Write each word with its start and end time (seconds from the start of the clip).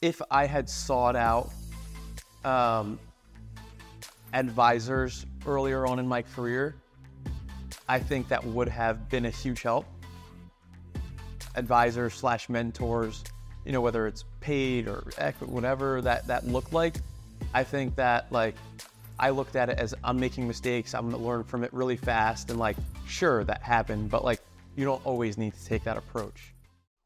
if 0.00 0.22
I 0.30 0.46
had 0.46 0.68
sought 0.68 1.16
out 1.16 1.50
um, 2.44 2.98
advisors 4.32 5.26
earlier 5.46 5.86
on 5.86 5.98
in 5.98 6.06
my 6.06 6.22
career, 6.22 6.76
I 7.88 7.98
think 7.98 8.28
that 8.28 8.44
would 8.44 8.68
have 8.68 9.08
been 9.08 9.26
a 9.26 9.30
huge 9.30 9.62
help. 9.62 9.86
Advisors 11.56 12.14
slash 12.14 12.48
mentors, 12.48 13.24
you 13.64 13.72
know, 13.72 13.80
whether 13.80 14.06
it's 14.06 14.24
paid 14.40 14.86
or 14.86 15.04
whatever 15.40 16.00
that 16.02 16.26
that 16.26 16.46
looked 16.46 16.72
like. 16.72 16.96
I 17.52 17.64
think 17.64 17.96
that 17.96 18.30
like 18.30 18.54
I 19.18 19.30
looked 19.30 19.56
at 19.56 19.68
it 19.68 19.78
as 19.78 19.94
I'm 20.04 20.20
making 20.20 20.46
mistakes. 20.46 20.94
I'm 20.94 21.10
gonna 21.10 21.22
learn 21.22 21.42
from 21.42 21.64
it 21.64 21.72
really 21.72 21.96
fast, 21.96 22.50
and 22.50 22.58
like, 22.58 22.76
sure, 23.06 23.42
that 23.44 23.62
happened, 23.62 24.10
but 24.10 24.24
like, 24.24 24.40
you 24.76 24.84
don't 24.84 25.04
always 25.04 25.36
need 25.36 25.54
to 25.54 25.64
take 25.64 25.82
that 25.84 25.96
approach. 25.96 26.52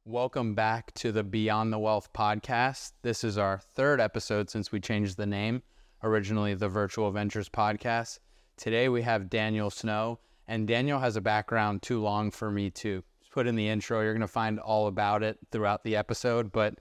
Welcome 0.05 0.57
back 0.57 0.93
to 0.95 1.13
the 1.13 1.23
Beyond 1.23 1.73
the 1.73 1.79
Wealth 1.79 2.13
podcast. 2.13 2.91
This 3.03 3.23
is 3.23 3.39
our 3.39 3.61
third 3.77 4.01
episode 4.01 4.51
since 4.51 4.73
we 4.73 4.81
changed 4.81 5.17
the 5.17 5.27
name, 5.27 5.63
originally 6.03 6.55
the 6.55 6.69
Virtual 6.69 7.13
Ventures 7.13 7.49
podcast. 7.49 8.19
Today 8.57 8.89
we 8.89 9.03
have 9.03 9.31
Daniel 9.31 9.71
Snow, 9.71 10.19
and 10.49 10.67
Daniel 10.67 10.99
has 10.99 11.15
a 11.15 11.21
background 11.21 11.83
too 11.83 12.03
long 12.03 12.33
for 12.33 12.51
me 12.51 12.69
to 12.71 13.05
put 13.31 13.47
in 13.47 13.55
the 13.55 13.69
intro. 13.69 14.01
You're 14.01 14.13
going 14.13 14.23
to 14.23 14.27
find 14.27 14.59
all 14.59 14.89
about 14.89 15.23
it 15.23 15.39
throughout 15.53 15.85
the 15.85 15.95
episode, 15.95 16.51
but 16.51 16.81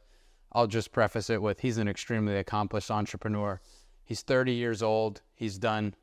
I'll 0.51 0.65
just 0.65 0.91
preface 0.91 1.29
it 1.29 1.43
with 1.43 1.59
he's 1.59 1.77
an 1.77 1.88
extremely 1.88 2.38
accomplished 2.38 2.90
entrepreneur. 2.90 3.62
He's 4.03 4.23
30 4.23 4.53
years 4.53 4.81
old. 4.81 5.21
He's 5.35 5.59
done 5.59 5.93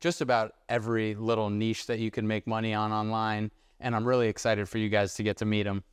just 0.00 0.22
about 0.22 0.52
every 0.70 1.14
little 1.14 1.50
niche 1.50 1.84
that 1.88 1.98
you 1.98 2.10
can 2.10 2.26
make 2.26 2.46
money 2.46 2.72
on 2.72 2.90
online, 2.90 3.50
and 3.80 3.94
I'm 3.94 4.08
really 4.08 4.28
excited 4.28 4.66
for 4.66 4.78
you 4.78 4.88
guys 4.88 5.12
to 5.16 5.22
get 5.22 5.36
to 5.36 5.44
meet 5.44 5.66
him. 5.66 5.84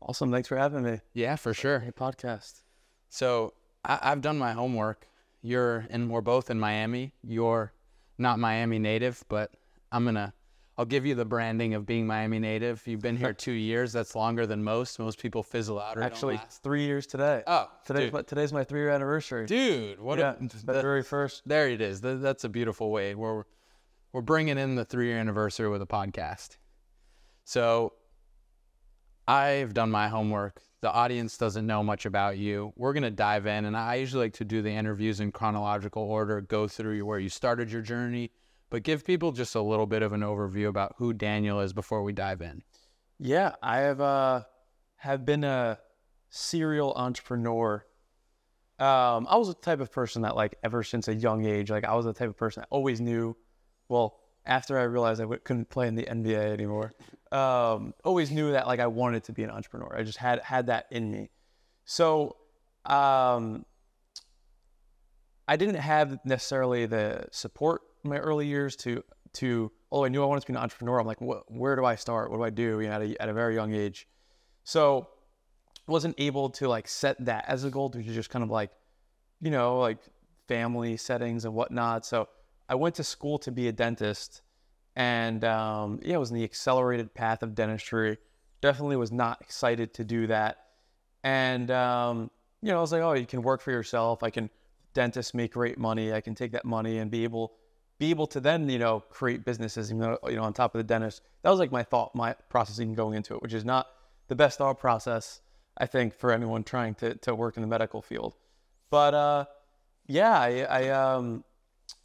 Awesome. 0.00 0.30
Thanks 0.30 0.48
for 0.48 0.56
having 0.56 0.82
me. 0.82 1.00
Yeah, 1.12 1.36
for 1.36 1.52
sure. 1.52 1.80
Hey, 1.80 1.90
podcast. 1.90 2.62
So 3.08 3.54
I, 3.84 3.98
have 4.02 4.20
done 4.20 4.38
my 4.38 4.52
homework. 4.52 5.06
You're 5.42 5.86
and 5.90 6.10
we're 6.10 6.20
both 6.20 6.50
in 6.50 6.58
Miami. 6.58 7.12
You're 7.22 7.72
not 8.18 8.38
Miami 8.38 8.78
native, 8.78 9.24
but 9.28 9.52
I'm 9.92 10.04
gonna 10.04 10.34
I'll 10.76 10.84
give 10.84 11.04
you 11.04 11.16
the 11.16 11.24
branding 11.24 11.74
of 11.74 11.86
being 11.86 12.06
Miami 12.06 12.38
native. 12.38 12.86
You've 12.86 13.00
been 13.00 13.16
here 13.16 13.32
two 13.46 13.52
years. 13.52 13.92
That's 13.92 14.14
longer 14.14 14.46
than 14.46 14.62
most. 14.62 14.98
Most 15.00 15.20
people 15.20 15.42
fizzle 15.42 15.80
out. 15.80 15.98
Or 15.98 16.02
Actually, 16.02 16.40
three 16.62 16.84
years 16.84 17.06
today. 17.06 17.42
Oh, 17.46 17.68
today's 17.84 18.12
my, 18.12 18.22
today's 18.22 18.52
my 18.52 18.62
three 18.62 18.80
year 18.80 18.90
anniversary. 18.90 19.46
Dude, 19.46 20.00
what? 20.00 20.18
Yeah, 20.18 20.34
a, 20.40 20.48
February 20.48 21.02
first. 21.02 21.42
There 21.46 21.68
it 21.68 21.80
is. 21.80 22.00
That, 22.00 22.22
that's 22.22 22.44
a 22.44 22.48
beautiful 22.48 22.90
way. 22.90 23.14
We're 23.14 23.44
we're 24.12 24.22
bringing 24.22 24.58
in 24.58 24.76
the 24.76 24.84
three 24.84 25.08
year 25.08 25.18
anniversary 25.18 25.68
with 25.68 25.82
a 25.82 25.86
podcast. 25.86 26.56
So 27.44 27.94
I've 29.28 29.74
done 29.74 29.90
my 29.90 30.08
homework. 30.08 30.62
The 30.80 30.90
audience 30.90 31.36
doesn't 31.36 31.66
know 31.66 31.82
much 31.82 32.06
about 32.06 32.38
you. 32.38 32.72
We're 32.76 32.94
going 32.94 33.02
to 33.02 33.10
dive 33.10 33.46
in, 33.46 33.66
and 33.66 33.76
I 33.76 33.96
usually 33.96 34.24
like 34.26 34.32
to 34.34 34.44
do 34.44 34.62
the 34.62 34.70
interviews 34.70 35.20
in 35.20 35.32
chronological 35.32 36.02
order, 36.02 36.40
go 36.40 36.66
through 36.66 37.04
where 37.04 37.18
you 37.18 37.28
started 37.28 37.70
your 37.70 37.82
journey, 37.82 38.30
but 38.70 38.84
give 38.84 39.04
people 39.04 39.32
just 39.32 39.54
a 39.54 39.60
little 39.60 39.86
bit 39.86 40.02
of 40.02 40.14
an 40.14 40.22
overview 40.22 40.68
about 40.68 40.94
who 40.96 41.12
Daniel 41.12 41.60
is 41.60 41.74
before 41.74 42.02
we 42.02 42.14
dive 42.14 42.40
in. 42.40 42.62
Yeah, 43.18 43.54
I 43.62 43.78
have 43.78 44.00
uh, 44.00 44.44
have 44.96 45.26
been 45.26 45.44
a 45.44 45.78
serial 46.30 46.94
entrepreneur. 46.94 47.84
Um, 48.78 49.26
I 49.28 49.36
was 49.36 49.48
the 49.48 49.54
type 49.54 49.80
of 49.80 49.92
person 49.92 50.22
that, 50.22 50.36
like, 50.36 50.56
ever 50.64 50.82
since 50.82 51.06
a 51.06 51.14
young 51.14 51.44
age, 51.44 51.70
like, 51.70 51.84
I 51.84 51.94
was 51.94 52.06
the 52.06 52.14
type 52.14 52.30
of 52.30 52.36
person 52.36 52.62
that 52.62 52.68
always 52.70 52.98
knew. 52.98 53.36
Well, 53.88 54.20
after 54.46 54.78
I 54.78 54.84
realized 54.84 55.20
I 55.20 55.24
w- 55.24 55.40
couldn't 55.42 55.68
play 55.68 55.88
in 55.88 55.96
the 55.96 56.04
NBA 56.04 56.52
anymore, 56.52 56.92
um, 57.32 57.94
always 58.04 58.30
knew 58.30 58.52
that 58.52 58.66
like 58.66 58.80
I 58.80 58.86
wanted 58.86 59.24
to 59.24 59.32
be 59.32 59.42
an 59.42 59.50
entrepreneur. 59.50 59.94
I 59.96 60.02
just 60.02 60.18
had 60.18 60.40
had 60.40 60.66
that 60.66 60.86
in 60.90 61.10
me. 61.10 61.30
So 61.84 62.36
um, 62.84 63.64
I 65.46 65.56
didn't 65.56 65.76
have 65.76 66.18
necessarily 66.24 66.86
the 66.86 67.26
support 67.30 67.82
in 68.04 68.10
my 68.10 68.18
early 68.18 68.46
years 68.46 68.76
to 68.76 69.02
to. 69.34 69.72
Oh, 69.90 70.04
I 70.04 70.08
knew 70.08 70.22
I 70.22 70.26
wanted 70.26 70.42
to 70.42 70.46
be 70.48 70.52
an 70.52 70.58
entrepreneur. 70.58 71.00
I'm 71.00 71.06
like, 71.06 71.18
where 71.20 71.74
do 71.74 71.84
I 71.84 71.94
start? 71.94 72.30
What 72.30 72.36
do 72.36 72.42
I 72.42 72.50
do? 72.50 72.80
You 72.80 72.88
know, 72.88 72.92
at 72.92 73.02
a, 73.02 73.22
at 73.22 73.28
a 73.30 73.32
very 73.32 73.54
young 73.54 73.72
age. 73.72 74.06
So 74.64 75.08
wasn't 75.86 76.14
able 76.18 76.50
to 76.50 76.68
like 76.68 76.86
set 76.86 77.24
that 77.24 77.46
as 77.48 77.64
a 77.64 77.70
goal 77.70 77.88
to 77.88 78.02
just 78.02 78.28
kind 78.28 78.42
of 78.42 78.50
like, 78.50 78.70
you 79.40 79.50
know, 79.50 79.78
like 79.78 79.96
family 80.46 80.98
settings 80.98 81.46
and 81.46 81.54
whatnot. 81.54 82.04
So 82.04 82.28
I 82.68 82.74
went 82.74 82.96
to 82.96 83.04
school 83.04 83.38
to 83.38 83.50
be 83.50 83.68
a 83.68 83.72
dentist 83.72 84.42
and 84.98 85.44
um, 85.44 86.00
yeah, 86.02 86.16
it 86.16 86.18
was 86.18 86.30
in 86.30 86.36
the 86.36 86.44
accelerated 86.44 87.14
path 87.14 87.44
of 87.44 87.54
dentistry. 87.54 88.18
Definitely 88.60 88.96
was 88.96 89.12
not 89.12 89.40
excited 89.40 89.94
to 89.94 90.04
do 90.04 90.26
that. 90.26 90.58
And 91.22 91.70
um, 91.70 92.30
you 92.60 92.72
know, 92.72 92.78
I 92.78 92.80
was 92.80 92.90
like, 92.90 93.02
oh, 93.02 93.12
you 93.12 93.24
can 93.24 93.42
work 93.42 93.62
for 93.62 93.70
yourself. 93.70 94.24
I 94.24 94.30
can 94.30 94.50
dentists 94.94 95.34
make 95.34 95.52
great 95.52 95.78
money. 95.78 96.12
I 96.12 96.20
can 96.20 96.34
take 96.34 96.50
that 96.52 96.64
money 96.64 96.98
and 96.98 97.10
be 97.10 97.22
able 97.22 97.52
be 97.98 98.10
able 98.10 98.26
to 98.26 98.40
then 98.40 98.68
you 98.68 98.80
know 98.80 99.00
create 99.08 99.44
businesses. 99.44 99.88
You 99.90 99.98
know, 99.98 100.18
you 100.26 100.34
know, 100.34 100.42
on 100.42 100.52
top 100.52 100.74
of 100.74 100.80
the 100.80 100.84
dentist. 100.84 101.22
That 101.42 101.50
was 101.50 101.60
like 101.60 101.70
my 101.70 101.84
thought, 101.84 102.12
my 102.16 102.34
processing 102.48 102.94
going 102.94 103.14
into 103.14 103.34
it, 103.36 103.42
which 103.42 103.54
is 103.54 103.64
not 103.64 103.86
the 104.26 104.34
best 104.34 104.58
thought 104.58 104.80
process 104.80 105.40
I 105.76 105.86
think 105.86 106.12
for 106.12 106.32
anyone 106.32 106.64
trying 106.64 106.96
to 106.96 107.14
to 107.14 107.36
work 107.36 107.56
in 107.56 107.60
the 107.60 107.68
medical 107.68 108.02
field. 108.02 108.34
But 108.90 109.14
uh, 109.14 109.44
yeah, 110.08 110.36
I, 110.40 110.62
I 110.62 110.88
um, 110.88 111.44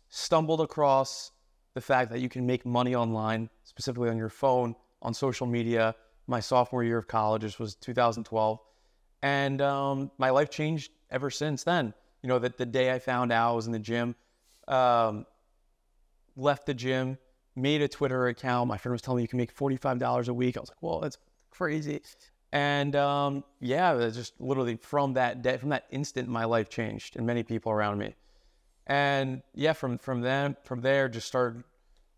stumbled 0.10 0.62
across 0.62 1.32
the 1.74 1.82
fact 1.82 2.12
that 2.12 2.20
you 2.20 2.30
can 2.30 2.46
make 2.46 2.66
money 2.66 2.96
online, 2.96 3.50
specifically 3.64 4.10
on 4.10 4.18
your 4.18 4.30
phone, 4.30 4.76
on 5.02 5.14
social 5.14 5.48
media. 5.48 5.96
My 6.28 6.40
sophomore 6.40 6.84
year 6.84 6.98
of 6.98 7.08
college, 7.08 7.42
this 7.42 7.60
was 7.60 7.76
2012, 7.76 8.60
and 9.22 9.62
um, 9.62 10.12
my 10.18 10.30
life 10.30 10.50
changed 10.50 10.92
ever 11.12 11.30
since 11.30 11.64
then. 11.64 11.94
You 12.22 12.30
know, 12.30 12.40
that 12.40 12.58
the 12.58 12.66
day 12.66 12.94
I 12.94 13.00
found 13.00 13.34
out 13.34 13.52
I 13.52 13.56
was 13.56 13.66
in 13.66 13.74
the 13.74 13.80
gym, 13.80 14.16
um, 14.70 15.26
left 16.38 16.66
the 16.66 16.74
gym, 16.74 17.18
made 17.56 17.82
a 17.82 17.90
Twitter 17.90 18.28
account. 18.28 18.70
My 18.70 18.78
friend 18.78 18.94
was 18.94 19.02
telling 19.02 19.18
me 19.18 19.24
you 19.24 19.28
can 19.28 19.38
make 19.38 19.54
$45 19.54 20.30
a 20.30 20.34
week. 20.34 20.56
I 20.56 20.62
was 20.62 20.70
like, 20.70 20.82
well, 20.82 21.02
that's 21.02 21.18
crazy. 21.52 22.02
And 22.54 22.96
um, 22.96 23.44
yeah, 23.60 24.10
just 24.14 24.40
literally 24.40 24.78
from 24.78 25.14
that 25.14 25.42
day, 25.42 25.58
from 25.58 25.70
that 25.70 25.86
instant, 25.90 26.30
my 26.30 26.46
life 26.46 26.70
changed, 26.70 27.18
and 27.18 27.26
many 27.26 27.44
people 27.44 27.72
around 27.72 27.98
me. 27.98 28.16
And 28.88 29.42
yeah, 29.54 29.74
from 29.74 29.98
from 29.98 30.22
then 30.22 30.58
from 30.64 30.82
there, 30.82 31.08
just 31.10 31.28
started 31.28 31.64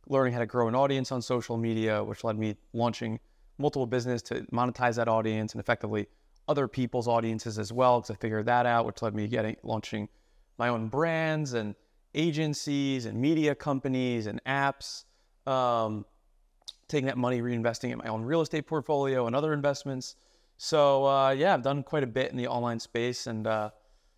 learning 0.08 0.34
how 0.34 0.40
to 0.40 0.46
grow 0.46 0.68
an 0.68 0.76
audience 0.76 1.12
on 1.12 1.22
social 1.22 1.58
media, 1.58 2.03
which 2.03 2.24
led 2.24 2.38
me 2.38 2.56
launching 2.74 3.20
multiple 3.58 3.88
business 3.88 4.22
to 4.24 4.42
monetize 4.52 4.96
that 4.96 5.08
audience 5.08 5.54
and 5.54 5.62
effectively 5.62 6.08
other 6.48 6.68
people's 6.68 7.08
audiences 7.08 7.58
as 7.58 7.72
well, 7.74 8.02
because 8.02 8.12
I 8.12 8.16
figured 8.16 8.46
that 8.46 8.66
out, 8.66 8.86
which 8.86 9.02
led 9.02 9.16
me 9.16 9.28
getting 9.28 9.56
launching 9.64 10.09
my 10.58 10.70
own 10.70 10.88
brands 10.88 11.54
and 11.54 11.75
agencies 12.14 13.06
and 13.06 13.20
media 13.20 13.56
companies 13.56 14.28
and 14.28 14.44
apps. 14.46 15.06
Um, 15.46 16.06
taking 16.88 17.08
that 17.08 17.18
money, 17.18 17.42
reinvesting 17.42 17.92
in 17.92 17.98
my 17.98 18.08
own 18.08 18.24
real 18.24 18.42
estate 18.42 18.68
portfolio 18.68 19.28
and 19.28 19.36
other 19.36 19.54
investments. 19.54 20.16
So 20.58 21.06
uh, 21.06 21.31
yeah, 21.31 21.54
I've 21.54 21.64
done 21.64 21.84
quite 21.84 22.04
a 22.04 22.08
bit 22.08 22.31
in 22.31 22.38
the 22.38 22.48
online 22.48 22.80
space 22.80 23.28
and 23.28 23.48
uh, 23.48 23.72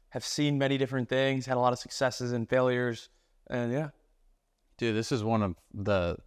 have 0.09 0.25
seen 0.25 0.57
many 0.57 0.77
different 0.77 1.09
things, 1.09 1.45
had 1.45 1.57
a 1.57 1.59
lot 1.59 1.73
of 1.73 1.79
successes 1.79 2.31
and 2.31 2.49
failures, 2.49 3.09
and 3.49 3.71
yeah. 3.71 3.89
Dude, 4.77 4.95
this 4.95 5.11
is 5.11 5.23
one 5.23 5.41
of 5.43 5.55
the 5.73 6.17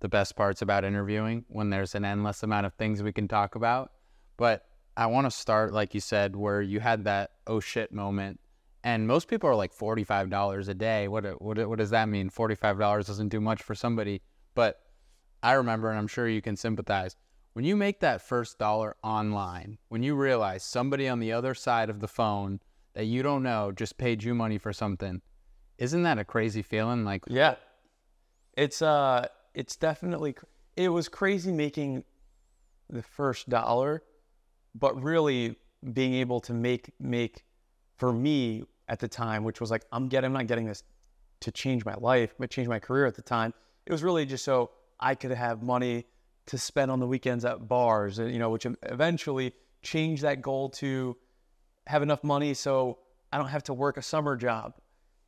the 0.00 0.08
best 0.08 0.36
parts 0.36 0.60
about 0.60 0.84
interviewing 0.84 1.44
when 1.48 1.70
there's 1.70 1.94
an 1.94 2.04
endless 2.04 2.42
amount 2.42 2.66
of 2.66 2.74
things 2.74 3.02
we 3.02 3.12
can 3.12 3.26
talk 3.26 3.54
about. 3.54 3.90
But 4.36 4.66
I 4.96 5.06
want 5.06 5.26
to 5.26 5.30
start, 5.30 5.72
like 5.72 5.94
you 5.94 6.00
said, 6.00 6.36
where 6.36 6.60
you 6.60 6.80
had 6.80 7.04
that 7.04 7.30
oh 7.46 7.60
shit 7.60 7.90
moment. 7.92 8.38
And 8.82 9.06
most 9.06 9.28
people 9.28 9.48
are 9.48 9.54
like 9.54 9.72
forty-five 9.72 10.28
dollars 10.28 10.68
a 10.68 10.74
day. 10.74 11.08
What 11.08 11.24
what 11.40 11.66
what 11.68 11.78
does 11.78 11.90
that 11.90 12.08
mean? 12.08 12.28
Forty-five 12.28 12.78
dollars 12.78 13.06
doesn't 13.06 13.30
do 13.30 13.40
much 13.40 13.62
for 13.62 13.74
somebody, 13.74 14.20
but 14.54 14.80
I 15.42 15.52
remember, 15.52 15.88
and 15.88 15.98
I'm 15.98 16.06
sure 16.06 16.28
you 16.28 16.42
can 16.42 16.56
sympathize. 16.56 17.16
When 17.54 17.64
you 17.64 17.76
make 17.76 18.00
that 18.00 18.20
first 18.20 18.58
dollar 18.58 18.96
online, 19.02 19.78
when 19.88 20.02
you 20.02 20.16
realize 20.16 20.64
somebody 20.64 21.08
on 21.08 21.20
the 21.20 21.32
other 21.32 21.54
side 21.54 21.88
of 21.88 22.00
the 22.00 22.08
phone 22.08 22.60
that 22.94 23.04
you 23.04 23.22
don't 23.22 23.42
know 23.42 23.72
just 23.72 23.98
paid 23.98 24.22
you 24.22 24.34
money 24.34 24.58
for 24.58 24.72
something. 24.72 25.20
Isn't 25.78 26.04
that 26.04 26.18
a 26.18 26.24
crazy 26.24 26.62
feeling? 26.62 27.04
Like, 27.04 27.24
yeah, 27.26 27.56
it's 28.56 28.82
uh, 28.82 29.26
it's 29.54 29.76
definitely 29.76 30.36
it 30.76 30.88
was 30.88 31.08
crazy 31.08 31.52
making 31.52 32.04
the 32.88 33.02
first 33.02 33.48
dollar, 33.48 34.02
but 34.74 35.00
really 35.02 35.56
being 35.92 36.14
able 36.14 36.40
to 36.40 36.54
make 36.54 36.92
make 37.00 37.44
for 37.96 38.12
me 38.12 38.64
at 38.88 39.00
the 39.00 39.08
time, 39.08 39.44
which 39.44 39.60
was 39.60 39.70
like 39.70 39.84
I'm 39.92 40.08
getting 40.08 40.28
I'm 40.28 40.32
not 40.32 40.46
getting 40.46 40.66
this 40.66 40.82
to 41.40 41.50
change 41.50 41.84
my 41.84 41.94
life, 41.94 42.34
but 42.38 42.50
change 42.50 42.68
my 42.68 42.78
career 42.78 43.06
at 43.06 43.14
the 43.14 43.22
time. 43.22 43.52
It 43.86 43.92
was 43.92 44.02
really 44.02 44.24
just 44.24 44.44
so 44.44 44.70
I 45.00 45.14
could 45.14 45.32
have 45.32 45.62
money 45.62 46.06
to 46.46 46.58
spend 46.58 46.90
on 46.90 47.00
the 47.00 47.06
weekends 47.06 47.44
at 47.44 47.68
bars, 47.68 48.18
and 48.18 48.30
you 48.30 48.38
know, 48.38 48.50
which 48.50 48.66
eventually 48.84 49.52
changed 49.82 50.22
that 50.22 50.40
goal 50.42 50.68
to 50.70 51.16
have 51.86 52.02
enough 52.02 52.24
money 52.24 52.54
so 52.54 52.98
I 53.32 53.38
don't 53.38 53.48
have 53.48 53.64
to 53.64 53.74
work 53.74 53.96
a 53.96 54.02
summer 54.02 54.36
job 54.36 54.74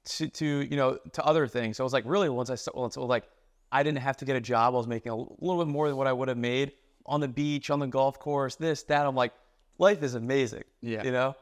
to, 0.05 0.29
to 0.29 0.47
you 0.47 0.77
know 0.77 0.99
to 1.13 1.25
other 1.25 1.47
things. 1.49 1.77
So 1.77 1.85
I 1.85 1.87
was 1.87 1.93
like, 1.93 2.05
really, 2.07 2.29
once 2.29 2.51
I 2.51 2.57
once 2.75 2.97
like 2.97 3.25
I 3.73 3.83
didn't 3.83 3.99
have 3.99 4.17
to 4.19 4.25
get 4.25 4.37
a 4.37 4.41
job, 4.41 4.75
I 4.75 4.77
was 4.77 4.87
making 4.87 5.13
a 5.13 5.17
little 5.17 5.65
bit 5.65 5.71
more 5.71 5.89
than 5.89 5.97
what 5.97 6.07
I 6.07 6.13
would 6.13 6.29
have 6.29 6.39
made 6.39 6.73
on 7.05 7.21
the 7.21 7.29
beach, 7.29 7.71
on 7.71 7.79
the 7.81 7.87
golf 7.87 8.19
course, 8.19 8.57
this, 8.57 8.83
that. 8.85 9.07
I'm 9.07 9.15
like, 9.15 9.33
life 9.79 10.03
is 10.03 10.15
amazing. 10.15 10.65
Yeah. 10.81 11.03
You 11.03 11.13
know. 11.13 11.35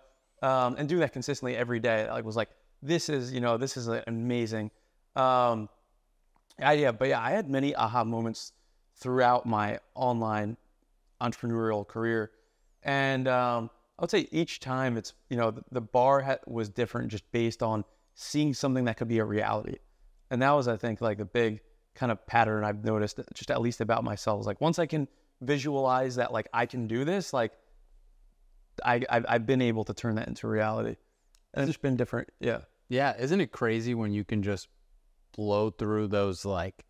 um, 0.43 0.76
and 0.78 0.88
doing 0.88 1.00
that 1.00 1.12
consistently 1.12 1.56
every 1.56 1.81
day. 1.81 2.08
Like 2.11 2.25
was 2.25 2.37
like 2.37 2.50
this 2.82 3.08
is 3.08 3.32
you 3.32 3.40
know 3.40 3.56
this 3.56 3.76
is 3.76 3.88
amazing. 3.88 4.70
Um, 5.16 5.69
I, 6.58 6.75
yeah, 6.75 6.93
but 6.93 7.08
yeah, 7.08 7.20
I 7.20 7.31
had 7.31 7.49
many 7.49 7.75
aha 7.75 8.05
moments 8.05 8.52
throughout 8.96 9.46
my 9.46 9.78
online 9.94 10.56
entrepreneurial 11.20 11.87
career, 11.87 12.31
and 12.82 13.26
um, 13.26 13.70
I 13.99 14.02
would 14.02 14.11
say 14.11 14.29
each 14.32 14.61
time 14.61 14.96
it's 14.96 15.14
you 15.31 15.37
know 15.37 15.50
the, 15.50 15.62
the 15.70 15.81
bar 15.81 16.20
ha- 16.20 16.38
was 16.46 16.69
different 16.69 17.08
just 17.08 17.31
based 17.32 17.62
on 17.62 17.85
seeing 18.14 18.55
something 18.55 18.85
that 18.85 18.96
could 18.96 19.08
be 19.08 19.19
a 19.19 19.25
reality, 19.25 19.76
and 20.31 20.43
that 20.43 20.50
was 20.50 20.69
I 20.69 20.76
think 20.76 21.00
like 21.00 21.19
the 21.19 21.25
big 21.25 21.61
kind 21.94 22.11
of 22.11 22.26
pattern 22.26 22.64
I've 22.64 22.85
noticed 22.85 23.20
just 23.35 23.50
at 23.50 23.61
least 23.61 23.81
about 23.81 24.02
myself. 24.02 24.41
Is 24.41 24.46
like 24.46 24.61
once 24.61 24.79
I 24.79 24.87
can 24.87 25.08
visualize 25.41 26.17
that 26.17 26.32
like 26.32 26.49
I 26.52 26.67
can 26.67 26.87
do 26.88 27.05
this, 27.05 27.32
like 27.32 27.52
I 28.85 29.02
I've, 29.08 29.26
I've 29.29 29.46
been 29.46 29.62
able 29.62 29.85
to 29.85 29.94
turn 29.94 30.17
that 30.17 30.29
into 30.29 30.49
reality, 30.49 30.97
and 31.52 31.62
it's 31.62 31.69
just 31.69 31.82
been 31.82 31.97
different. 31.97 32.31
Yeah. 32.40 32.61
Yeah, 32.88 33.14
isn't 33.19 33.40
it 33.40 33.50
crazy 33.50 33.94
when 33.94 34.12
you 34.12 34.25
can 34.25 34.43
just 34.43 34.69
blow 35.35 35.70
through 35.70 36.08
those 36.08 36.44
like 36.44 36.85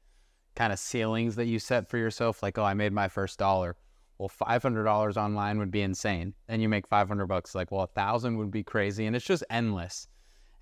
kind 0.56 0.72
of 0.72 0.78
ceilings 0.78 1.36
that 1.36 1.46
you 1.46 1.58
set 1.58 1.88
for 1.88 1.98
yourself? 1.98 2.42
Like, 2.42 2.58
oh, 2.58 2.64
I 2.64 2.74
made 2.74 2.92
my 2.92 3.08
first 3.08 3.38
dollar. 3.38 3.76
Well, 4.19 4.28
five 4.28 4.62
hundred 4.62 4.84
dollars 4.84 5.16
online 5.16 5.58
would 5.58 5.70
be 5.70 5.82
insane, 5.82 6.34
and 6.49 6.62
you 6.62 6.69
make 6.69 6.87
five 6.87 7.08
hundred 7.08 7.26
bucks. 7.26 7.55
Like, 7.55 7.70
well, 7.70 7.82
a 7.82 7.88
thousand 7.88 8.38
would 8.38 8.50
be 8.50 8.62
crazy, 8.62 9.06
and 9.06 9.16
it's 9.16 9.25
just 9.25 9.44
endless. 9.50 10.08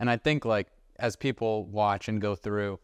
And 0.00 0.08
I 0.08 0.16
think 0.16 0.44
like 0.44 0.68
as 0.98 1.16
people 1.16 1.66
watch 1.66 2.08
and 2.08 2.20
go 2.20 2.34
through, 2.34 2.80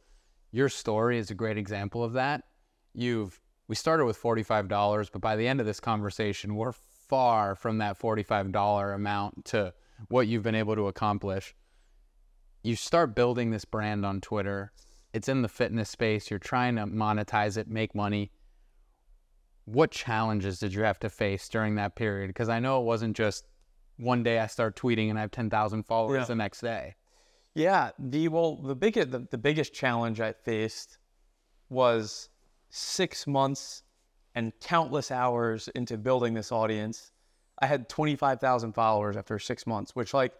your 0.52 0.68
story 0.68 1.18
is 1.18 1.30
a 1.30 1.34
great 1.34 1.58
example 1.58 2.04
of 2.04 2.12
that. 2.14 2.44
You've 2.94 3.40
we 3.68 3.74
started 3.74 4.04
with 4.04 4.16
forty 4.16 4.42
five 4.42 4.68
dollars, 4.68 5.10
but 5.10 5.20
by 5.20 5.36
the 5.36 5.48
end 5.48 5.60
of 5.60 5.66
this 5.66 5.80
conversation, 5.80 6.54
we're 6.54 6.72
far 6.72 7.54
from 7.54 7.78
that 7.78 7.96
forty 7.96 8.22
five 8.22 8.52
dollar 8.52 8.92
amount 8.92 9.46
to 9.46 9.72
what 10.08 10.28
you've 10.28 10.42
been 10.42 10.54
able 10.54 10.76
to 10.76 10.88
accomplish 10.88 11.54
you 12.62 12.76
start 12.76 13.14
building 13.14 13.50
this 13.50 13.64
brand 13.64 14.04
on 14.04 14.20
Twitter. 14.20 14.72
It's 15.12 15.28
in 15.28 15.42
the 15.42 15.48
fitness 15.48 15.88
space. 15.88 16.30
You're 16.30 16.38
trying 16.38 16.76
to 16.76 16.82
monetize 16.82 17.56
it, 17.56 17.68
make 17.68 17.94
money. 17.94 18.30
What 19.72 19.90
challenges 19.90 20.58
did 20.58 20.72
you 20.72 20.82
have 20.82 20.98
to 21.00 21.10
face 21.10 21.48
during 21.48 21.74
that 21.74 21.94
period? 21.94 22.28
Because 22.28 22.48
I 22.48 22.58
know 22.58 22.80
it 22.80 22.84
wasn't 22.84 23.16
just 23.16 23.46
one 23.96 24.22
day 24.22 24.38
I 24.38 24.46
start 24.46 24.76
tweeting 24.76 25.10
and 25.10 25.18
I 25.18 25.20
have 25.22 25.30
10,000 25.30 25.82
followers 25.82 26.20
Yeah. 26.20 26.24
the 26.24 26.34
next 26.34 26.60
day. 26.60 26.94
Yeah, 27.54 27.90
the 27.98 28.28
well, 28.28 28.56
the 28.56 28.74
biggest 28.76 29.10
the, 29.10 29.26
the 29.30 29.38
biggest 29.38 29.74
challenge 29.74 30.20
I 30.20 30.32
faced 30.32 30.98
was 31.68 32.28
six 32.70 33.26
months 33.26 33.82
and 34.34 34.52
countless 34.60 35.10
hours 35.10 35.68
into 35.74 35.98
building 35.98 36.34
this 36.34 36.52
audience. 36.52 37.10
I 37.60 37.66
had 37.66 37.88
twenty 37.88 38.14
five 38.14 38.38
thousand 38.38 38.74
followers 38.74 39.16
after 39.16 39.38
six 39.40 39.66
months, 39.66 39.96
which 39.96 40.14
like 40.14 40.32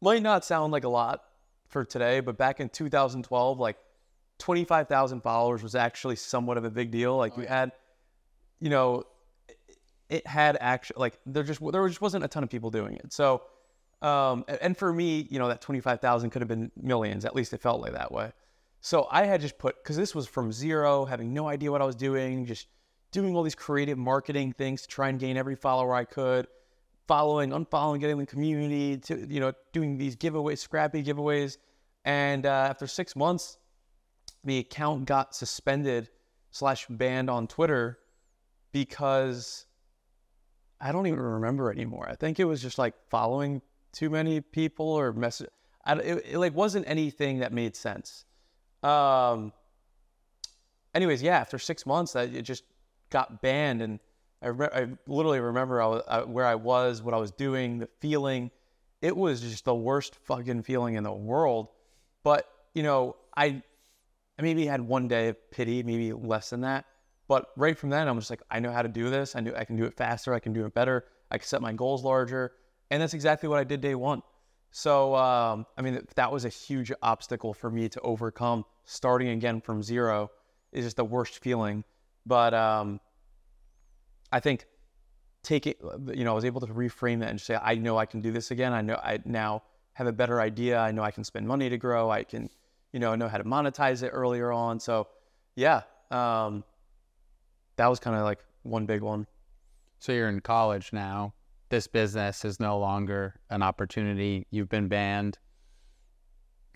might 0.00 0.22
not 0.22 0.44
sound 0.44 0.72
like 0.72 0.82
a 0.82 0.88
lot 0.88 1.22
for 1.68 1.84
today, 1.84 2.18
but 2.18 2.36
back 2.36 2.58
in 2.58 2.68
2012, 2.68 3.60
like 3.60 3.76
25,000 4.38 5.20
followers 5.22 5.62
was 5.62 5.76
actually 5.76 6.16
somewhat 6.16 6.56
of 6.56 6.64
a 6.64 6.70
big 6.70 6.90
deal. 6.90 7.16
Like 7.16 7.34
oh, 7.38 7.42
you 7.42 7.46
had, 7.46 7.70
you 8.62 8.70
know, 8.70 9.02
it 10.08 10.24
had 10.24 10.56
actually 10.60 11.00
like 11.00 11.18
there 11.26 11.42
just 11.42 11.60
there 11.72 11.86
just 11.88 12.00
wasn't 12.00 12.22
a 12.22 12.28
ton 12.28 12.44
of 12.44 12.48
people 12.48 12.70
doing 12.70 12.94
it. 12.94 13.12
So, 13.12 13.42
um, 14.00 14.44
and- 14.46 14.76
for 14.76 14.92
me, 14.92 15.26
you 15.30 15.38
know, 15.38 15.48
that 15.48 15.60
25,000 15.60 16.30
could 16.30 16.42
have 16.42 16.48
been 16.48 16.70
millions. 16.76 17.24
At 17.24 17.34
least 17.34 17.52
it 17.52 17.60
felt 17.60 17.80
like 17.80 17.92
that 17.92 18.12
way. 18.12 18.32
So 18.80 19.08
I 19.10 19.24
had 19.24 19.40
just 19.40 19.58
put 19.58 19.82
because 19.82 19.96
this 19.96 20.14
was 20.14 20.28
from 20.28 20.52
zero, 20.52 21.04
having 21.04 21.34
no 21.34 21.48
idea 21.48 21.72
what 21.72 21.82
I 21.82 21.84
was 21.84 21.96
doing, 21.96 22.46
just 22.46 22.68
doing 23.10 23.34
all 23.36 23.42
these 23.42 23.56
creative 23.56 23.98
marketing 23.98 24.52
things 24.52 24.82
to 24.82 24.88
try 24.88 25.08
and 25.08 25.18
gain 25.18 25.36
every 25.36 25.56
follower 25.56 25.94
I 25.94 26.04
could, 26.04 26.46
following, 27.08 27.50
unfollowing, 27.50 27.98
getting 27.98 28.18
the 28.18 28.26
community, 28.26 28.98
to 28.98 29.26
you 29.28 29.40
know, 29.40 29.52
doing 29.72 29.98
these 29.98 30.14
giveaways, 30.14 30.58
scrappy 30.58 31.02
giveaways, 31.02 31.58
and 32.04 32.46
uh, 32.46 32.68
after 32.70 32.86
six 32.86 33.16
months, 33.16 33.58
the 34.44 34.58
account 34.58 35.04
got 35.04 35.34
suspended 35.34 36.10
slash 36.50 36.86
banned 36.88 37.28
on 37.28 37.46
Twitter 37.46 37.98
because 38.72 39.66
I 40.80 40.92
don't 40.92 41.06
even 41.06 41.20
remember 41.20 41.70
anymore. 41.70 42.08
I 42.08 42.14
think 42.14 42.40
it 42.40 42.44
was 42.44 42.60
just 42.60 42.78
like 42.78 42.94
following 43.10 43.62
too 43.92 44.10
many 44.10 44.40
people 44.40 44.86
or 44.86 45.12
message. 45.12 45.50
I, 45.84 45.94
it, 45.94 46.26
it 46.32 46.38
like 46.38 46.54
wasn't 46.54 46.88
anything 46.88 47.38
that 47.40 47.52
made 47.52 47.76
sense. 47.76 48.24
Um. 48.82 49.52
Anyways, 50.94 51.22
yeah, 51.22 51.38
after 51.38 51.58
six 51.58 51.86
months, 51.86 52.12
that 52.12 52.34
it 52.34 52.42
just 52.42 52.64
got 53.08 53.40
banned, 53.40 53.80
and 53.80 53.98
I, 54.42 54.48
re- 54.48 54.68
I 54.74 54.88
literally 55.06 55.40
remember 55.40 55.80
I 55.80 55.86
was, 55.86 56.02
I, 56.06 56.20
where 56.24 56.44
I 56.44 56.54
was, 56.54 57.02
what 57.02 57.14
I 57.14 57.16
was 57.16 57.30
doing, 57.30 57.78
the 57.78 57.88
feeling. 58.00 58.50
It 59.00 59.16
was 59.16 59.40
just 59.40 59.64
the 59.64 59.74
worst 59.74 60.16
fucking 60.24 60.64
feeling 60.64 60.96
in 60.96 61.02
the 61.02 61.10
world. 61.10 61.68
But 62.22 62.46
you 62.74 62.82
know, 62.82 63.16
I, 63.34 63.62
I 64.38 64.42
maybe 64.42 64.66
had 64.66 64.82
one 64.82 65.08
day 65.08 65.28
of 65.28 65.50
pity, 65.50 65.82
maybe 65.82 66.12
less 66.12 66.50
than 66.50 66.60
that. 66.60 66.84
But 67.32 67.46
right 67.56 67.78
from 67.78 67.88
then, 67.88 68.08
I'm 68.08 68.18
just 68.18 68.28
like, 68.28 68.42
I 68.50 68.60
know 68.60 68.70
how 68.70 68.82
to 68.82 68.90
do 68.90 69.08
this. 69.08 69.34
I 69.34 69.40
knew 69.40 69.54
I 69.56 69.64
can 69.64 69.74
do 69.74 69.86
it 69.86 69.94
faster. 69.94 70.34
I 70.34 70.38
can 70.38 70.52
do 70.52 70.66
it 70.66 70.74
better. 70.74 71.06
I 71.30 71.38
can 71.38 71.46
set 71.46 71.62
my 71.62 71.72
goals 71.72 72.04
larger, 72.04 72.52
and 72.90 73.00
that's 73.00 73.14
exactly 73.14 73.48
what 73.48 73.58
I 73.58 73.64
did 73.64 73.80
day 73.80 73.94
one. 73.94 74.20
So, 74.70 75.14
um, 75.14 75.64
I 75.78 75.80
mean, 75.80 75.98
that 76.14 76.30
was 76.30 76.44
a 76.44 76.50
huge 76.50 76.92
obstacle 77.00 77.54
for 77.54 77.70
me 77.70 77.88
to 77.88 78.00
overcome. 78.02 78.66
Starting 78.84 79.28
again 79.28 79.62
from 79.62 79.82
zero 79.82 80.30
is 80.72 80.84
just 80.84 80.98
the 80.98 81.06
worst 81.06 81.42
feeling. 81.42 81.84
But 82.26 82.52
um, 82.52 83.00
I 84.30 84.40
think 84.40 84.66
taking, 85.42 85.72
you 86.12 86.24
know, 86.24 86.32
I 86.32 86.34
was 86.34 86.44
able 86.44 86.60
to 86.60 86.66
reframe 86.66 87.20
that 87.20 87.30
and 87.30 87.40
say, 87.40 87.56
I 87.62 87.76
know 87.76 87.96
I 87.96 88.04
can 88.04 88.20
do 88.20 88.30
this 88.30 88.50
again. 88.50 88.74
I 88.74 88.82
know 88.82 88.96
I 89.02 89.20
now 89.24 89.62
have 89.94 90.06
a 90.06 90.12
better 90.12 90.38
idea. 90.38 90.78
I 90.78 90.92
know 90.92 91.02
I 91.02 91.10
can 91.10 91.24
spend 91.24 91.48
money 91.48 91.70
to 91.70 91.78
grow. 91.78 92.10
I 92.10 92.24
can, 92.24 92.50
you 92.92 93.00
know, 93.00 93.14
know 93.14 93.28
how 93.28 93.38
to 93.38 93.44
monetize 93.44 94.02
it 94.02 94.08
earlier 94.08 94.52
on. 94.52 94.78
So, 94.80 95.08
yeah, 95.56 95.80
um, 96.10 96.64
that 97.82 97.88
was 97.88 97.98
kind 97.98 98.16
of 98.16 98.22
like 98.22 98.38
one 98.62 98.86
big 98.86 99.02
one. 99.02 99.26
So 99.98 100.12
you're 100.12 100.28
in 100.28 100.38
college 100.38 100.92
now. 100.92 101.34
This 101.68 101.88
business 101.88 102.44
is 102.44 102.60
no 102.60 102.78
longer 102.78 103.40
an 103.50 103.60
opportunity. 103.60 104.46
You've 104.52 104.68
been 104.68 104.86
banned. 104.86 105.36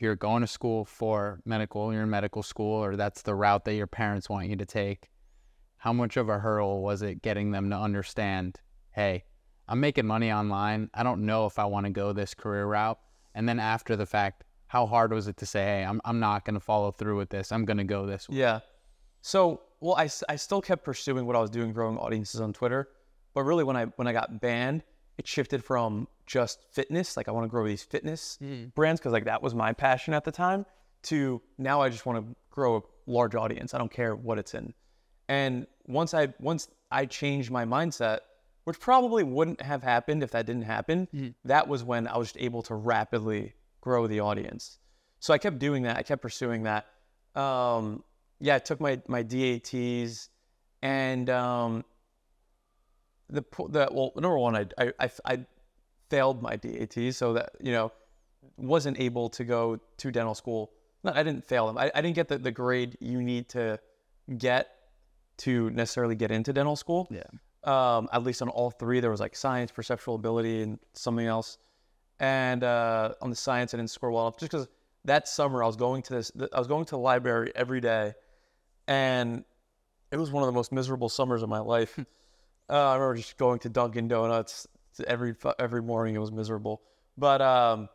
You're 0.00 0.16
going 0.16 0.40
to 0.40 0.48
school 0.48 0.84
for 0.84 1.38
medical. 1.44 1.92
You're 1.92 2.02
in 2.02 2.10
medical 2.10 2.42
school, 2.42 2.82
or 2.82 2.96
that's 2.96 3.22
the 3.22 3.36
route 3.36 3.64
that 3.66 3.74
your 3.74 3.86
parents 3.86 4.28
want 4.28 4.48
you 4.48 4.56
to 4.56 4.66
take. 4.66 5.08
How 5.76 5.92
much 5.92 6.16
of 6.16 6.28
a 6.28 6.40
hurdle 6.40 6.82
was 6.82 7.02
it 7.02 7.22
getting 7.22 7.52
them 7.52 7.70
to 7.70 7.76
understand, 7.76 8.58
hey, 8.90 9.22
I'm 9.68 9.78
making 9.78 10.08
money 10.08 10.32
online. 10.32 10.90
I 10.92 11.04
don't 11.04 11.24
know 11.24 11.46
if 11.46 11.60
I 11.60 11.66
want 11.66 11.86
to 11.86 11.92
go 11.92 12.12
this 12.12 12.34
career 12.34 12.66
route. 12.66 12.98
And 13.32 13.48
then 13.48 13.60
after 13.60 13.94
the 13.94 14.06
fact, 14.06 14.42
how 14.66 14.86
hard 14.86 15.12
was 15.12 15.28
it 15.28 15.36
to 15.36 15.46
say, 15.46 15.62
hey, 15.62 15.84
I'm, 15.84 16.00
I'm 16.04 16.18
not 16.18 16.44
going 16.44 16.54
to 16.54 16.60
follow 16.60 16.90
through 16.90 17.16
with 17.16 17.30
this. 17.30 17.52
I'm 17.52 17.64
going 17.64 17.76
to 17.76 17.84
go 17.84 18.06
this 18.06 18.28
way? 18.28 18.38
Yeah. 18.38 18.58
So, 19.22 19.60
well, 19.86 19.96
I 20.28 20.36
still 20.36 20.60
kept 20.60 20.84
pursuing 20.84 21.26
what 21.26 21.36
I 21.36 21.40
was 21.40 21.50
doing, 21.50 21.72
growing 21.72 21.96
audiences 21.98 22.40
on 22.40 22.52
Twitter. 22.52 22.88
But 23.34 23.42
really, 23.44 23.64
when 23.64 23.76
I 23.76 23.84
when 23.96 24.08
I 24.08 24.12
got 24.12 24.40
banned, 24.40 24.82
it 25.18 25.26
shifted 25.26 25.62
from 25.62 26.08
just 26.26 26.64
fitness, 26.72 27.16
like 27.16 27.28
I 27.28 27.30
want 27.32 27.44
to 27.44 27.48
grow 27.48 27.66
these 27.66 27.82
fitness 27.82 28.38
brands 28.74 29.00
because 29.00 29.12
like 29.12 29.26
that 29.26 29.42
was 29.42 29.54
my 29.54 29.72
passion 29.72 30.12
at 30.14 30.24
the 30.24 30.32
time, 30.32 30.66
to 31.04 31.40
now 31.58 31.80
I 31.80 31.88
just 31.88 32.04
want 32.06 32.26
to 32.26 32.34
grow 32.50 32.76
a 32.78 32.82
large 33.06 33.34
audience. 33.34 33.74
I 33.74 33.78
don't 33.78 33.90
care 33.90 34.16
what 34.16 34.38
it's 34.38 34.54
in. 34.54 34.74
And 35.28 35.66
once 35.86 36.14
I 36.14 36.32
once 36.40 36.68
I 36.90 37.06
changed 37.06 37.50
my 37.50 37.64
mindset, 37.64 38.20
which 38.64 38.80
probably 38.80 39.22
wouldn't 39.22 39.60
have 39.60 39.82
happened 39.82 40.22
if 40.22 40.30
that 40.32 40.46
didn't 40.46 40.62
happen, 40.62 41.34
that 41.44 41.68
was 41.68 41.84
when 41.84 42.08
I 42.08 42.16
was 42.16 42.28
just 42.32 42.38
able 42.42 42.62
to 42.62 42.74
rapidly 42.74 43.54
grow 43.80 44.06
the 44.06 44.20
audience. 44.20 44.78
So 45.20 45.32
I 45.34 45.38
kept 45.38 45.58
doing 45.58 45.82
that. 45.84 45.96
I 45.96 46.02
kept 46.02 46.22
pursuing 46.22 46.64
that. 46.64 46.86
Um, 47.34 48.02
yeah, 48.40 48.56
I 48.56 48.58
took 48.58 48.80
my 48.80 49.00
my 49.08 49.22
DATs, 49.22 50.28
and 50.82 51.28
um, 51.30 51.84
the 53.28 53.44
the 53.68 53.88
well, 53.90 54.12
number 54.16 54.38
one, 54.38 54.56
I 54.56 54.66
I 54.78 54.92
I, 55.00 55.10
I 55.24 55.46
failed 56.10 56.42
my 56.42 56.56
DATs, 56.56 57.16
so 57.16 57.34
that 57.34 57.50
you 57.60 57.72
know 57.72 57.92
wasn't 58.56 58.98
able 59.00 59.28
to 59.30 59.44
go 59.44 59.78
to 59.98 60.10
dental 60.10 60.34
school. 60.34 60.72
No, 61.04 61.12
I 61.14 61.22
didn't 61.22 61.44
fail 61.44 61.66
them. 61.66 61.78
I, 61.78 61.90
I 61.94 62.00
didn't 62.00 62.16
get 62.16 62.28
the, 62.28 62.38
the 62.38 62.50
grade 62.50 62.96
you 63.00 63.22
need 63.22 63.48
to 63.50 63.78
get 64.38 64.68
to 65.38 65.70
necessarily 65.70 66.14
get 66.14 66.30
into 66.30 66.52
dental 66.52 66.76
school. 66.76 67.08
Yeah. 67.10 67.22
Um, 67.64 68.08
at 68.12 68.22
least 68.22 68.42
on 68.42 68.48
all 68.48 68.70
three, 68.70 69.00
there 69.00 69.10
was 69.10 69.20
like 69.20 69.34
science, 69.36 69.72
perceptual 69.72 70.14
ability, 70.14 70.62
and 70.62 70.78
something 70.94 71.26
else. 71.26 71.58
And 72.18 72.64
uh, 72.64 73.14
on 73.20 73.30
the 73.30 73.36
science, 73.36 73.74
I 73.74 73.76
didn't 73.76 73.90
score 73.90 74.10
well 74.10 74.26
enough 74.26 74.38
just 74.38 74.52
because 74.52 74.68
that 75.04 75.28
summer 75.28 75.62
I 75.62 75.66
was 75.66 75.76
going 75.76 76.02
to 76.02 76.14
this. 76.14 76.32
I 76.52 76.58
was 76.58 76.68
going 76.68 76.84
to 76.86 76.92
the 76.92 76.98
library 76.98 77.52
every 77.54 77.80
day, 77.80 78.14
and 78.86 79.44
it 80.10 80.16
was 80.16 80.30
one 80.30 80.42
of 80.42 80.46
the 80.46 80.52
most 80.52 80.72
miserable 80.72 81.08
summers 81.08 81.42
of 81.42 81.48
my 81.48 81.58
life. 81.58 81.98
uh, 81.98 82.72
I 82.72 82.94
remember 82.94 83.16
just 83.16 83.36
going 83.36 83.58
to 83.60 83.68
Dunkin' 83.68 84.08
Donuts 84.08 84.66
every 85.06 85.34
every 85.58 85.82
morning. 85.82 86.14
It 86.14 86.20
was 86.20 86.32
miserable, 86.32 86.82
but 87.16 87.42
um, 87.42 87.88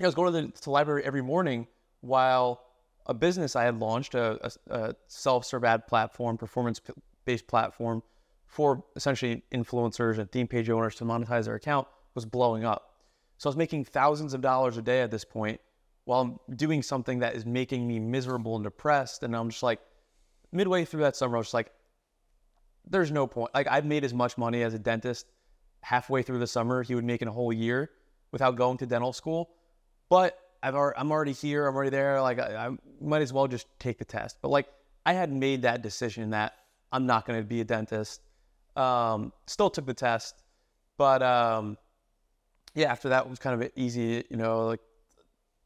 I 0.00 0.06
was 0.06 0.14
going 0.14 0.32
to 0.32 0.40
the, 0.40 0.48
to 0.48 0.62
the 0.62 0.70
library 0.70 1.04
every 1.04 1.22
morning 1.22 1.66
while 2.00 2.62
a 3.06 3.14
business 3.14 3.56
I 3.56 3.64
had 3.64 3.78
launched, 3.78 4.14
a, 4.14 4.38
a, 4.46 4.74
a 4.74 4.94
self-serve 5.08 5.64
ad 5.64 5.86
platform, 5.86 6.38
performance-based 6.38 7.46
platform 7.46 8.02
for 8.46 8.84
essentially 8.96 9.42
influencers 9.52 10.18
and 10.18 10.30
theme 10.30 10.46
page 10.46 10.70
owners 10.70 10.94
to 10.96 11.04
monetize 11.04 11.44
their 11.44 11.54
account, 11.54 11.86
was 12.14 12.24
blowing 12.24 12.64
up. 12.64 12.94
So 13.38 13.48
I 13.48 13.50
was 13.50 13.56
making 13.56 13.84
thousands 13.84 14.34
of 14.34 14.40
dollars 14.40 14.76
a 14.76 14.82
day 14.82 15.00
at 15.00 15.10
this 15.10 15.24
point 15.24 15.60
while 16.04 16.20
I'm 16.20 16.56
doing 16.56 16.82
something 16.82 17.20
that 17.20 17.34
is 17.34 17.46
making 17.46 17.86
me 17.86 17.98
miserable 17.98 18.54
and 18.56 18.64
depressed. 18.64 19.22
And 19.22 19.34
I'm 19.34 19.50
just 19.50 19.62
like, 19.62 19.80
midway 20.52 20.84
through 20.84 21.02
that 21.02 21.16
summer, 21.16 21.36
I 21.36 21.38
was 21.38 21.46
just 21.46 21.54
like, 21.54 21.72
there's 22.88 23.10
no 23.10 23.26
point. 23.26 23.50
Like 23.54 23.68
I've 23.68 23.84
made 23.84 24.04
as 24.04 24.14
much 24.14 24.36
money 24.38 24.62
as 24.62 24.74
a 24.74 24.78
dentist 24.78 25.26
halfway 25.82 26.22
through 26.22 26.38
the 26.38 26.46
summer 26.46 26.82
he 26.82 26.94
would 26.94 27.04
make 27.04 27.22
in 27.22 27.28
a 27.28 27.32
whole 27.32 27.52
year 27.52 27.90
without 28.32 28.56
going 28.56 28.78
to 28.78 28.86
dental 28.86 29.12
school. 29.12 29.50
But 30.08 30.38
I've 30.62 30.74
already, 30.74 30.98
I'm 30.98 31.10
already 31.10 31.32
here. 31.32 31.66
I'm 31.66 31.74
already 31.74 31.90
there. 31.90 32.20
Like 32.20 32.38
I, 32.38 32.68
I 32.68 32.76
might 33.00 33.22
as 33.22 33.32
well 33.32 33.46
just 33.46 33.66
take 33.78 33.98
the 33.98 34.04
test. 34.04 34.38
But 34.42 34.48
like 34.48 34.66
I 35.06 35.12
had 35.12 35.32
made 35.32 35.62
that 35.62 35.82
decision 35.82 36.30
that 36.30 36.54
I'm 36.92 37.06
not 37.06 37.26
going 37.26 37.40
to 37.40 37.46
be 37.46 37.60
a 37.60 37.64
dentist. 37.64 38.20
Um, 38.76 39.32
still 39.46 39.70
took 39.70 39.86
the 39.86 39.94
test, 39.94 40.42
but 40.96 41.22
um, 41.22 41.76
yeah, 42.74 42.90
after 42.90 43.08
that 43.10 43.28
was 43.28 43.38
kind 43.38 43.60
of 43.60 43.70
easy. 43.76 44.24
You 44.30 44.36
know, 44.36 44.66
like 44.66 44.80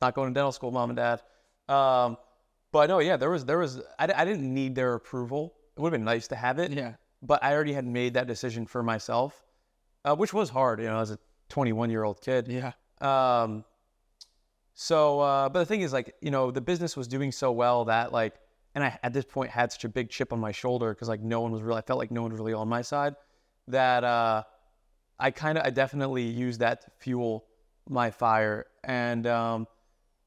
not 0.00 0.14
going 0.14 0.30
to 0.30 0.34
dental 0.34 0.52
school, 0.52 0.70
mom 0.70 0.90
and 0.90 0.96
dad. 0.96 1.22
Um, 1.68 2.16
but 2.74 2.88
no, 2.88 2.98
yeah, 2.98 3.16
there 3.16 3.30
was 3.30 3.44
there 3.44 3.58
was 3.58 3.80
I, 4.00 4.12
I 4.12 4.24
didn't 4.24 4.52
need 4.52 4.74
their 4.74 4.94
approval. 4.94 5.54
It 5.76 5.80
would 5.80 5.92
have 5.92 6.00
been 6.00 6.04
nice 6.04 6.26
to 6.26 6.34
have 6.34 6.58
it. 6.58 6.72
Yeah. 6.72 6.94
But 7.22 7.42
I 7.44 7.54
already 7.54 7.72
had 7.72 7.86
made 7.86 8.14
that 8.14 8.26
decision 8.26 8.66
for 8.66 8.82
myself, 8.82 9.44
uh, 10.04 10.16
which 10.16 10.34
was 10.34 10.50
hard, 10.50 10.80
you 10.80 10.86
know, 10.86 10.98
as 10.98 11.12
a 11.12 11.18
21 11.50 11.88
year 11.88 12.02
old 12.02 12.20
kid. 12.20 12.48
Yeah. 12.48 12.72
Um, 13.00 13.64
so, 14.74 15.20
uh, 15.20 15.48
but 15.50 15.60
the 15.60 15.66
thing 15.66 15.82
is, 15.82 15.92
like, 15.92 16.16
you 16.20 16.32
know, 16.32 16.50
the 16.50 16.60
business 16.60 16.96
was 16.96 17.06
doing 17.06 17.30
so 17.30 17.52
well 17.52 17.84
that, 17.84 18.12
like, 18.12 18.34
and 18.74 18.82
I 18.82 18.98
at 19.04 19.12
this 19.12 19.24
point 19.24 19.52
had 19.52 19.70
such 19.70 19.84
a 19.84 19.88
big 19.88 20.10
chip 20.10 20.32
on 20.32 20.40
my 20.40 20.50
shoulder 20.50 20.92
because, 20.92 21.08
like, 21.08 21.22
no 21.22 21.42
one 21.42 21.52
was 21.52 21.62
really, 21.62 21.78
I 21.78 21.82
felt 21.82 22.00
like 22.00 22.10
no 22.10 22.22
one 22.22 22.32
was 22.32 22.40
really 22.40 22.54
on 22.54 22.66
my 22.66 22.82
side 22.82 23.14
that 23.68 24.02
uh, 24.02 24.42
I 25.20 25.30
kind 25.30 25.58
of, 25.58 25.64
I 25.64 25.70
definitely 25.70 26.24
used 26.24 26.58
that 26.58 26.80
to 26.82 26.90
fuel 26.98 27.44
my 27.88 28.10
fire. 28.10 28.66
And 28.82 29.28
um, 29.28 29.68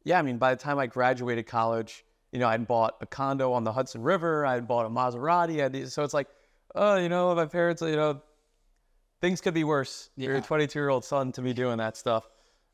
yeah, 0.06 0.18
I 0.18 0.22
mean, 0.22 0.38
by 0.38 0.56
the 0.56 0.62
time 0.62 0.80
I 0.80 0.88
graduated 0.88 1.46
college, 1.46 2.06
you 2.38 2.42
know, 2.42 2.50
I'd 2.50 2.68
bought 2.68 2.98
a 3.02 3.08
condo 3.08 3.52
on 3.52 3.64
the 3.64 3.72
Hudson 3.72 4.04
River, 4.04 4.46
I'd 4.46 4.68
bought 4.68 4.86
a 4.86 4.90
Maserati. 4.90 5.64
I'd, 5.66 5.92
so 5.92 6.04
it's 6.04 6.14
like, 6.14 6.28
oh, 6.76 6.96
you 6.98 7.10
know, 7.10 7.34
my 7.34 7.48
parents, 7.48 7.82
you 7.82 7.96
know, 7.96 8.22
things 9.22 9.42
could 9.42 9.56
be 9.56 9.64
worse. 9.64 10.12
Yeah. 10.16 10.28
You're 10.28 10.38
a 10.38 10.42
22 10.42 10.78
year 10.78 10.90
old 10.90 11.04
son 11.04 11.32
to 11.32 11.42
be 11.42 11.52
doing 11.52 11.80
that 11.80 11.98
stuff. 11.98 12.30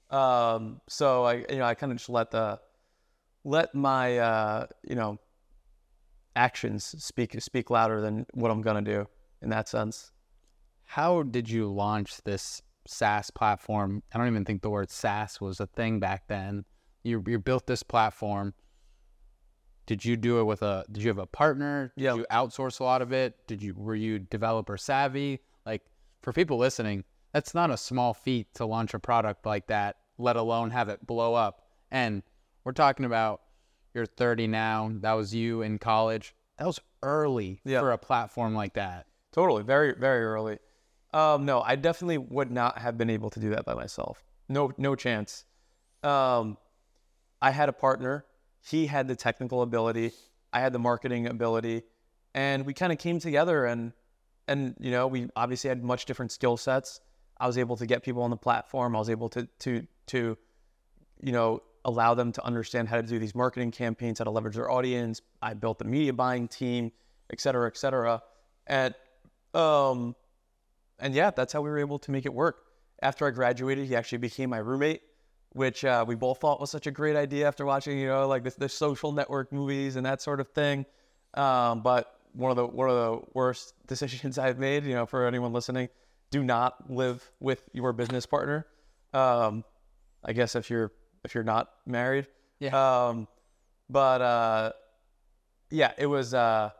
Um, 0.10 0.82
so 0.90 1.24
I, 1.24 1.46
you 1.50 1.60
know, 1.60 1.64
I 1.64 1.76
kind 1.76 1.94
of 1.94 1.98
just 1.98 2.10
let 2.10 2.30
the, 2.32 2.60
let 3.46 3.74
my, 3.74 4.18
uh, 4.18 4.66
you 4.86 4.96
know, 4.96 5.18
actions 6.36 6.94
speak 7.02 7.40
speak 7.42 7.70
louder 7.70 8.02
than 8.02 8.26
what 8.34 8.52
I'm 8.52 8.62
gonna 8.62 8.82
do 8.82 9.08
in 9.42 9.50
that 9.52 9.70
sense. 9.70 10.12
How 10.84 11.24
did 11.24 11.50
you 11.50 11.72
launch 11.72 12.22
this 12.26 12.62
SaaS 12.86 13.32
platform? 13.32 14.04
I 14.14 14.18
don't 14.18 14.28
even 14.28 14.44
think 14.44 14.62
the 14.62 14.70
word 14.70 14.92
SaaS 14.92 15.40
was 15.40 15.62
a 15.62 15.68
thing 15.68 16.02
back 16.02 16.28
then. 16.28 16.66
You 17.02 17.24
you 17.26 17.40
built 17.40 17.66
this 17.66 17.82
platform. 17.82 18.56
Did 19.86 20.06
you 20.06 20.16
do 20.16 20.40
it 20.40 20.44
with 20.44 20.62
a? 20.62 20.86
Did 20.92 21.04
you 21.04 21.10
have 21.10 21.18
a 21.18 21.26
partner? 21.26 21.92
Did 21.98 22.04
yeah. 22.04 22.16
you 22.16 22.26
outsource 22.32 22.80
a 22.80 22.84
lot 22.84 23.02
of 23.02 23.12
it? 23.12 23.36
Did 23.48 23.62
you 23.62 23.74
were 23.76 23.96
you 23.96 24.20
developer 24.20 24.78
savvy? 24.78 25.40
Like 25.66 25.82
for 26.22 26.32
people 26.34 26.58
listening, 26.58 27.04
that's 27.34 27.54
not 27.54 27.70
a 27.70 27.78
small 27.78 28.14
feat 28.14 28.54
to 28.56 28.66
launch 28.66 28.94
a 28.94 29.00
product 29.00 29.46
like 29.46 29.68
that 29.68 29.98
let 30.18 30.36
alone 30.36 30.72
have 30.72 30.90
it 30.90 31.06
blow 31.06 31.34
up. 31.34 31.62
And 31.92 32.24
we're 32.64 32.72
talking 32.72 33.06
about 33.06 33.42
you're 33.94 34.06
30 34.06 34.48
now. 34.48 34.92
That 35.02 35.14
was 35.14 35.34
you 35.34 35.62
in 35.62 35.78
college. 35.78 36.36
That 36.58 36.66
was 36.66 36.80
early 37.02 37.62
yeah. 37.64 37.80
for 37.80 37.92
a 37.92 37.98
platform 37.98 38.56
like 38.56 38.74
that. 38.76 39.08
Totally, 39.32 39.64
very 39.64 39.94
very 39.94 40.24
early. 40.24 40.60
Um, 41.14 41.46
no, 41.46 41.62
I 41.62 41.76
definitely 41.76 42.18
would 42.18 42.52
not 42.52 42.80
have 42.80 42.98
been 42.98 43.10
able 43.10 43.30
to 43.32 43.40
do 43.40 43.50
that 43.52 43.66
by 43.66 43.74
myself. 43.76 44.24
No, 44.50 44.72
no 44.78 44.96
chance. 44.96 45.46
Um, 46.04 46.58
I 47.42 47.52
had 47.52 47.70
a 47.70 47.74
partner. 47.74 48.26
He 48.66 48.88
had 48.88 49.08
the 49.08 49.16
technical 49.16 49.62
ability. 49.62 50.12
I 50.52 50.60
had 50.60 50.74
the 50.74 50.80
marketing 50.80 51.28
ability, 51.28 51.84
and 52.34 52.66
we 52.66 52.74
kind 52.74 52.92
of 52.92 52.98
came 52.98 53.20
together. 53.20 53.66
And 53.66 53.94
and 54.48 54.76
you 54.80 54.92
know, 54.92 55.08
we 55.08 55.28
obviously 55.36 55.68
had 55.68 55.84
much 55.84 56.06
different 56.06 56.32
skill 56.32 56.58
sets. 56.58 57.00
I 57.38 57.48
was 57.48 57.58
able 57.58 57.76
to 57.78 57.86
get 57.86 58.04
people 58.04 58.24
on 58.24 58.30
the 58.30 58.38
platform. 58.38 58.96
I 58.96 59.00
was 59.00 59.10
able 59.10 59.30
to 59.30 59.48
to 59.60 59.88
to, 60.08 60.38
you 61.22 61.32
know, 61.32 61.62
allow 61.86 62.14
them 62.14 62.32
to 62.32 62.46
understand 62.46 62.88
how 62.88 62.98
to 62.98 63.08
do 63.08 63.20
these 63.20 63.36
marketing 63.36 63.72
campaigns, 63.72 64.20
how 64.20 64.26
to 64.26 64.32
leverage 64.32 64.56
their 64.56 64.72
audience. 64.72 65.22
I 65.42 65.54
built 65.54 65.80
the 65.80 65.86
media 65.86 66.14
buying 66.14 66.48
team, 66.48 66.92
et 67.32 67.42
cetera, 67.42 67.68
et 67.68 67.78
cetera. 67.78 68.22
And, 68.68 68.94
um, 69.54 70.16
and 71.00 71.14
yeah, 71.14 71.32
that's 71.32 71.52
how 71.52 71.62
we 71.62 71.70
were 71.70 71.80
able 71.80 72.00
to 72.00 72.12
make 72.12 72.26
it 72.26 72.34
work. 72.34 72.64
After 73.02 73.28
I 73.28 73.32
graduated, 73.32 73.88
he 73.88 73.96
actually 73.96 74.20
became 74.20 74.50
my 74.50 74.60
roommate, 74.60 75.02
which 75.54 75.86
uh, 75.86 76.04
we 76.08 76.16
both 76.16 76.40
thought 76.40 76.60
was 76.60 76.72
such 76.72 76.88
a 76.88 76.92
great 76.92 77.16
idea 77.16 77.48
after 77.48 77.66
watching, 77.66 77.98
you 77.98 78.08
know, 78.08 78.28
like 78.28 78.44
the, 78.44 78.54
the 78.58 78.70
social 78.70 79.12
network 79.12 79.52
movies 79.52 79.96
and 79.96 80.06
that 80.06 80.22
sort 80.22 80.40
of 80.40 80.48
thing. 80.50 80.86
Um, 81.36 81.82
but 81.82 82.20
one 82.34 82.52
of 82.52 82.58
the 82.58 82.66
one 82.66 82.90
of 82.90 82.96
the 82.96 83.28
worst 83.34 83.74
decisions 83.88 84.38
I've 84.38 84.60
made, 84.60 84.86
you 84.86 84.94
know, 84.94 85.06
for 85.06 85.26
anyone 85.26 85.54
listening, 85.54 85.90
do 86.32 86.44
not 86.44 86.90
live 86.90 87.32
with 87.40 87.64
your 87.74 87.94
business 87.94 88.26
partner. 88.26 88.66
Um, 89.14 89.64
I 90.24 90.34
guess 90.34 90.56
if 90.56 90.70
you're 90.70 90.92
if 91.24 91.36
you're 91.36 91.44
not 91.44 91.70
married. 91.86 92.28
Yeah. 92.60 93.08
Um, 93.08 93.28
but 93.90 94.22
uh, 94.22 94.72
yeah, 95.70 95.92
it 95.98 96.08
was 96.08 96.34
uh, 96.34 96.72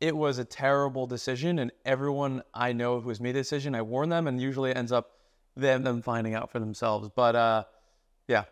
it 0.00 0.16
was 0.16 0.38
a 0.38 0.44
terrible 0.44 1.06
decision, 1.06 1.58
and 1.58 1.70
everyone 1.84 2.42
I 2.54 2.72
know 2.72 3.00
who 3.00 3.08
has 3.10 3.20
made 3.20 3.36
a 3.36 3.40
decision, 3.40 3.74
I 3.74 3.82
warn 3.82 4.08
them, 4.08 4.26
and 4.26 4.40
usually 4.40 4.70
it 4.70 4.76
ends 4.76 4.92
up 4.92 5.10
them 5.56 5.82
them 5.82 6.02
finding 6.02 6.34
out 6.34 6.50
for 6.50 6.58
themselves. 6.58 7.10
But 7.14 7.36
uh, 7.36 7.64
yeah. 8.30 8.44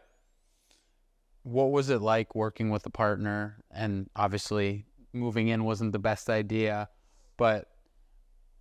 What 1.44 1.70
was 1.70 1.88
it 1.88 2.02
like 2.02 2.35
working 2.35 2.70
with 2.70 2.85
a 2.85 2.90
partner? 2.90 3.62
And 3.70 4.11
obviously, 4.16 4.85
moving 5.12 5.49
in 5.49 5.64
wasn't 5.64 5.92
the 5.92 6.00
best 6.00 6.28
idea, 6.28 6.88
but 7.37 7.68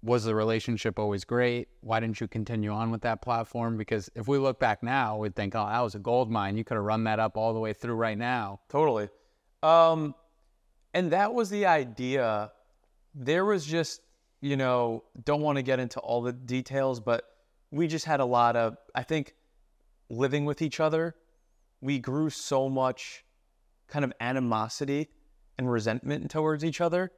was 0.04 0.26
the 0.26 0.36
relationship 0.36 1.00
always 1.00 1.26
great? 1.26 1.70
Why 1.82 2.00
didn't 2.00 2.22
you 2.22 2.28
continue 2.28 2.70
on 2.70 2.92
with 2.92 3.02
that 3.02 3.24
platform? 3.24 3.78
Because 3.78 4.12
if 4.14 4.28
we 4.28 4.38
look 4.38 4.60
back 4.60 4.84
now, 4.84 5.18
we'd 5.18 5.36
think, 5.36 5.56
oh, 5.56 5.66
that 5.66 5.82
was 5.82 5.96
a 5.96 6.00
gold 6.00 6.30
mine. 6.30 6.56
You 6.56 6.64
could 6.64 6.76
have 6.76 6.84
run 6.84 7.04
that 7.06 7.20
up 7.20 7.36
all 7.36 7.52
the 7.52 7.60
way 7.60 7.74
through 7.74 7.96
right 7.96 8.18
now. 8.18 8.60
Totally. 8.70 9.10
Um, 9.64 10.14
and 10.94 11.12
that 11.12 11.34
was 11.34 11.50
the 11.50 11.66
idea. 11.66 12.52
There 13.16 13.44
was 13.44 13.66
just, 13.66 14.02
you 14.40 14.56
know, 14.56 15.04
don't 15.26 15.42
want 15.42 15.56
to 15.56 15.64
get 15.64 15.80
into 15.80 16.00
all 16.00 16.22
the 16.22 16.32
details, 16.32 17.00
but 17.00 17.24
we 17.72 17.88
just 17.88 18.06
had 18.06 18.20
a 18.20 18.26
lot 18.26 18.56
of, 18.56 18.78
I 18.94 19.02
think, 19.02 19.34
living 20.10 20.46
with 20.46 20.62
each 20.62 20.80
other, 20.80 21.16
we 21.82 22.00
grew 22.00 22.30
so 22.30 22.70
much 22.70 23.24
kind 23.88 24.04
of 24.04 24.14
animosity 24.20 25.10
and 25.58 25.72
resentment 25.72 26.30
towards 26.30 26.64
each 26.64 26.82
other 26.82 27.12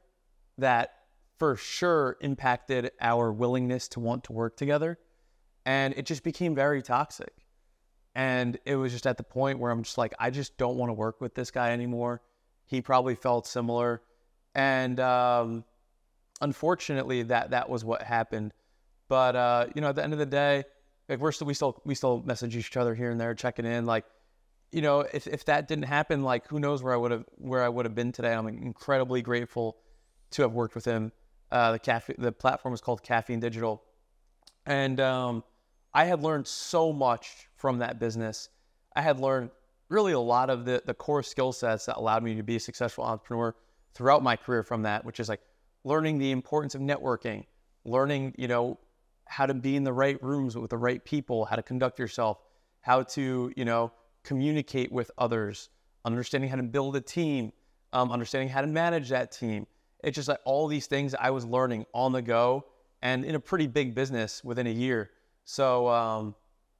that 0.58 0.92
for 1.38 1.56
sure 1.56 2.16
impacted 2.20 2.90
our 3.00 3.32
willingness 3.32 3.88
to 3.88 4.00
want 4.00 4.24
to 4.24 4.32
work 4.32 4.56
together. 4.56 4.98
And 5.64 5.94
it 5.96 6.06
just 6.06 6.22
became 6.22 6.54
very 6.54 6.82
toxic. 6.82 7.32
And 8.14 8.58
it 8.64 8.76
was 8.76 8.92
just 8.92 9.06
at 9.06 9.16
the 9.16 9.22
point 9.22 9.58
where 9.58 9.70
I'm 9.70 9.82
just 9.82 9.98
like, 9.98 10.14
I 10.18 10.30
just 10.30 10.56
don't 10.58 10.76
want 10.76 10.90
to 10.90 10.94
work 10.94 11.20
with 11.20 11.34
this 11.34 11.50
guy 11.50 11.72
anymore. 11.72 12.22
He 12.66 12.82
probably 12.82 13.14
felt 13.14 13.46
similar. 13.46 14.02
And 14.54 14.98
um, 15.00 15.64
unfortunately, 16.40 17.22
that 17.24 17.50
that 17.50 17.68
was 17.68 17.84
what 17.84 18.02
happened. 18.02 18.52
But 19.08 19.36
uh, 19.36 19.66
you 19.74 19.80
know, 19.80 19.88
at 19.88 19.96
the 19.96 20.04
end 20.04 20.12
of 20.12 20.18
the 20.18 20.26
day, 20.26 20.64
like 21.10 21.18
we're 21.18 21.32
still 21.32 21.46
we 21.46 21.54
still 21.54 21.82
we 21.84 21.94
still 21.94 22.22
message 22.24 22.56
each 22.56 22.76
other 22.76 22.94
here 22.94 23.10
and 23.10 23.20
there, 23.20 23.34
checking 23.34 23.66
in. 23.66 23.84
Like, 23.84 24.06
you 24.72 24.80
know, 24.80 25.00
if 25.00 25.26
if 25.26 25.44
that 25.46 25.68
didn't 25.68 25.84
happen, 25.84 26.22
like 26.22 26.46
who 26.46 26.58
knows 26.60 26.82
where 26.82 26.94
I 26.94 26.96
would 26.96 27.10
have 27.10 27.24
where 27.36 27.62
I 27.62 27.68
would 27.68 27.84
have 27.84 27.94
been 27.94 28.12
today. 28.12 28.32
I'm 28.32 28.46
incredibly 28.46 29.20
grateful 29.20 29.76
to 30.30 30.42
have 30.42 30.52
worked 30.52 30.74
with 30.74 30.84
him 30.84 31.12
uh, 31.50 31.72
the 31.72 31.78
cafe, 31.78 32.14
the 32.16 32.32
platform 32.32 32.74
is 32.74 32.80
called 32.80 33.02
Caffeine 33.02 33.40
Digital, 33.40 33.82
and 34.66 35.00
um, 35.00 35.44
I 35.92 36.04
had 36.04 36.22
learned 36.22 36.46
so 36.46 36.92
much 36.92 37.48
from 37.56 37.78
that 37.78 37.98
business. 37.98 38.48
I 38.94 39.02
had 39.02 39.18
learned 39.18 39.50
really 39.88 40.12
a 40.12 40.20
lot 40.20 40.50
of 40.50 40.64
the 40.64 40.82
the 40.84 40.94
core 40.94 41.22
skill 41.22 41.52
sets 41.52 41.86
that 41.86 41.96
allowed 41.96 42.22
me 42.22 42.36
to 42.36 42.42
be 42.42 42.56
a 42.56 42.60
successful 42.60 43.04
entrepreneur 43.04 43.54
throughout 43.94 44.22
my 44.22 44.36
career. 44.36 44.62
From 44.62 44.82
that, 44.82 45.04
which 45.04 45.18
is 45.18 45.28
like 45.28 45.40
learning 45.82 46.18
the 46.18 46.30
importance 46.30 46.74
of 46.74 46.80
networking, 46.80 47.46
learning 47.84 48.34
you 48.38 48.46
know 48.46 48.78
how 49.30 49.46
to 49.46 49.54
be 49.54 49.76
in 49.76 49.84
the 49.84 49.92
right 49.92 50.22
rooms 50.22 50.56
with 50.56 50.70
the 50.70 50.76
right 50.76 51.04
people, 51.04 51.44
how 51.44 51.56
to 51.56 51.62
conduct 51.62 51.98
yourself, 51.98 52.38
how 52.80 53.02
to 53.02 53.52
you 53.56 53.64
know 53.64 53.92
communicate 54.24 54.92
with 54.92 55.10
others, 55.18 55.70
understanding 56.04 56.50
how 56.50 56.56
to 56.56 56.62
build 56.62 56.96
a 56.96 57.00
team, 57.00 57.52
um, 57.92 58.12
understanding 58.12 58.48
how 58.48 58.60
to 58.60 58.66
manage 58.66 59.08
that 59.08 59.32
team 59.32 59.66
it's 60.02 60.14
just 60.14 60.28
like 60.28 60.40
all 60.44 60.66
these 60.66 60.86
things 60.86 61.14
I 61.14 61.30
was 61.30 61.44
learning 61.44 61.86
on 61.92 62.12
the 62.12 62.22
go 62.22 62.64
and 63.02 63.24
in 63.24 63.34
a 63.34 63.40
pretty 63.40 63.66
big 63.66 63.94
business 63.94 64.42
within 64.44 64.66
a 64.66 64.70
year. 64.70 65.10
So 65.44 65.88
um, 65.88 66.34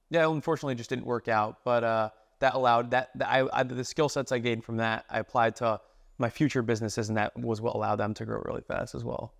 yeah, 0.09 0.27
unfortunately, 0.27 0.73
it 0.73 0.77
just 0.77 0.89
didn't 0.89 1.05
work 1.05 1.27
out. 1.27 1.57
But 1.63 1.83
uh, 1.83 2.09
that 2.39 2.53
allowed 2.53 2.91
that, 2.91 3.09
that 3.15 3.29
I, 3.29 3.47
I, 3.53 3.63
the 3.63 3.83
skill 3.83 4.09
sets 4.09 4.31
I 4.31 4.39
gained 4.39 4.63
from 4.63 4.77
that 4.77 5.05
I 5.09 5.19
applied 5.19 5.55
to 5.57 5.79
my 6.17 6.29
future 6.29 6.61
businesses, 6.61 7.09
and 7.09 7.17
that 7.17 7.37
was 7.37 7.61
what 7.61 7.75
allowed 7.75 7.97
them 7.97 8.13
to 8.15 8.25
grow 8.25 8.41
really 8.45 8.61
fast 8.61 8.95
as 8.95 9.03
well. 9.03 9.33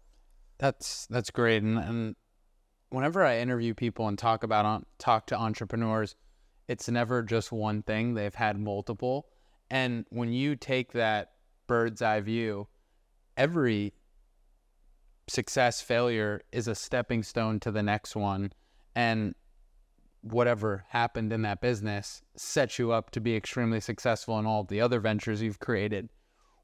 That's 0.57 1.07
that's 1.07 1.31
great. 1.31 1.63
And, 1.63 1.77
and 1.77 2.15
whenever 2.91 3.25
I 3.25 3.39
interview 3.39 3.73
people 3.73 4.07
and 4.07 4.19
talk 4.19 4.43
about 4.43 4.85
talk 4.99 5.25
to 5.27 5.37
entrepreneurs, 5.37 6.15
it's 6.67 6.87
never 6.87 7.23
just 7.23 7.51
one 7.51 7.81
thing. 7.81 8.13
They've 8.13 8.35
had 8.35 8.59
multiple. 8.59 9.27
And 9.69 10.05
when 10.09 10.31
you 10.31 10.55
take 10.55 10.91
that 10.91 11.31
bird's 11.67 12.01
eye 12.01 12.19
view, 12.19 12.67
every 13.37 13.93
success, 15.27 15.81
failure 15.81 16.41
is 16.51 16.67
a 16.67 16.75
stepping 16.75 17.23
stone 17.23 17.59
to 17.61 17.71
the 17.71 17.81
next 17.81 18.15
one. 18.15 18.51
And 18.93 19.35
whatever 20.21 20.83
happened 20.89 21.31
in 21.33 21.41
that 21.43 21.61
business 21.61 22.21
sets 22.35 22.77
you 22.77 22.91
up 22.91 23.09
to 23.11 23.21
be 23.21 23.35
extremely 23.35 23.79
successful 23.79 24.37
in 24.37 24.45
all 24.45 24.65
the 24.65 24.81
other 24.81 24.99
ventures 24.99 25.41
you've 25.41 25.59
created. 25.59 26.09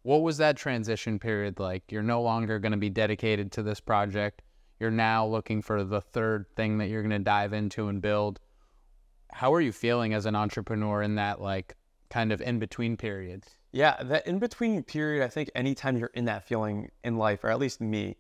What 0.04 0.22
was 0.22 0.38
that 0.38 0.58
transition 0.58 1.20
period 1.20 1.60
like? 1.60 1.84
You're 1.90 2.04
no 2.04 2.22
longer 2.22 2.60
going 2.60 2.74
to 2.74 2.78
be 2.78 2.90
dedicated 2.90 3.52
to 3.54 3.64
this 3.64 3.80
project. 3.80 4.42
You're 4.80 4.92
now 4.92 5.26
looking 5.26 5.62
for 5.62 5.84
the 5.84 6.02
third 6.02 6.46
thing 6.56 6.78
that 6.78 6.88
you're 6.88 7.02
going 7.02 7.10
to 7.12 7.20
dive 7.20 7.54
into 7.54 7.88
and 7.88 8.02
build. 8.02 8.40
How 9.32 9.54
are 9.54 9.62
you 9.62 9.72
feeling 9.72 10.14
as 10.14 10.26
an 10.26 10.36
entrepreneur 10.36 11.02
in 11.02 11.16
that 11.16 11.42
like 11.42 11.76
kind 12.10 12.32
of 12.32 12.42
in 12.42 12.60
between 12.60 12.98
period? 12.98 13.46
Yeah, 13.72 14.02
that 14.04 14.28
in 14.28 14.40
between 14.40 14.84
period, 14.84 15.24
I 15.24 15.28
think 15.28 15.50
anytime 15.56 15.98
you're 15.98 16.12
in 16.14 16.26
that 16.26 16.48
feeling 16.48 16.90
in 17.04 17.18
life, 17.18 17.44
or 17.44 17.50
at 17.50 17.60
least 17.60 17.82
me, 17.82 18.16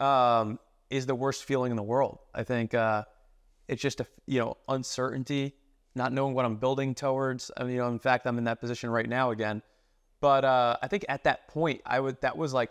um, 0.00 0.58
is 0.90 1.06
the 1.06 1.14
worst 1.14 1.44
feeling 1.44 1.70
in 1.70 1.76
the 1.76 1.82
world. 1.82 2.18
I 2.34 2.42
think 2.44 2.74
uh, 2.74 3.04
it's 3.68 3.80
just 3.80 4.00
a 4.00 4.06
you 4.26 4.38
know 4.38 4.56
uncertainty, 4.68 5.54
not 5.94 6.12
knowing 6.12 6.34
what 6.34 6.44
I'm 6.44 6.56
building 6.56 6.94
towards. 6.94 7.50
I 7.56 7.62
mean, 7.62 7.72
you 7.72 7.78
know, 7.78 7.88
in 7.88 7.98
fact, 7.98 8.26
I'm 8.26 8.38
in 8.38 8.44
that 8.44 8.60
position 8.60 8.90
right 8.90 9.08
now 9.08 9.30
again. 9.30 9.62
But 10.20 10.44
uh, 10.44 10.76
I 10.80 10.86
think 10.88 11.04
at 11.08 11.24
that 11.24 11.48
point, 11.48 11.80
I 11.86 11.98
would 11.98 12.20
that 12.20 12.36
was 12.36 12.52
like 12.52 12.70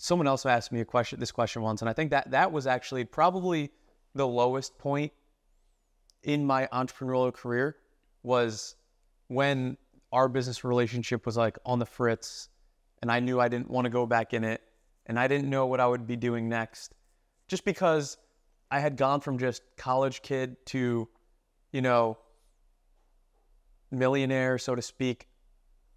someone 0.00 0.26
else 0.26 0.46
asked 0.46 0.72
me 0.72 0.80
a 0.80 0.84
question, 0.84 1.20
this 1.20 1.32
question 1.32 1.62
once, 1.62 1.82
and 1.82 1.88
I 1.88 1.92
think 1.92 2.10
that 2.10 2.30
that 2.30 2.52
was 2.52 2.66
actually 2.66 3.04
probably 3.04 3.70
the 4.14 4.26
lowest 4.26 4.78
point 4.78 5.12
in 6.22 6.44
my 6.44 6.68
entrepreneurial 6.72 7.32
career 7.32 7.76
was 8.22 8.76
when 9.28 9.76
our 10.12 10.28
business 10.28 10.64
relationship 10.64 11.24
was 11.26 11.36
like 11.36 11.58
on 11.64 11.78
the 11.78 11.86
fritz, 11.86 12.48
and 13.02 13.10
I 13.10 13.20
knew 13.20 13.40
I 13.40 13.48
didn't 13.48 13.70
want 13.70 13.84
to 13.84 13.90
go 13.90 14.06
back 14.06 14.34
in 14.34 14.44
it, 14.44 14.60
and 15.06 15.18
I 15.18 15.28
didn't 15.28 15.48
know 15.48 15.66
what 15.66 15.80
I 15.80 15.86
would 15.86 16.06
be 16.06 16.16
doing 16.16 16.48
next, 16.48 16.94
just 17.48 17.64
because 17.64 18.16
I 18.70 18.80
had 18.80 18.96
gone 18.96 19.20
from 19.20 19.38
just 19.38 19.62
college 19.76 20.22
kid 20.22 20.56
to, 20.66 21.08
you 21.72 21.82
know, 21.82 22.18
millionaire, 23.90 24.58
so 24.58 24.74
to 24.74 24.82
speak, 24.82 25.28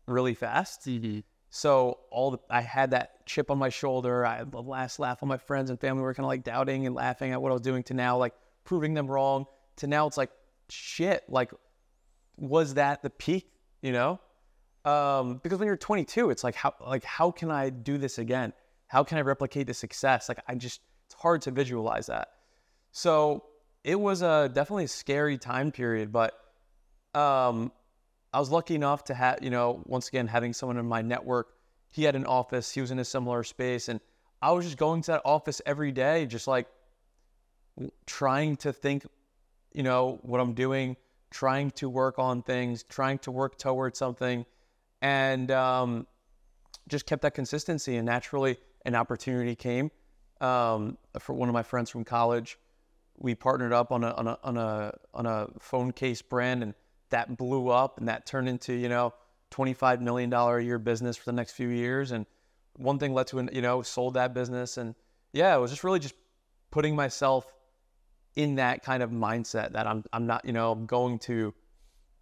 really 0.07 0.33
fast. 0.33 0.85
Mm-hmm. 0.85 1.19
So 1.49 1.99
all 2.11 2.31
the, 2.31 2.39
I 2.49 2.61
had 2.61 2.91
that 2.91 3.12
chip 3.25 3.51
on 3.51 3.57
my 3.57 3.69
shoulder. 3.69 4.25
I 4.25 4.37
had 4.37 4.51
the 4.51 4.61
last 4.61 4.99
laugh 4.99 5.23
on 5.23 5.29
my 5.29 5.37
friends 5.37 5.69
and 5.69 5.79
family 5.79 6.03
were 6.03 6.13
kind 6.13 6.25
of 6.25 6.29
like 6.29 6.43
doubting 6.43 6.85
and 6.85 6.95
laughing 6.95 7.31
at 7.31 7.41
what 7.41 7.49
I 7.49 7.53
was 7.53 7.61
doing 7.61 7.83
to 7.83 7.93
now 7.93 8.17
like 8.17 8.33
proving 8.63 8.93
them 8.93 9.07
wrong. 9.07 9.45
To 9.77 9.87
now 9.87 10.07
it's 10.07 10.17
like 10.17 10.31
shit. 10.69 11.23
Like 11.27 11.51
was 12.37 12.75
that 12.75 13.01
the 13.01 13.09
peak? 13.09 13.49
You 13.81 13.91
know? 13.91 14.19
Um, 14.85 15.39
because 15.43 15.59
when 15.59 15.67
you're 15.67 15.77
22, 15.77 16.29
it's 16.29 16.43
like 16.43 16.55
how 16.55 16.73
like 16.85 17.03
how 17.03 17.31
can 17.31 17.51
I 17.51 17.69
do 17.69 17.97
this 17.97 18.17
again? 18.17 18.53
How 18.87 19.03
can 19.03 19.17
I 19.17 19.21
replicate 19.21 19.67
the 19.67 19.73
success? 19.73 20.29
Like 20.29 20.39
I 20.47 20.55
just 20.55 20.81
it's 21.05 21.15
hard 21.15 21.41
to 21.43 21.51
visualize 21.51 22.07
that. 22.07 22.29
So 22.91 23.45
it 23.83 23.99
was 23.99 24.21
a 24.21 24.49
definitely 24.53 24.85
a 24.85 24.89
scary 24.89 25.37
time 25.37 25.71
period, 25.71 26.11
but 26.11 26.33
um, 27.13 27.71
I 28.33 28.39
was 28.39 28.49
lucky 28.49 28.75
enough 28.75 29.03
to 29.05 29.13
have, 29.13 29.39
you 29.41 29.49
know, 29.49 29.81
once 29.85 30.07
again, 30.07 30.27
having 30.27 30.53
someone 30.53 30.77
in 30.77 30.85
my 30.85 31.01
network. 31.01 31.49
He 31.93 32.03
had 32.05 32.15
an 32.15 32.25
office, 32.25 32.71
he 32.71 32.81
was 32.81 32.89
in 32.89 32.97
a 32.97 33.05
similar 33.05 33.43
space. 33.43 33.87
And 33.87 33.99
I 34.41 34.51
was 34.51 34.65
just 34.65 34.77
going 34.77 35.03
to 35.03 35.11
that 35.11 35.21
office 35.23 35.61
every 35.63 35.91
day, 35.91 36.25
just 36.25 36.47
like 36.47 36.65
trying 38.07 38.57
to 38.57 38.73
think, 38.73 39.05
you 39.73 39.83
know, 39.83 40.19
what 40.23 40.41
I'm 40.41 40.53
doing, 40.53 40.97
trying 41.29 41.69
to 41.71 41.87
work 41.87 42.17
on 42.17 42.41
things, 42.41 42.81
trying 42.81 43.19
to 43.19 43.31
work 43.31 43.59
towards 43.59 43.99
something. 43.99 44.43
And 45.03 45.51
um, 45.51 46.07
just 46.87 47.05
kept 47.05 47.21
that 47.21 47.35
consistency. 47.35 47.97
And 47.97 48.07
naturally, 48.07 48.57
an 48.87 48.95
opportunity 48.95 49.53
came 49.53 49.91
um, 50.41 50.97
for 51.19 51.33
one 51.33 51.47
of 51.47 51.53
my 51.53 51.63
friends 51.63 51.91
from 51.91 52.03
college. 52.03 52.57
We 53.19 53.35
partnered 53.35 53.71
up 53.71 53.91
on 53.91 54.03
a, 54.03 54.11
on 54.13 54.27
a, 54.27 54.39
on 54.43 54.57
a, 54.57 54.93
on 55.13 55.25
a 55.27 55.47
phone 55.59 55.91
case 55.91 56.23
brand 56.23 56.63
and 56.63 56.73
that 57.11 57.37
blew 57.37 57.69
up 57.69 57.99
and 57.99 58.07
that 58.07 58.25
turned 58.25 58.49
into, 58.49 58.73
you 58.73 58.89
know, 58.89 59.13
$25 59.53 60.01
million 60.01 60.33
a 60.33 60.59
year 60.59 60.79
business 60.79 61.15
for 61.17 61.25
the 61.25 61.33
next 61.33 61.51
few 61.51 61.69
years. 61.69 62.11
And 62.11 62.25
one 62.77 62.99
thing 62.99 63.13
led 63.13 63.27
to, 63.27 63.39
an, 63.39 63.49
you 63.53 63.61
know, 63.61 63.81
sold 63.81 64.15
that 64.15 64.33
business. 64.33 64.77
And 64.77 64.95
yeah, 65.31 65.55
it 65.55 65.59
was 65.59 65.71
just 65.71 65.83
really 65.83 65.99
just 65.99 66.15
putting 66.71 66.95
myself 66.95 67.45
in 68.35 68.55
that 68.55 68.83
kind 68.83 69.03
of 69.03 69.11
mindset 69.11 69.73
that 69.73 69.85
I'm, 69.85 70.03
I'm 70.11 70.25
not, 70.25 70.43
you 70.45 70.53
know, 70.53 70.71
I'm 70.71 70.85
going 70.85 71.19
to 71.19 71.53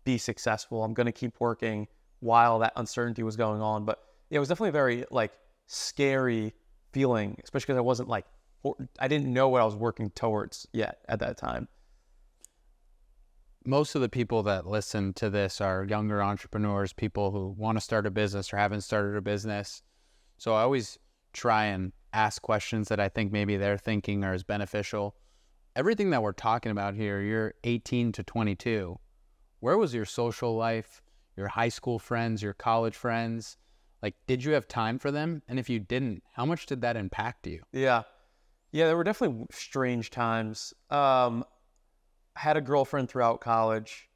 be 0.03 0.17
successful. 0.17 0.83
I'm 0.83 0.93
going 0.93 1.05
to 1.05 1.11
keep 1.11 1.39
working 1.39 1.87
while 2.19 2.59
that 2.59 2.73
uncertainty 2.75 3.23
was 3.23 3.37
going 3.37 3.61
on. 3.61 3.85
But 3.85 3.99
yeah, 4.29 4.37
it 4.37 4.39
was 4.39 4.49
definitely 4.49 4.69
a 4.69 4.73
very 4.73 5.05
like 5.09 5.31
scary 5.67 6.53
feeling, 6.91 7.39
especially 7.43 7.67
because 7.67 7.77
I 7.77 7.81
wasn't 7.81 8.09
like, 8.09 8.25
I 8.99 9.07
didn't 9.07 9.31
know 9.31 9.49
what 9.49 9.61
I 9.61 9.65
was 9.65 9.75
working 9.75 10.09
towards 10.11 10.67
yet 10.73 10.99
at 11.07 11.19
that 11.19 11.37
time 11.37 11.67
most 13.65 13.95
of 13.95 14.01
the 14.01 14.09
people 14.09 14.43
that 14.43 14.65
listen 14.65 15.13
to 15.13 15.29
this 15.29 15.61
are 15.61 15.85
younger 15.85 16.21
entrepreneurs, 16.21 16.93
people 16.93 17.31
who 17.31 17.49
want 17.57 17.77
to 17.77 17.81
start 17.81 18.05
a 18.05 18.11
business 18.11 18.51
or 18.51 18.57
haven't 18.57 18.81
started 18.81 19.15
a 19.15 19.21
business. 19.21 19.83
So 20.37 20.53
I 20.53 20.61
always 20.61 20.97
try 21.33 21.65
and 21.65 21.91
ask 22.13 22.41
questions 22.41 22.89
that 22.89 22.99
I 22.99 23.09
think 23.09 23.31
maybe 23.31 23.57
they're 23.57 23.77
thinking 23.77 24.23
are 24.23 24.33
as 24.33 24.43
beneficial. 24.43 25.15
Everything 25.75 26.09
that 26.09 26.23
we're 26.23 26.33
talking 26.33 26.71
about 26.71 26.95
here, 26.95 27.21
you're 27.21 27.53
18 27.63 28.11
to 28.13 28.23
22. 28.23 28.99
Where 29.59 29.77
was 29.77 29.93
your 29.93 30.05
social 30.05 30.55
life, 30.55 31.01
your 31.37 31.47
high 31.47 31.69
school 31.69 31.99
friends, 31.99 32.41
your 32.41 32.53
college 32.53 32.95
friends? 32.95 33.57
Like, 34.01 34.15
did 34.25 34.43
you 34.43 34.53
have 34.53 34.67
time 34.67 34.97
for 34.97 35.11
them? 35.11 35.43
And 35.47 35.59
if 35.59 35.69
you 35.69 35.79
didn't, 35.79 36.23
how 36.33 36.45
much 36.45 36.65
did 36.65 36.81
that 36.81 36.97
impact 36.97 37.45
you? 37.45 37.61
Yeah. 37.71 38.03
Yeah, 38.71 38.87
there 38.87 38.97
were 38.97 39.03
definitely 39.03 39.45
strange 39.51 40.09
times. 40.09 40.73
Um, 40.89 41.45
had 42.35 42.57
a 42.57 42.61
girlfriend 42.61 43.09
throughout 43.09 43.41
college. 43.41 44.09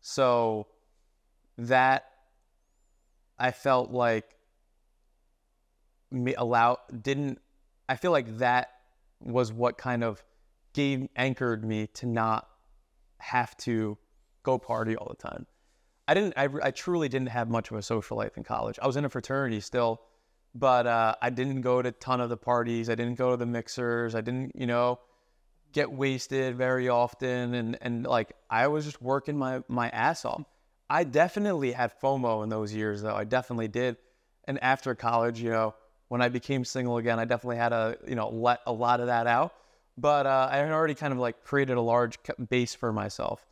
So 0.00 0.66
that 1.56 2.04
I 3.38 3.50
felt 3.50 3.90
like 3.90 4.36
me 6.10 6.34
allow 6.34 6.78
didn't 7.02 7.40
I 7.88 7.96
feel 7.96 8.12
like 8.12 8.38
that 8.38 8.70
was 9.20 9.52
what 9.52 9.78
kind 9.78 10.04
of 10.04 10.22
gave 10.72 11.08
anchored 11.16 11.64
me 11.64 11.86
to 11.94 12.06
not 12.06 12.48
have 13.18 13.56
to 13.56 13.96
go 14.42 14.58
party 14.58 14.96
all 14.96 15.08
the 15.08 15.28
time. 15.28 15.46
I 16.06 16.14
didn't 16.14 16.34
I, 16.36 16.48
I 16.62 16.70
truly 16.70 17.08
didn't 17.08 17.28
have 17.28 17.48
much 17.48 17.70
of 17.70 17.76
a 17.76 17.82
social 17.82 18.16
life 18.16 18.36
in 18.36 18.44
college. 18.44 18.78
I 18.80 18.86
was 18.86 18.96
in 18.96 19.04
a 19.04 19.08
fraternity 19.08 19.60
still, 19.60 20.02
but 20.54 20.86
uh, 20.86 21.14
I 21.22 21.30
didn't 21.30 21.62
go 21.62 21.80
to 21.80 21.88
a 21.88 21.92
ton 21.92 22.20
of 22.20 22.28
the 22.28 22.36
parties. 22.36 22.90
I 22.90 22.94
didn't 22.94 23.16
go 23.16 23.30
to 23.30 23.36
the 23.36 23.46
mixers. 23.46 24.14
I 24.14 24.20
didn't, 24.20 24.52
you 24.54 24.66
know, 24.66 25.00
get 25.74 25.92
wasted 25.92 26.56
very 26.56 26.88
often 26.88 27.52
and 27.54 27.76
and 27.82 28.06
like 28.06 28.32
I 28.48 28.68
was 28.68 28.86
just 28.86 29.02
working 29.02 29.36
my 29.36 29.62
my 29.68 29.90
ass 29.90 30.24
off. 30.24 30.44
I 30.88 31.04
definitely 31.04 31.72
had 31.72 31.92
FOMO 32.00 32.42
in 32.44 32.48
those 32.48 32.72
years 32.72 33.02
though. 33.02 33.14
I 33.14 33.24
definitely 33.24 33.68
did. 33.68 33.96
And 34.44 34.62
after 34.62 34.94
college, 34.94 35.40
you 35.40 35.50
know, 35.50 35.74
when 36.08 36.22
I 36.22 36.28
became 36.28 36.64
single 36.64 36.98
again, 36.98 37.18
I 37.18 37.24
definitely 37.24 37.56
had 37.56 37.70
to, 37.70 37.98
you 38.06 38.14
know, 38.14 38.28
let 38.28 38.60
a 38.66 38.72
lot 38.72 39.00
of 39.00 39.06
that 39.06 39.26
out. 39.26 39.54
But 39.98 40.26
uh, 40.26 40.48
I 40.50 40.58
had 40.58 40.70
already 40.70 40.94
kind 40.94 41.12
of 41.12 41.18
like 41.18 41.42
created 41.44 41.76
a 41.76 41.80
large 41.80 42.18
base 42.48 42.74
for 42.74 42.92
myself. 42.92 43.44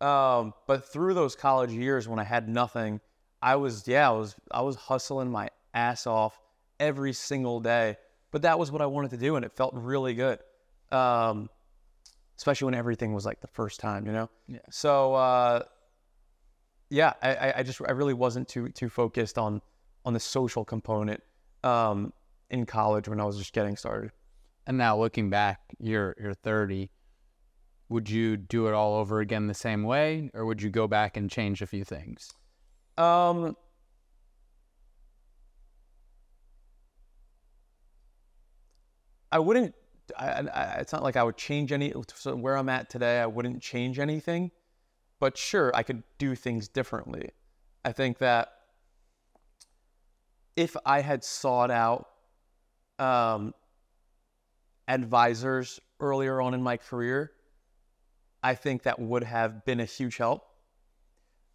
Um, 0.00 0.52
but 0.66 0.86
through 0.86 1.14
those 1.14 1.34
college 1.34 1.70
years 1.70 2.06
when 2.08 2.18
I 2.18 2.24
had 2.24 2.48
nothing, 2.48 3.00
I 3.40 3.56
was 3.56 3.86
yeah, 3.88 4.08
I 4.08 4.12
was 4.12 4.34
I 4.50 4.62
was 4.62 4.76
hustling 4.76 5.30
my 5.30 5.48
ass 5.72 6.06
off 6.06 6.38
every 6.80 7.12
single 7.12 7.60
day. 7.60 7.96
But 8.30 8.42
that 8.42 8.58
was 8.58 8.72
what 8.72 8.82
I 8.82 8.86
wanted 8.86 9.12
to 9.12 9.16
do, 9.16 9.36
and 9.36 9.44
it 9.44 9.52
felt 9.52 9.74
really 9.74 10.14
good. 10.14 10.40
Um, 10.90 11.48
especially 12.36 12.66
when 12.66 12.74
everything 12.74 13.14
was 13.14 13.24
like 13.24 13.40
the 13.40 13.48
first 13.48 13.80
time, 13.80 14.06
you 14.06 14.12
know? 14.12 14.30
Yeah. 14.48 14.58
So, 14.70 15.14
uh, 15.14 15.62
yeah, 16.90 17.14
I, 17.22 17.54
I 17.56 17.62
just, 17.62 17.80
I 17.86 17.92
really 17.92 18.14
wasn't 18.14 18.48
too, 18.48 18.68
too 18.68 18.88
focused 18.88 19.38
on, 19.38 19.60
on 20.04 20.12
the 20.12 20.20
social 20.20 20.64
component, 20.64 21.22
um, 21.62 22.12
in 22.50 22.66
college 22.66 23.08
when 23.08 23.20
I 23.20 23.24
was 23.24 23.38
just 23.38 23.52
getting 23.52 23.76
started. 23.76 24.12
And 24.66 24.78
now 24.78 24.96
looking 24.98 25.30
back, 25.30 25.60
you're, 25.78 26.14
you're 26.20 26.34
30. 26.34 26.90
Would 27.88 28.08
you 28.08 28.36
do 28.36 28.66
it 28.68 28.74
all 28.74 28.96
over 28.96 29.20
again 29.20 29.46
the 29.46 29.54
same 29.54 29.82
way, 29.82 30.30
or 30.34 30.46
would 30.46 30.62
you 30.62 30.70
go 30.70 30.88
back 30.88 31.16
and 31.16 31.30
change 31.30 31.62
a 31.62 31.66
few 31.66 31.84
things? 31.84 32.32
Um, 32.96 33.56
I 39.30 39.38
wouldn't 39.38 39.74
I, 40.18 40.24
I, 40.26 40.62
it's 40.80 40.92
not 40.92 41.02
like 41.02 41.16
I 41.16 41.22
would 41.22 41.36
change 41.36 41.72
any. 41.72 41.92
So 42.14 42.36
where 42.36 42.56
I'm 42.56 42.68
at 42.68 42.90
today, 42.90 43.20
I 43.20 43.26
wouldn't 43.26 43.62
change 43.62 43.98
anything, 43.98 44.50
but 45.20 45.38
sure, 45.38 45.72
I 45.74 45.82
could 45.82 46.02
do 46.18 46.34
things 46.34 46.68
differently. 46.68 47.30
I 47.84 47.92
think 47.92 48.18
that 48.18 48.52
if 50.56 50.76
I 50.86 51.00
had 51.00 51.24
sought 51.24 51.70
out 51.70 52.08
um, 52.98 53.54
advisors 54.88 55.80
earlier 56.00 56.40
on 56.40 56.54
in 56.54 56.62
my 56.62 56.76
career, 56.76 57.32
I 58.42 58.54
think 58.54 58.82
that 58.84 58.98
would 59.00 59.24
have 59.24 59.64
been 59.64 59.80
a 59.80 59.86
huge 59.86 60.18
help. 60.18 60.44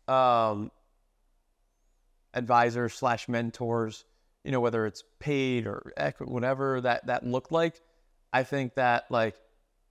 um, 0.10 0.72
advisors 2.34 2.94
slash 2.94 3.30
mentors, 3.30 4.06
you 4.44 4.52
know, 4.52 4.60
whether 4.60 4.86
it's 4.86 5.04
paid 5.20 5.68
or 5.68 5.94
whatever 6.20 6.82
that 6.82 7.06
that 7.08 7.26
looked 7.26 7.52
like, 7.52 7.82
I 8.34 8.44
think 8.44 8.76
that 8.76 9.06
like 9.10 9.36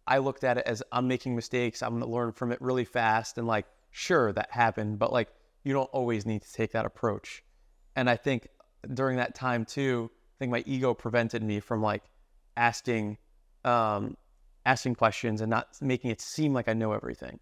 I 0.06 0.18
looked 0.18 0.44
at 0.44 0.58
it 0.58 0.64
as 0.66 0.82
I'm 0.92 1.08
making 1.08 1.36
mistakes. 1.36 1.82
I'm 1.82 1.98
gonna 1.98 2.10
learn 2.10 2.32
from 2.32 2.52
it 2.52 2.60
really 2.60 2.84
fast, 2.84 3.38
and 3.38 3.46
like 3.46 3.66
sure 3.90 4.32
that 4.32 4.50
happened, 4.50 4.98
but 4.98 5.12
like 5.12 5.28
you 5.64 5.72
don't 5.72 5.90
always 5.92 6.24
need 6.24 6.42
to 6.42 6.52
take 6.52 6.72
that 6.72 6.86
approach. 6.86 7.42
And 7.96 8.08
I 8.08 8.16
think 8.16 8.48
during 8.94 9.16
that 9.16 9.34
time 9.34 9.64
too, 9.64 10.10
I 10.12 10.36
think 10.38 10.52
my 10.52 10.62
ego 10.66 10.94
prevented 10.94 11.42
me 11.42 11.60
from 11.60 11.82
like 11.82 12.04
asking 12.56 13.18
um, 13.64 14.16
asking 14.64 14.94
questions 14.94 15.40
and 15.40 15.50
not 15.50 15.68
making 15.80 16.10
it 16.10 16.20
seem 16.20 16.52
like 16.52 16.68
I 16.68 16.74
know 16.74 16.92
everything, 16.92 17.40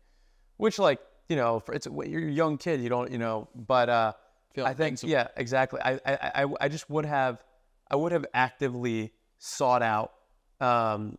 which 0.57 0.79
like 0.79 1.01
you 1.29 1.37
know 1.37 1.61
for, 1.61 1.75
it's 1.75 1.87
you're 1.87 2.27
a 2.27 2.31
young 2.31 2.59
kid, 2.59 2.81
you 2.81 2.89
don't 2.89 3.11
you 3.11 3.19
know, 3.19 3.49
but 3.55 3.89
uh, 3.89 4.13
Feel 4.55 4.67
I 4.67 4.73
think 4.73 5.03
yeah, 5.03 5.29
exactly. 5.37 5.81
I, 5.85 6.01
I 6.07 6.43
I 6.43 6.47
I 6.63 6.69
just 6.69 6.89
would 6.89 7.05
have 7.05 7.45
I 7.91 7.97
would 7.97 8.13
have 8.13 8.25
actively 8.33 9.13
sought 9.39 9.83
out 9.83 10.13
um, 10.61 11.19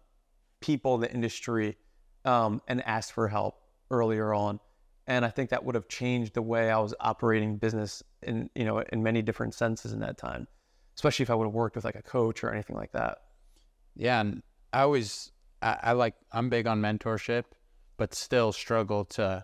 people 0.59 0.95
in 0.95 1.01
the 1.01 1.11
industry 1.13 1.77
um, 2.25 2.61
and 2.67 2.85
asked 2.85 3.13
for 3.13 3.27
help 3.27 3.61
earlier 3.91 4.33
on, 4.33 4.59
and 5.07 5.23
I 5.23 5.29
think 5.29 5.49
that 5.51 5.63
would 5.63 5.75
have 5.75 5.87
changed 5.87 6.33
the 6.33 6.41
way 6.41 6.69
I 6.69 6.79
was 6.79 6.93
operating 6.99 7.57
business 7.57 8.03
in 8.23 8.49
you 8.55 8.65
know 8.65 8.79
in 8.79 9.03
many 9.03 9.21
different 9.21 9.53
senses 9.53 9.93
in 9.93 9.99
that 9.99 10.17
time, 10.17 10.47
especially 10.95 11.23
if 11.23 11.29
I 11.29 11.35
would 11.35 11.45
have 11.45 11.53
worked 11.53 11.75
with 11.75 11.85
like 11.85 11.95
a 11.95 12.01
coach 12.01 12.43
or 12.43 12.51
anything 12.51 12.75
like 12.75 12.91
that. 12.91 13.19
Yeah, 13.95 14.21
and 14.21 14.43
I 14.73 14.81
always 14.81 15.31
I, 15.61 15.77
I 15.83 15.91
like 15.93 16.15
I'm 16.31 16.49
big 16.49 16.67
on 16.67 16.81
mentorship, 16.81 17.43
but 17.97 18.13
still 18.13 18.51
struggle 18.51 19.05
to 19.05 19.43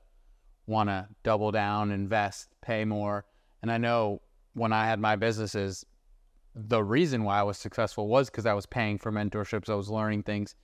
want 0.65 0.89
to 0.89 1.07
double 1.23 1.51
down, 1.51 1.91
invest, 1.91 2.49
pay 2.61 2.85
more. 2.85 3.25
And 3.61 3.71
I 3.71 3.77
know 3.77 4.21
when 4.53 4.73
I 4.73 4.85
had 4.85 4.99
my 4.99 5.15
businesses, 5.15 5.85
the 6.55 6.83
reason 6.83 7.23
why 7.23 7.39
I 7.39 7.43
was 7.43 7.57
successful 7.57 8.07
was 8.07 8.29
because 8.29 8.45
I 8.45 8.53
was 8.53 8.65
paying 8.65 8.97
for 8.97 9.11
mentorships. 9.11 9.69
I 9.69 9.75
was 9.75 9.89
learning 9.89 10.23
things. 10.23 10.55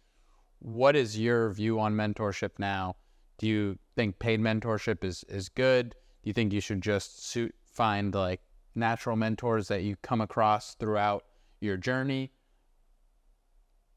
What 0.59 0.95
is 0.95 1.17
your 1.17 1.51
view 1.51 1.79
on 1.79 1.95
mentorship 1.95 2.51
now? 2.59 2.95
Do 3.37 3.47
you 3.47 3.77
think 3.95 4.19
paid 4.19 4.39
mentorship 4.39 5.03
is 5.03 5.23
is 5.29 5.49
good? 5.49 5.89
Do 5.89 6.29
you 6.29 6.33
think 6.33 6.53
you 6.53 6.61
should 6.61 6.81
just 6.81 7.25
suit, 7.25 7.55
find 7.65 8.13
like 8.13 8.41
natural 8.75 9.15
mentors 9.15 9.67
that 9.69 9.83
you 9.83 9.95
come 10.01 10.21
across 10.21 10.75
throughout 10.75 11.23
your 11.61 11.77
journey? 11.77 12.31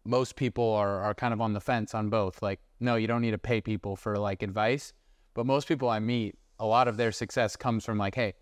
most 0.04 0.36
people 0.36 0.72
are, 0.72 1.00
are 1.00 1.14
kind 1.14 1.32
of 1.32 1.40
on 1.40 1.52
the 1.52 1.60
fence 1.60 1.94
on 1.94 2.10
both. 2.10 2.42
Like, 2.42 2.60
no, 2.80 2.96
you 2.96 3.06
don't 3.06 3.22
need 3.22 3.30
to 3.32 3.38
pay 3.38 3.60
people 3.60 3.96
for 3.96 4.16
like 4.16 4.42
advice. 4.42 4.92
But 5.34 5.46
most 5.46 5.68
people 5.68 5.88
I 5.88 5.98
meet, 6.00 6.36
a 6.58 6.66
lot 6.66 6.88
of 6.88 6.96
their 6.96 7.12
success 7.12 7.56
comes 7.56 7.84
from 7.84 7.98
like, 7.98 8.14
hey, 8.14 8.34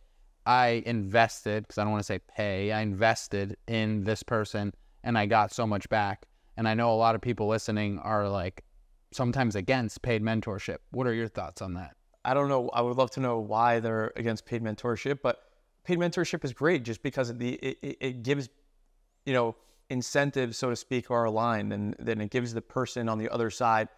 I 0.46 0.83
invested, 0.87 1.64
because 1.64 1.79
I 1.79 1.85
don't 1.85 1.92
want 1.92 2.03
to 2.03 2.07
say 2.07 2.18
pay, 2.18 2.72
I 2.72 2.81
invested 2.81 3.57
in 3.66 4.05
this 4.05 4.22
person 4.22 4.72
and 5.05 5.16
I 5.16 5.26
got 5.26 5.53
so 5.53 5.66
much 5.66 5.88
back. 5.88 6.26
And 6.57 6.68
I 6.68 6.74
know 6.74 6.92
a 6.92 6.96
lot 6.96 7.14
of 7.14 7.20
people 7.20 7.46
listening 7.46 7.98
are 8.00 8.29
like 8.29 8.64
sometimes 9.12 9.57
against 9.57 10.03
paid 10.03 10.22
mentorship. 10.22 10.79
What 10.90 11.07
are 11.07 11.14
your 11.14 11.29
thoughts 11.29 11.62
on 11.62 11.74
that? 11.74 11.96
I 12.24 12.35
don't 12.35 12.48
know. 12.48 12.68
I 12.70 12.83
would 12.83 12.96
love 12.96 13.11
to 13.12 13.20
know 13.20 13.38
why 13.38 13.81
they're 13.81 14.12
against 14.16 14.44
paid 14.44 14.62
mentorship, 14.62 15.20
but 15.22 15.42
paid 15.85 15.98
mentorship 15.98 16.44
is 16.44 16.53
great 16.53 16.85
just 16.85 17.03
because 17.03 17.35
the 17.37 17.55
it, 17.55 17.96
it, 18.00 18.22
gives, 18.22 18.48
you 19.24 19.33
know, 19.33 19.57
incentives, 19.88 20.59
so 20.59 20.70
to 20.70 20.76
speak, 20.76 21.11
are 21.11 21.24
aligned, 21.24 21.72
and 21.72 21.96
then 21.98 22.20
it 22.20 22.31
gives 22.31 22.53
the 22.53 22.61
person 22.61 23.09
on 23.09 23.18
the 23.18 23.29
other 23.31 23.50
side 23.50 23.88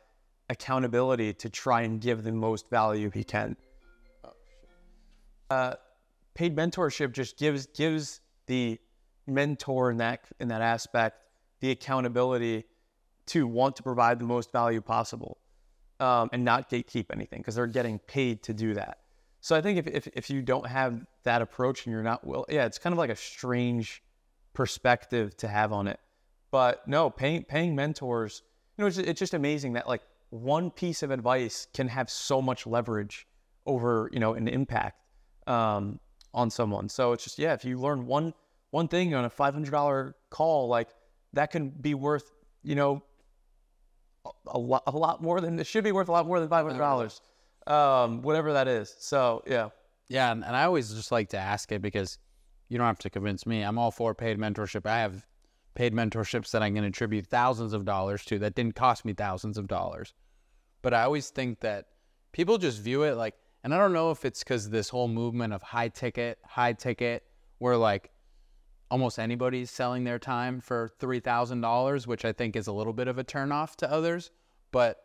accountability 0.49 1.33
to 1.33 1.51
try 1.51 1.83
and 1.83 2.01
give 2.01 2.23
the 2.23 2.33
most 2.33 2.69
value 2.69 3.11
he 3.11 3.25
can. 3.25 3.57
Uh, 5.51 5.75
paid 6.35 6.57
mentorship 6.57 7.13
just 7.13 7.39
gives 7.39 7.67
gives 7.67 8.21
the 8.47 8.79
mentor 9.27 9.91
in 9.91 9.99
that 9.99 10.25
in 10.41 10.49
that 10.49 10.63
aspect 10.63 11.19
the 11.61 11.71
accountability 11.71 12.65
to 13.27 13.47
want 13.47 13.77
to 13.77 13.83
provide 13.83 14.19
the 14.19 14.25
most 14.25 14.51
value 14.51 14.81
possible 14.81 15.39
um, 16.01 16.29
and 16.33 16.45
not 16.45 16.69
gatekeep 16.69 17.07
anything 17.13 17.41
because 17.41 17.55
they're 17.55 17.67
getting 17.67 17.99
paid 18.01 18.43
to 18.43 18.53
do 18.53 18.75
that. 18.75 18.99
So 19.41 19.57
I 19.57 19.61
think 19.61 19.79
if, 19.79 19.87
if, 19.87 20.09
if 20.15 20.31
you 20.31 20.43
don't 20.43 20.67
have 20.67 21.05
that 21.25 21.43
approach 21.43 21.87
and 21.87 21.93
you're 21.93 22.03
not 22.03 22.27
will, 22.27 22.45
yeah, 22.49 22.65
it's 22.65 22.79
kind 22.79 22.93
of 22.93 22.99
like 22.99 23.11
a 23.11 23.17
strange 23.17 24.03
perspective 24.55 25.37
to 25.39 25.49
have 25.49 25.73
on 25.73 25.87
it. 25.87 26.01
But 26.51 26.87
no, 26.87 27.11
paying 27.11 27.45
paying 27.45 27.75
mentors, 27.75 28.43
you 28.77 28.83
know, 28.83 28.89
it's, 28.89 28.99
it's 28.99 29.19
just 29.19 29.35
amazing 29.35 29.75
that 29.75 29.89
like 29.89 30.03
one 30.31 30.71
piece 30.71 31.03
of 31.03 31.11
advice 31.11 31.67
can 31.75 31.89
have 31.89 32.11
so 32.11 32.43
much 32.43 32.67
leverage 32.67 33.27
over 33.67 34.11
you 34.13 34.19
know 34.19 34.35
an 34.35 34.49
impact 34.49 34.99
um, 35.47 36.01
on 36.35 36.51
someone. 36.51 36.89
So 36.89 37.13
it's 37.13 37.25
just 37.25 37.39
yeah, 37.39 37.55
if 37.55 37.65
you 37.65 37.79
learn 37.79 38.07
one 38.07 38.35
one 38.71 38.89
thing 38.89 39.15
on 39.15 39.25
a 39.25 39.31
five 39.31 39.55
hundred 39.55 39.71
dollar 39.71 40.17
call, 40.31 40.69
like 40.69 40.89
that 41.33 41.51
can 41.51 41.71
be 41.71 41.95
worth 41.95 42.33
you 42.63 42.75
know 42.75 43.03
a, 44.25 44.31
a 44.49 44.59
lot 44.59 44.83
a 44.87 44.97
lot 44.97 45.23
more 45.23 45.41
than 45.41 45.59
it 45.59 45.67
should 45.67 45.85
be 45.85 45.93
worth 45.93 46.09
a 46.09 46.13
lot 46.13 46.27
more 46.27 46.41
than 46.41 46.49
five 46.49 46.67
hundred 46.67 46.79
dollars, 46.79 47.21
um, 47.67 48.23
whatever 48.23 48.53
that 48.53 48.69
is. 48.69 48.95
So 48.99 49.43
yeah, 49.47 49.71
Yeah, 50.09 50.33
and, 50.33 50.45
and 50.45 50.57
I 50.57 50.65
always 50.65 50.93
just 50.93 51.13
like 51.13 51.31
to 51.31 51.39
ask 51.39 51.73
it 51.73 51.83
because 51.83 52.19
you 52.69 52.79
don't 52.79 52.87
have 52.87 52.99
to 53.01 53.11
convince 53.11 53.47
me. 53.47 53.63
I'm 53.63 53.79
all 53.79 53.91
for 53.91 54.15
paid 54.15 54.39
mentorship. 54.39 54.87
I 54.87 55.01
have 55.01 55.27
paid 55.75 55.95
mentorships 55.95 56.51
that 56.51 56.63
I 56.63 56.71
can 56.71 56.85
attribute 56.85 57.27
thousands 57.27 57.73
of 57.73 57.85
dollars 57.85 58.25
to 58.27 58.39
that 58.41 58.55
didn't 58.55 58.75
cost 58.75 59.05
me 59.05 59.13
thousands 59.13 59.59
of 59.59 59.67
dollars. 59.69 60.15
But 60.83 60.95
I 60.95 61.03
always 61.03 61.31
think 61.31 61.61
that 61.61 61.87
people 62.33 62.59
just 62.59 62.81
view 62.81 63.03
it 63.05 63.15
like, 63.17 63.35
and 63.65 63.75
I 63.75 63.79
don't 63.79 63.93
know 63.93 64.11
if 64.11 64.25
it's 64.25 64.43
because 64.43 64.71
this 64.71 64.89
whole 64.89 65.09
movement 65.09 65.53
of 65.53 65.63
high 65.63 65.89
ticket, 65.89 66.39
high 66.45 66.73
ticket, 66.73 67.23
where 67.59 67.77
like 67.77 68.11
almost 68.91 69.19
anybody's 69.19 69.71
selling 69.71 70.05
their 70.05 70.19
time 70.19 70.61
for 70.61 70.91
$3,000, 71.01 72.07
which 72.07 72.25
I 72.25 72.33
think 72.33 72.57
is 72.57 72.67
a 72.67 72.73
little 72.73 72.93
bit 72.93 73.09
of 73.09 73.19
a 73.19 73.25
turnoff 73.25 73.77
to 73.77 73.91
others. 73.91 74.31
But 74.71 75.03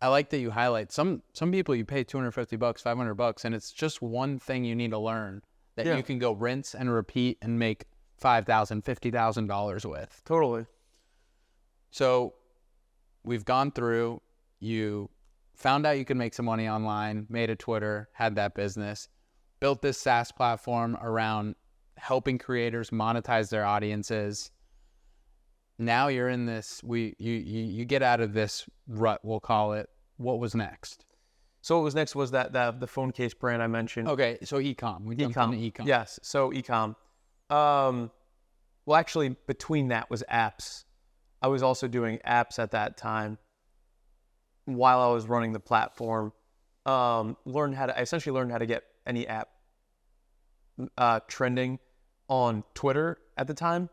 I 0.00 0.08
like 0.08 0.30
that 0.30 0.38
you 0.38 0.50
highlight 0.50 0.90
some 0.90 1.22
some 1.32 1.52
people 1.52 1.74
you 1.76 1.84
pay 1.84 2.02
250 2.02 2.56
bucks, 2.56 2.82
500 2.82 3.14
bucks 3.14 3.44
and 3.44 3.54
it's 3.54 3.70
just 3.72 4.02
one 4.02 4.38
thing 4.38 4.64
you 4.64 4.74
need 4.74 4.90
to 4.90 4.98
learn 4.98 5.42
that 5.76 5.86
Yeah. 5.86 5.96
you 5.96 6.02
can 6.02 6.18
go 6.18 6.32
rinse 6.32 6.74
and 6.74 6.92
repeat 6.92 7.38
and 7.40 7.58
make 7.58 7.84
$5,000, 8.20 8.82
$50,000 8.84 9.84
with. 9.88 10.22
totally. 10.24 10.66
So 11.90 12.34
we've 13.24 13.44
gone 13.44 13.70
through, 13.72 14.20
you 14.60 15.10
found 15.54 15.86
out 15.86 15.98
you 15.98 16.04
could 16.04 16.16
make 16.16 16.34
some 16.34 16.46
money 16.46 16.68
online, 16.68 17.26
made 17.28 17.50
a 17.50 17.56
Twitter, 17.56 18.08
had 18.12 18.34
that 18.36 18.54
business, 18.54 19.08
built 19.60 19.82
this 19.82 19.98
SaaS 19.98 20.32
platform 20.32 20.96
around 21.00 21.54
helping 21.96 22.38
creators 22.38 22.90
monetize 22.90 23.48
their 23.50 23.64
audiences. 23.64 24.50
Now 25.78 26.08
you're 26.08 26.28
in 26.28 26.46
this 26.46 26.82
we 26.84 27.14
you 27.18 27.32
you, 27.32 27.62
you 27.62 27.84
get 27.84 28.02
out 28.02 28.20
of 28.20 28.32
this 28.32 28.68
rut, 28.86 29.20
we'll 29.22 29.40
call 29.40 29.72
it. 29.72 29.88
What 30.16 30.38
was 30.38 30.54
next? 30.54 31.04
So 31.60 31.76
what 31.76 31.84
was 31.84 31.94
next 31.94 32.14
was 32.14 32.32
that 32.32 32.52
that 32.52 32.80
the 32.80 32.86
phone 32.86 33.12
case 33.12 33.34
brand 33.34 33.62
I 33.62 33.68
mentioned. 33.68 34.08
Okay, 34.08 34.38
so 34.42 34.58
ecom. 34.58 35.04
We 35.04 35.16
jumped 35.16 35.36
ecom. 35.36 35.54
into 35.54 35.82
ecom. 35.82 35.86
Yes. 35.86 36.18
So 36.22 36.50
ecom. 36.50 36.96
Um, 37.50 38.10
well, 38.84 38.96
actually, 38.98 39.36
between 39.46 39.88
that 39.88 40.10
was 40.10 40.24
apps. 40.30 40.84
I 41.40 41.48
was 41.48 41.62
also 41.62 41.88
doing 41.88 42.18
apps 42.26 42.58
at 42.58 42.70
that 42.72 42.96
time 42.96 43.38
while 44.64 45.00
I 45.00 45.12
was 45.12 45.26
running 45.26 45.52
the 45.52 45.60
platform. 45.60 46.32
Um, 46.86 47.36
learned 47.44 47.76
how 47.76 47.86
to. 47.86 47.96
I 47.96 48.02
essentially 48.02 48.34
learned 48.34 48.50
how 48.52 48.58
to 48.58 48.66
get 48.66 48.82
any 49.06 49.26
app 49.26 49.48
uh, 50.98 51.20
trending 51.28 51.78
on 52.28 52.64
Twitter 52.74 53.18
at 53.36 53.46
the 53.46 53.54
time, 53.54 53.88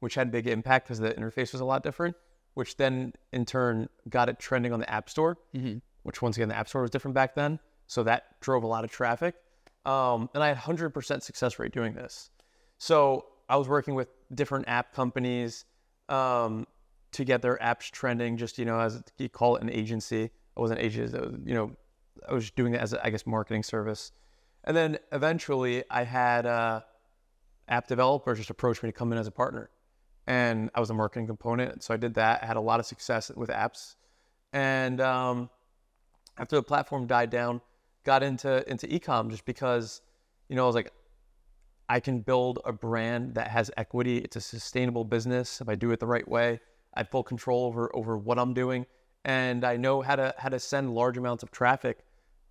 which 0.00 0.14
had 0.14 0.30
big 0.30 0.46
impact 0.46 0.86
because 0.86 0.98
the 0.98 1.12
interface 1.14 1.52
was 1.52 1.60
a 1.60 1.64
lot 1.64 1.82
different. 1.82 2.16
Which 2.54 2.76
then 2.76 3.14
in 3.32 3.44
turn 3.46 3.88
got 4.08 4.28
it 4.28 4.38
trending 4.38 4.72
on 4.72 4.78
the 4.80 4.88
App 4.88 5.10
Store 5.10 5.38
Mhm. 5.54 5.80
which 6.04 6.22
once 6.22 6.36
again 6.36 6.48
the 6.48 6.56
app 6.56 6.68
store 6.68 6.82
was 6.82 6.90
different 6.90 7.14
back 7.14 7.34
then 7.34 7.58
so 7.86 8.02
that 8.04 8.38
drove 8.40 8.62
a 8.62 8.66
lot 8.66 8.84
of 8.84 8.90
traffic 8.92 9.34
um, 9.86 10.28
and 10.34 10.44
i 10.44 10.48
had 10.48 10.56
100% 10.58 11.22
success 11.22 11.58
rate 11.58 11.72
doing 11.72 11.94
this 11.94 12.30
so 12.78 13.24
i 13.48 13.56
was 13.56 13.68
working 13.68 13.94
with 13.94 14.08
different 14.34 14.68
app 14.68 14.92
companies 14.94 15.64
um, 16.10 16.66
to 17.14 17.24
get 17.24 17.42
their 17.42 17.58
apps 17.58 17.90
trending 17.90 18.36
just 18.36 18.58
you 18.58 18.64
know 18.64 18.78
as 18.78 19.02
you 19.18 19.28
call 19.28 19.56
it 19.56 19.62
an 19.62 19.70
agency. 19.70 20.30
I 20.56 20.60
wasn't 20.60 20.80
agency 20.80 21.18
was, 21.18 21.32
you 21.44 21.54
know 21.54 21.72
i 22.28 22.32
was 22.32 22.50
doing 22.52 22.74
it 22.74 22.80
as 22.80 22.92
a, 22.92 23.04
i 23.04 23.10
guess 23.10 23.26
marketing 23.26 23.62
service. 23.62 24.12
And 24.64 24.76
then 24.76 24.98
eventually 25.12 25.84
i 25.90 26.04
had 26.04 26.46
uh, 26.46 26.80
app 27.68 27.86
developers 27.86 28.38
just 28.38 28.50
approach 28.50 28.82
me 28.82 28.88
to 28.88 28.92
come 28.92 29.12
in 29.12 29.18
as 29.18 29.26
a 29.26 29.32
partner. 29.32 29.70
And 30.26 30.70
i 30.74 30.80
was 30.80 30.90
a 30.90 30.94
marketing 30.94 31.26
component 31.26 31.82
so 31.82 31.94
i 31.94 31.96
did 31.96 32.14
that. 32.14 32.42
I 32.42 32.46
had 32.46 32.56
a 32.56 32.60
lot 32.60 32.80
of 32.80 32.86
success 32.86 33.30
with 33.34 33.50
apps. 33.50 33.96
And 34.52 35.00
um, 35.00 35.50
after 36.38 36.56
the 36.56 36.62
platform 36.62 37.06
died 37.06 37.30
down, 37.30 37.60
got 38.04 38.22
into 38.22 38.68
into 38.70 38.86
ecom 38.86 39.30
just 39.30 39.44
because, 39.44 40.00
you 40.48 40.56
know, 40.56 40.62
I 40.62 40.66
was 40.66 40.76
like, 40.76 40.92
I 41.88 42.00
can 42.00 42.20
build 42.20 42.60
a 42.64 42.72
brand 42.72 43.34
that 43.34 43.48
has 43.48 43.70
equity. 43.76 44.18
It's 44.18 44.36
a 44.36 44.40
sustainable 44.40 45.04
business 45.04 45.60
if 45.60 45.68
I 45.68 45.74
do 45.74 45.90
it 45.90 46.00
the 46.00 46.06
right 46.06 46.26
way. 46.26 46.60
I 46.94 47.00
have 47.00 47.08
full 47.10 47.22
control 47.22 47.66
over 47.66 47.90
over 47.94 48.16
what 48.18 48.38
I'm 48.38 48.54
doing, 48.54 48.86
and 49.24 49.64
I 49.64 49.76
know 49.76 50.02
how 50.02 50.16
to 50.16 50.34
how 50.38 50.48
to 50.48 50.58
send 50.60 50.94
large 50.94 51.18
amounts 51.18 51.42
of 51.42 51.50
traffic 51.50 51.98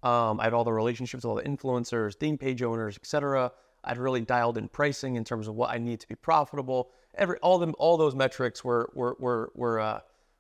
Um, 0.04 0.40
I 0.40 0.44
had 0.46 0.54
all 0.54 0.66
the 0.66 0.74
relationships 0.74 1.24
all 1.26 1.36
the 1.36 1.44
influencers, 1.44 2.16
theme 2.16 2.38
page 2.38 2.62
owners, 2.62 2.98
etc. 2.98 3.52
I'd 3.86 3.98
really 3.98 4.22
dialed 4.22 4.58
in 4.58 4.68
pricing 4.68 5.16
in 5.16 5.24
terms 5.24 5.48
of 5.48 5.56
what 5.56 5.72
I 5.72 5.78
need 5.78 6.00
to 6.02 6.08
be 6.08 6.16
profitable. 6.16 6.92
Every 7.16 7.38
all 7.40 7.58
them 7.58 7.74
all 7.78 7.98
those 7.98 8.16
metrics 8.16 8.64
were 8.64 8.92
were 8.94 9.16
were 9.20 9.52
were 9.56 9.80
uh, 9.80 10.00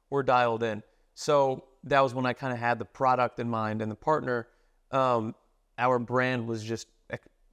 were 0.10 0.24
dialed 0.24 0.64
in. 0.64 0.84
So 1.16 1.66
that 1.86 2.02
was 2.02 2.14
when 2.14 2.26
I 2.26 2.34
kind 2.34 2.54
of 2.54 2.60
had 2.60 2.80
the 2.80 2.86
product 2.86 3.40
in 3.40 3.50
mind 3.50 3.82
and 3.82 3.90
the 3.92 3.96
partner. 3.96 4.48
Um, 4.92 5.36
our 5.78 6.00
brand 6.00 6.48
was 6.48 6.64
just 6.64 6.88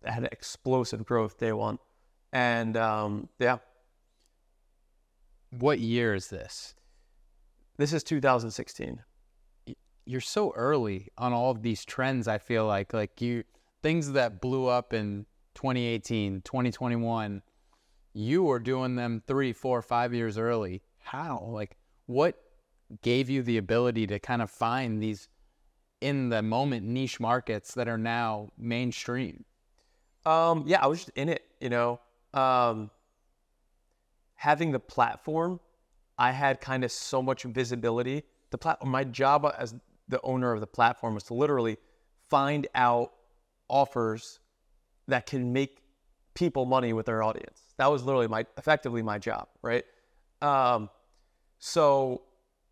had 0.04 0.24
explosive 0.24 1.04
growth 1.06 1.38
day 1.38 1.52
one, 1.52 1.78
and 2.32 2.76
um, 2.76 3.28
yeah. 3.38 3.58
What 5.50 5.80
year 5.80 6.14
is 6.14 6.28
this? 6.28 6.74
This 7.76 7.92
is 7.92 8.04
2016. 8.04 9.02
You're 10.04 10.20
so 10.20 10.52
early 10.54 11.08
on 11.18 11.32
all 11.32 11.50
of 11.50 11.62
these 11.62 11.84
trends. 11.84 12.28
I 12.28 12.38
feel 12.38 12.66
like 12.66 12.92
like 12.92 13.20
you 13.20 13.44
things 13.82 14.12
that 14.12 14.40
blew 14.40 14.66
up 14.66 14.92
in 14.92 15.26
2018, 15.54 16.42
2021. 16.42 17.42
You 18.12 18.42
were 18.42 18.58
doing 18.58 18.96
them 18.96 19.22
three, 19.26 19.52
four, 19.52 19.82
five 19.82 20.12
years 20.14 20.36
early. 20.38 20.82
How? 20.98 21.48
Like, 21.48 21.76
what 22.06 22.36
gave 23.02 23.30
you 23.30 23.42
the 23.42 23.56
ability 23.56 24.06
to 24.08 24.18
kind 24.18 24.42
of 24.42 24.50
find 24.50 25.02
these 25.02 25.28
in 26.00 26.28
the 26.28 26.42
moment 26.42 26.86
niche 26.86 27.20
markets 27.20 27.74
that 27.74 27.88
are 27.88 27.98
now 27.98 28.50
mainstream? 28.58 29.44
Um, 30.26 30.64
yeah, 30.66 30.82
I 30.82 30.86
was 30.86 31.00
just 31.00 31.10
in 31.16 31.28
it, 31.28 31.42
you 31.60 31.70
know. 31.70 32.00
Um, 32.34 32.90
having 34.40 34.72
the 34.72 34.80
platform, 34.80 35.60
I 36.16 36.30
had 36.30 36.62
kind 36.62 36.82
of 36.82 36.90
so 36.90 37.20
much 37.20 37.42
visibility. 37.42 38.22
The 38.48 38.56
platform, 38.56 38.90
my 38.90 39.04
job 39.04 39.46
as 39.58 39.74
the 40.08 40.18
owner 40.22 40.54
of 40.54 40.60
the 40.60 40.66
platform 40.66 41.12
was 41.12 41.24
to 41.24 41.34
literally 41.34 41.76
find 42.30 42.66
out 42.74 43.12
offers 43.68 44.40
that 45.08 45.26
can 45.26 45.52
make 45.52 45.82
people 46.32 46.64
money 46.64 46.94
with 46.94 47.04
their 47.04 47.22
audience. 47.22 47.60
That 47.76 47.88
was 47.88 48.02
literally 48.02 48.28
my 48.28 48.46
effectively 48.56 49.02
my 49.02 49.18
job, 49.18 49.46
right? 49.60 49.84
Um, 50.40 50.88
so 51.58 52.22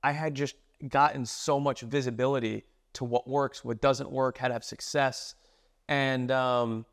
I 0.03 0.13
had 0.13 0.35
just 0.35 0.55
gotten 0.89 1.27
so 1.27 1.61
much 1.61 1.83
visibility 1.83 2.65
to 2.95 3.05
what 3.05 3.29
works, 3.29 3.63
what 3.63 3.83
doesn't 3.83 4.11
work, 4.11 4.39
how 4.39 4.49
to 4.49 4.55
have 4.55 4.65
success, 4.65 5.35
and 5.87 6.31
um, 6.31 6.87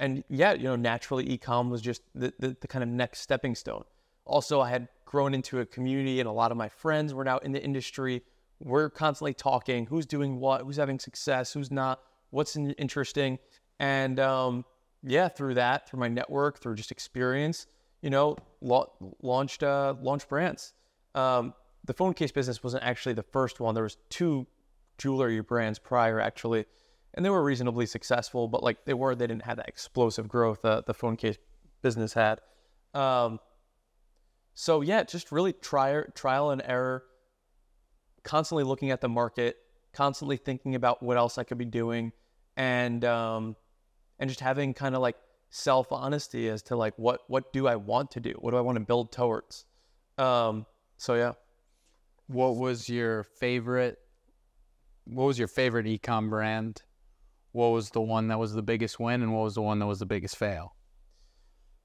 and 0.00 0.24
yeah, 0.28 0.52
you 0.52 0.64
know, 0.64 0.76
naturally, 0.76 1.26
ecom 1.26 1.70
was 1.70 1.80
just 1.80 2.02
the, 2.14 2.32
the, 2.38 2.56
the 2.60 2.68
kind 2.68 2.82
of 2.82 2.88
next 2.88 3.20
stepping 3.20 3.54
stone. 3.54 3.84
Also, 4.24 4.60
I 4.60 4.70
had 4.70 4.88
grown 5.04 5.34
into 5.34 5.60
a 5.60 5.66
community, 5.66 6.20
and 6.20 6.28
a 6.28 6.32
lot 6.32 6.50
of 6.50 6.56
my 6.56 6.68
friends 6.68 7.14
were 7.14 7.24
now 7.24 7.38
in 7.38 7.52
the 7.52 7.62
industry. 7.62 8.22
We're 8.60 8.90
constantly 8.90 9.34
talking: 9.34 9.86
who's 9.86 10.06
doing 10.06 10.40
what, 10.40 10.62
who's 10.62 10.76
having 10.76 10.98
success, 10.98 11.52
who's 11.52 11.70
not, 11.70 12.00
what's 12.30 12.56
interesting, 12.56 13.38
and 13.78 14.18
um, 14.18 14.64
yeah, 15.02 15.28
through 15.28 15.54
that, 15.54 15.88
through 15.88 16.00
my 16.00 16.08
network, 16.08 16.58
through 16.58 16.74
just 16.74 16.90
experience, 16.90 17.66
you 18.02 18.10
know, 18.10 18.36
la- 18.60 18.86
launched 19.22 19.62
uh, 19.62 19.94
launched 20.00 20.28
brands. 20.28 20.72
Um, 21.14 21.54
the 21.84 21.92
phone 21.92 22.14
case 22.14 22.32
business 22.32 22.62
wasn't 22.62 22.82
actually 22.82 23.12
the 23.12 23.22
first 23.22 23.60
one. 23.60 23.74
There 23.74 23.84
was 23.84 23.98
two 24.08 24.46
jewelry 24.98 25.40
brands 25.40 25.78
prior, 25.78 26.20
actually, 26.20 26.64
and 27.14 27.24
they 27.24 27.30
were 27.30 27.42
reasonably 27.42 27.86
successful. 27.86 28.48
But 28.48 28.62
like 28.62 28.84
they 28.84 28.94
were, 28.94 29.14
they 29.14 29.26
didn't 29.26 29.44
have 29.44 29.56
that 29.56 29.68
explosive 29.68 30.28
growth 30.28 30.62
that 30.62 30.86
the 30.86 30.94
phone 30.94 31.16
case 31.16 31.38
business 31.82 32.12
had. 32.12 32.40
Um, 32.92 33.40
so 34.54 34.80
yeah, 34.82 35.02
just 35.04 35.32
really 35.32 35.52
try, 35.52 36.02
trial 36.14 36.50
and 36.50 36.62
error, 36.64 37.04
constantly 38.22 38.64
looking 38.64 38.90
at 38.90 39.00
the 39.00 39.08
market, 39.08 39.56
constantly 39.92 40.36
thinking 40.36 40.74
about 40.74 41.02
what 41.02 41.16
else 41.16 41.38
I 41.38 41.44
could 41.44 41.58
be 41.58 41.64
doing, 41.64 42.12
and 42.56 43.04
um, 43.04 43.56
and 44.18 44.30
just 44.30 44.40
having 44.40 44.74
kind 44.74 44.94
of 44.94 45.00
like 45.00 45.16
self 45.50 45.92
honesty 45.92 46.48
as 46.48 46.62
to 46.62 46.76
like 46.76 46.94
what 46.96 47.20
what 47.28 47.52
do 47.52 47.66
I 47.66 47.76
want 47.76 48.12
to 48.12 48.20
do? 48.20 48.34
What 48.40 48.52
do 48.52 48.56
I 48.56 48.60
want 48.60 48.76
to 48.76 48.84
build 48.84 49.12
towards? 49.12 49.66
Um, 50.18 50.66
so 50.96 51.14
yeah. 51.14 51.32
What 52.26 52.56
was 52.56 52.88
your 52.88 53.24
favorite? 53.24 53.98
What 55.04 55.24
was 55.24 55.38
your 55.38 55.48
favorite 55.48 55.84
ecom 55.86 56.30
brand? 56.30 56.82
What 57.54 57.68
was 57.68 57.90
the 57.90 58.00
one 58.00 58.26
that 58.28 58.38
was 58.40 58.52
the 58.52 58.64
biggest 58.64 58.98
win, 58.98 59.22
and 59.22 59.32
what 59.32 59.44
was 59.44 59.54
the 59.54 59.62
one 59.62 59.78
that 59.78 59.86
was 59.86 60.00
the 60.00 60.06
biggest 60.06 60.36
fail? 60.36 60.74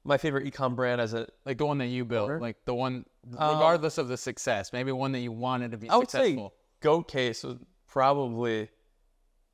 My 0.03 0.17
favorite 0.17 0.51
ecom 0.51 0.75
brand 0.75 0.99
as 0.99 1.13
a 1.13 1.27
like 1.45 1.59
the 1.59 1.65
one 1.67 1.77
that 1.77 1.89
you 1.89 2.05
built, 2.05 2.41
like 2.41 2.57
the 2.65 2.73
one 2.73 3.05
uh, 3.37 3.51
regardless 3.53 3.99
of 3.99 4.07
the 4.07 4.17
success, 4.17 4.73
maybe 4.73 4.91
one 4.91 5.11
that 5.11 5.19
you 5.19 5.31
wanted 5.31 5.69
to 5.69 5.77
be 5.77 5.87
I 5.87 5.99
successful. 5.99 6.43
Would 6.43 6.51
say 6.51 6.55
Goat 6.81 7.07
Case 7.07 7.43
was 7.43 7.57
probably 7.85 8.69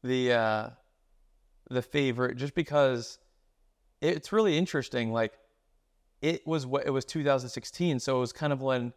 the 0.06 0.32
uh, 0.32 0.70
the 1.70 1.82
favorite, 1.82 2.38
just 2.38 2.56
because 2.56 3.20
it's 4.00 4.32
really 4.32 4.58
interesting. 4.58 5.12
Like 5.12 5.34
it 6.22 6.48
was 6.48 6.66
what 6.66 6.86
it 6.86 6.92
was 6.92 7.04
2016, 7.04 8.00
so 8.00 8.16
it 8.16 8.20
was 8.22 8.32
kind 8.32 8.54
of 8.54 8.62
when 8.62 8.94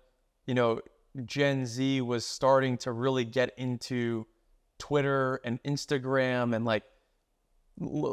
you 0.47 0.55
know 0.55 0.83
Gen 1.25 1.67
Z 1.67 2.01
was 2.01 2.25
starting 2.25 2.77
to 2.79 2.93
really 2.93 3.25
get 3.25 3.51
into 3.59 4.25
Twitter 4.79 5.41
and 5.43 5.61
Instagram 5.65 6.55
and 6.55 6.65
like 6.65 6.85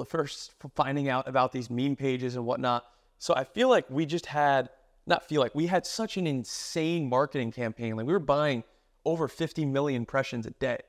first 0.07 0.53
finding 0.75 1.09
out 1.09 1.27
about 1.27 1.51
these 1.51 1.69
meme 1.69 1.95
pages 1.95 2.35
and 2.35 2.45
whatnot. 2.45 2.85
So 3.17 3.33
I 3.35 3.43
feel 3.43 3.69
like 3.69 3.89
we 3.89 4.05
just 4.05 4.27
had, 4.27 4.69
not 5.07 5.27
feel 5.27 5.41
like, 5.41 5.55
we 5.55 5.67
had 5.67 5.85
such 5.85 6.17
an 6.17 6.27
insane 6.27 7.09
marketing 7.09 7.51
campaign. 7.51 7.95
Like 7.95 8.05
we 8.05 8.13
were 8.13 8.19
buying 8.19 8.63
over 9.05 9.27
50 9.27 9.65
million 9.65 10.01
impressions 10.01 10.45
a 10.45 10.51
day. 10.51 10.79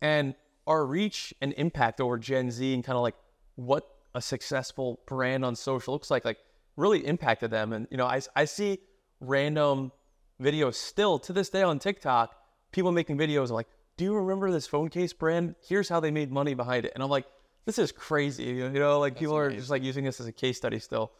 And 0.00 0.34
our 0.66 0.86
reach 0.86 1.34
and 1.40 1.52
impact 1.54 2.00
over 2.00 2.18
Gen 2.18 2.50
Z 2.50 2.72
and 2.72 2.84
kind 2.84 2.96
of 2.96 3.02
like 3.02 3.16
what 3.56 3.88
a 4.14 4.22
successful 4.22 5.00
brand 5.06 5.44
on 5.44 5.54
social 5.54 5.92
looks 5.94 6.10
like, 6.10 6.24
like 6.24 6.38
really 6.76 7.06
impacted 7.06 7.50
them. 7.50 7.72
And, 7.72 7.86
you 7.90 7.96
know, 7.96 8.06
I, 8.06 8.20
I 8.34 8.44
see 8.44 8.78
random 9.20 9.92
videos 10.40 10.74
still 10.74 11.18
to 11.20 11.32
this 11.32 11.50
day 11.50 11.62
on 11.62 11.78
TikTok, 11.78 12.34
people 12.72 12.92
making 12.92 13.18
videos 13.18 13.50
like, 13.50 13.68
do 13.96 14.04
you 14.04 14.14
remember 14.14 14.50
this 14.50 14.66
phone 14.66 14.88
case 14.88 15.12
brand? 15.12 15.54
Here's 15.62 15.88
how 15.88 16.00
they 16.00 16.10
made 16.10 16.32
money 16.32 16.54
behind 16.54 16.86
it. 16.86 16.92
And 16.94 17.02
I'm 17.02 17.10
like, 17.10 17.26
this 17.66 17.78
is 17.78 17.92
crazy. 17.92 18.44
You 18.44 18.70
know, 18.70 18.98
like 18.98 19.14
That's 19.14 19.20
people 19.20 19.36
amazing. 19.36 19.56
are 19.56 19.60
just 19.60 19.70
like 19.70 19.82
using 19.82 20.04
this 20.04 20.20
as 20.20 20.26
a 20.26 20.32
case 20.32 20.56
study 20.56 20.78
still. 20.78 21.12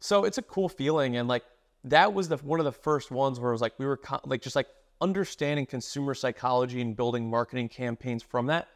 So 0.00 0.24
it's 0.24 0.38
a 0.38 0.42
cool 0.42 0.68
feeling. 0.68 1.16
And 1.16 1.28
like, 1.28 1.44
that 1.84 2.12
was 2.12 2.28
the 2.28 2.36
one 2.38 2.60
of 2.60 2.64
the 2.64 2.72
first 2.72 3.10
ones 3.10 3.40
where 3.40 3.50
it 3.50 3.54
was 3.54 3.60
like, 3.60 3.78
we 3.78 3.86
were 3.86 4.00
like, 4.24 4.42
just 4.42 4.56
like 4.56 4.68
understanding 5.00 5.66
consumer 5.66 6.14
psychology 6.14 6.80
and 6.80 6.96
building 6.96 7.28
marketing 7.28 7.68
campaigns 7.68 8.22
from 8.22 8.46
that. 8.46 8.68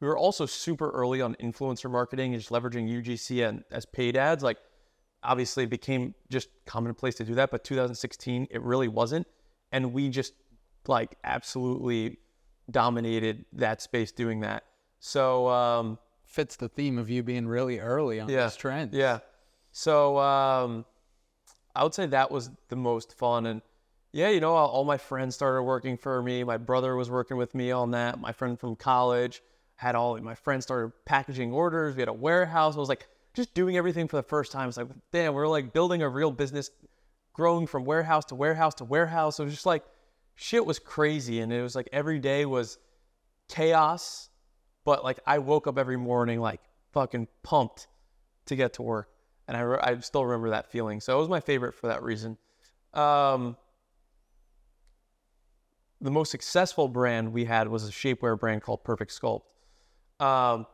We 0.00 0.08
were 0.08 0.18
also 0.18 0.46
super 0.46 0.90
early 0.90 1.20
on 1.20 1.36
influencer 1.36 1.90
marketing 1.90 2.34
and 2.34 2.40
just 2.40 2.52
leveraging 2.52 2.88
UGC 2.88 3.48
and 3.48 3.64
as 3.70 3.86
paid 3.86 4.16
ads. 4.16 4.42
Like, 4.42 4.58
obviously, 5.22 5.64
it 5.64 5.70
became 5.70 6.14
just 6.30 6.48
commonplace 6.66 7.14
to 7.16 7.24
do 7.24 7.34
that. 7.36 7.50
But 7.50 7.62
2016, 7.64 8.48
it 8.50 8.60
really 8.62 8.88
wasn't 8.88 9.26
and 9.72 9.92
we 9.92 10.10
just 10.10 10.34
like 10.86 11.16
absolutely 11.24 12.18
dominated 12.70 13.44
that 13.54 13.82
space 13.82 14.12
doing 14.12 14.40
that. 14.40 14.64
So 15.00 15.48
um, 15.48 15.98
fits 16.32 16.56
the 16.56 16.68
theme 16.68 16.98
of 16.98 17.10
you 17.10 17.22
being 17.22 17.46
really 17.46 17.78
early 17.78 18.18
on 18.18 18.28
yeah, 18.28 18.44
this 18.44 18.56
trend. 18.56 18.94
Yeah. 18.94 19.18
So 19.70 20.18
um, 20.18 20.84
I 21.76 21.84
would 21.84 21.94
say 21.94 22.06
that 22.06 22.30
was 22.30 22.50
the 22.68 22.76
most 22.76 23.16
fun, 23.16 23.46
and 23.46 23.62
yeah, 24.12 24.30
you 24.30 24.40
know, 24.40 24.52
all 24.52 24.84
my 24.84 24.98
friends 24.98 25.34
started 25.34 25.62
working 25.62 25.96
for 25.96 26.22
me. 26.22 26.42
My 26.44 26.56
brother 26.56 26.96
was 26.96 27.10
working 27.10 27.36
with 27.36 27.54
me 27.54 27.70
on 27.70 27.92
that. 27.92 28.18
My 28.18 28.32
friend 28.32 28.58
from 28.58 28.76
college 28.76 29.42
had 29.76 29.94
all 29.94 30.18
my 30.18 30.34
friends 30.34 30.64
started 30.64 30.92
packaging 31.04 31.52
orders. 31.52 31.94
We 31.94 32.00
had 32.00 32.08
a 32.08 32.12
warehouse. 32.12 32.76
I 32.76 32.78
was 32.78 32.88
like 32.88 33.06
just 33.34 33.54
doing 33.54 33.76
everything 33.76 34.08
for 34.08 34.16
the 34.16 34.22
first 34.22 34.52
time. 34.52 34.68
It's 34.68 34.76
like, 34.76 34.88
damn, 35.12 35.34
we're 35.34 35.48
like 35.48 35.72
building 35.72 36.02
a 36.02 36.08
real 36.08 36.30
business 36.30 36.70
growing 37.32 37.66
from 37.66 37.84
warehouse 37.84 38.26
to 38.26 38.34
warehouse 38.34 38.74
to 38.74 38.84
warehouse. 38.84 39.38
It 39.38 39.44
was 39.44 39.52
just 39.52 39.66
like 39.66 39.84
shit 40.34 40.64
was 40.64 40.78
crazy, 40.78 41.40
and 41.40 41.52
it 41.52 41.62
was 41.62 41.74
like 41.74 41.88
every 41.92 42.18
day 42.18 42.46
was 42.46 42.78
chaos. 43.48 44.28
But 44.84 45.04
like 45.04 45.20
I 45.26 45.38
woke 45.38 45.66
up 45.66 45.78
every 45.78 45.96
morning 45.96 46.40
like 46.40 46.60
fucking 46.92 47.28
pumped 47.42 47.86
to 48.46 48.56
get 48.56 48.74
to 48.74 48.82
work, 48.82 49.08
and 49.46 49.56
I 49.56 49.90
I 49.90 49.98
still 50.00 50.24
remember 50.24 50.50
that 50.50 50.70
feeling. 50.70 51.00
So 51.00 51.16
it 51.16 51.20
was 51.20 51.28
my 51.28 51.40
favorite 51.40 51.74
for 51.74 51.88
that 51.88 52.02
reason. 52.02 52.36
Um, 52.94 53.56
the 56.00 56.10
most 56.10 56.30
successful 56.30 56.88
brand 56.88 57.32
we 57.32 57.44
had 57.44 57.68
was 57.68 57.88
a 57.88 57.92
shapewear 57.92 58.38
brand 58.38 58.62
called 58.62 58.82
Perfect 58.84 59.18
Sculpt. 59.18 59.42
Um, 60.18 60.66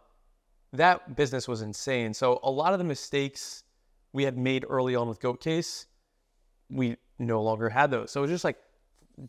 that 0.73 1.17
business 1.17 1.47
was 1.47 1.63
insane. 1.63 2.15
So 2.15 2.41
a 2.43 2.51
lot 2.51 2.73
of 2.73 2.79
the 2.79 2.85
mistakes 2.85 3.63
we 4.13 4.25
had 4.25 4.37
made 4.37 4.65
early 4.69 4.97
on 4.97 5.09
with 5.09 5.21
Goat 5.21 5.41
Case 5.41 5.87
we 6.71 6.97
no 7.19 7.43
longer 7.43 7.69
had 7.69 7.91
those. 7.91 8.11
So 8.11 8.21
it 8.21 8.23
was 8.23 8.31
just 8.31 8.45
like, 8.45 8.59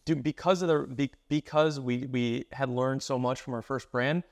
do, 0.06 0.16
because 0.16 0.62
of 0.62 0.68
the 0.68 0.88
be, 0.88 1.12
because 1.30 1.80
we 1.80 2.06
we 2.06 2.46
had 2.52 2.70
learned 2.70 3.02
so 3.02 3.18
much 3.18 3.42
from 3.42 3.54
our 3.54 3.62
first 3.62 3.92
brand, 3.92 4.24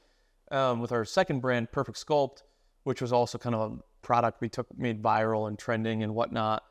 um, 0.51 0.79
with 0.79 0.91
our 0.91 1.05
second 1.05 1.41
brand, 1.41 1.71
Perfect 1.71 2.05
Sculpt, 2.05 2.43
which 2.83 3.01
was 3.01 3.11
also 3.11 3.37
kind 3.37 3.55
of 3.55 3.71
a 3.73 4.05
product 4.05 4.41
we 4.41 4.49
took 4.49 4.67
made 4.77 5.01
viral 5.01 5.47
and 5.47 5.57
trending 5.59 6.03
and 6.03 6.13
whatnot, 6.15 6.63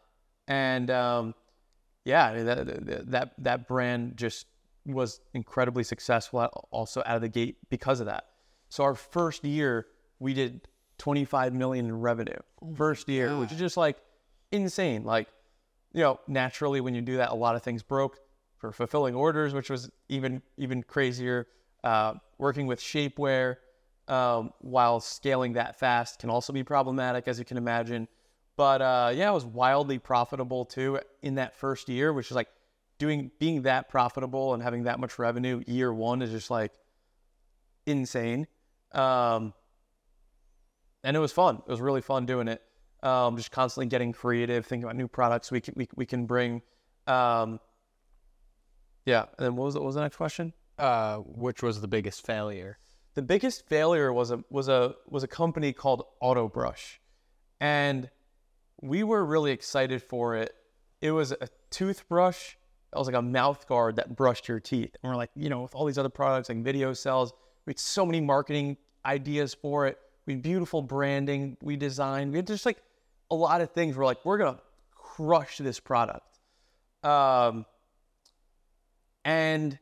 and 0.49 0.91
um, 0.91 1.35
yeah, 2.05 2.43
that, 2.43 3.11
that 3.11 3.33
that 3.39 3.69
brand 3.69 4.17
just 4.17 4.47
was 4.87 5.21
incredibly 5.35 5.83
successful 5.83 6.41
also 6.71 7.03
out 7.05 7.17
of 7.17 7.23
the 7.23 7.29
gate 7.29 7.57
because 7.71 8.01
of 8.01 8.07
that. 8.07 8.25
So 8.69 8.85
our 8.85 8.95
first 8.95 9.45
year, 9.45 9.87
we 10.19 10.33
did 10.33 10.69
25 10.99 11.53
million 11.55 11.87
in 11.87 12.01
revenue. 12.01 12.39
First 12.77 13.09
year, 13.09 13.37
which 13.39 13.53
is 13.53 13.59
just 13.59 13.77
like 13.77 13.97
insane. 14.53 15.05
Like, 15.05 15.29
you 15.93 16.03
know, 16.03 16.21
naturally 16.27 16.81
when 16.81 16.95
you 16.95 17.03
do 17.03 17.17
that, 17.17 17.31
a 17.31 17.35
lot 17.35 17.57
of 17.57 17.63
things 17.63 17.83
broke 17.83 18.19
for 18.59 18.73
fulfilling 18.73 19.15
orders, 19.15 19.53
which 19.53 19.71
was 19.71 19.91
even 20.09 20.43
even 20.57 20.83
crazier. 20.83 21.47
Uh, 21.85 22.15
working 22.39 22.67
with 22.67 22.81
shapewear 22.81 23.57
um, 24.09 24.53
while 24.61 25.01
scaling 25.01 25.55
that 25.55 25.79
fast 25.79 26.21
can 26.21 26.31
also 26.31 26.53
be 26.53 26.63
problematic, 26.63 27.29
as 27.29 27.39
you 27.39 27.45
can 27.45 27.57
imagine. 27.57 28.09
But 28.57 28.81
uh, 28.81 29.13
yeah, 29.15 29.29
it 29.29 29.35
was 29.35 29.45
wildly 29.45 29.99
profitable 29.99 30.65
too 30.65 31.01
in 31.23 31.35
that 31.35 31.57
first 31.57 31.89
year, 31.89 32.13
which 32.13 32.31
is 32.31 32.37
like 32.37 32.49
doing 32.99 33.31
being 33.39 33.63
that 33.63 33.89
profitable 33.89 34.55
and 34.55 34.63
having 34.63 34.85
that 34.85 34.99
much 34.99 35.19
revenue 35.19 35.63
year 35.67 35.93
one 35.93 36.23
is 36.23 36.31
just 36.31 36.51
like 36.51 36.73
insane. 37.85 38.47
Um, 38.93 39.53
and 41.05 41.17
it 41.17 41.21
was 41.21 41.33
fun. 41.33 41.57
It 41.67 41.71
was 41.71 41.81
really 41.81 42.01
fun 42.01 42.27
doing 42.27 42.49
it. 42.49 42.63
Um, 43.03 43.37
just 43.37 43.51
constantly 43.51 43.87
getting 43.87 44.13
creative, 44.13 44.65
thinking 44.65 44.85
about 44.85 44.97
new 44.97 45.07
products 45.07 45.51
we 45.51 45.61
can 45.61 45.75
we, 45.77 45.89
we 45.95 46.07
can 46.07 46.27
bring. 46.27 46.63
Um, 47.07 47.61
yeah. 49.05 49.27
And 49.39 49.47
then 49.47 49.57
what 49.57 49.67
was 49.67 49.75
the, 49.75 49.81
what 49.81 49.87
was 49.87 49.95
the 49.97 50.01
next 50.01 50.17
question? 50.17 50.53
Uh, 50.79 51.19
which 51.19 51.63
was 51.63 51.81
the 51.81 51.89
biggest 51.89 52.25
failure? 52.27 52.79
The 53.17 53.23
biggest 53.23 53.67
failure 53.67 54.13
was 54.13 54.31
a 54.31 54.45
was 54.51 54.69
a 54.69 54.95
was 55.09 55.23
a 55.23 55.27
company 55.27 55.73
called 55.73 56.05
Autobrush, 56.23 56.99
and 57.61 58.11
we 58.83 59.05
were 59.05 59.25
really 59.25 59.53
excited 59.53 60.03
for 60.03 60.37
it. 60.37 60.55
It 61.01 61.13
was 61.13 61.33
a 61.33 61.49
toothbrush. 61.71 62.57
It 62.93 62.99
was 62.99 63.07
like 63.07 63.17
a 63.17 63.23
mouth 63.23 63.67
guard 63.67 63.97
that 63.97 64.17
brushed 64.17 64.49
your 64.49 64.61
teeth. 64.61 64.95
And 65.03 65.11
we're 65.11 65.17
like, 65.17 65.31
you 65.35 65.49
know, 65.49 65.63
with 65.63 65.75
all 65.75 65.87
these 65.87 65.97
other 65.97 66.11
products 66.11 66.51
like 66.51 66.63
video 66.63 66.93
cells, 66.93 67.33
we 67.65 67.71
had 67.71 67.79
so 67.79 68.05
many 68.05 68.21
marketing 68.21 68.77
ideas 69.07 69.55
for 69.55 69.87
it. 69.87 69.99
We 70.27 70.35
had 70.35 70.43
beautiful 70.43 70.83
branding. 70.83 71.57
We 71.63 71.77
designed. 71.77 72.33
We 72.33 72.37
had 72.37 72.47
just 72.47 72.67
like 72.67 72.83
a 73.31 73.35
lot 73.35 73.63
of 73.63 73.71
things. 73.71 73.97
We're 73.97 74.05
like, 74.05 74.23
we're 74.27 74.39
gonna 74.39 74.61
crush 74.95 75.57
this 75.57 75.81
product. 75.81 76.39
Um, 77.03 77.65
and 79.25 79.79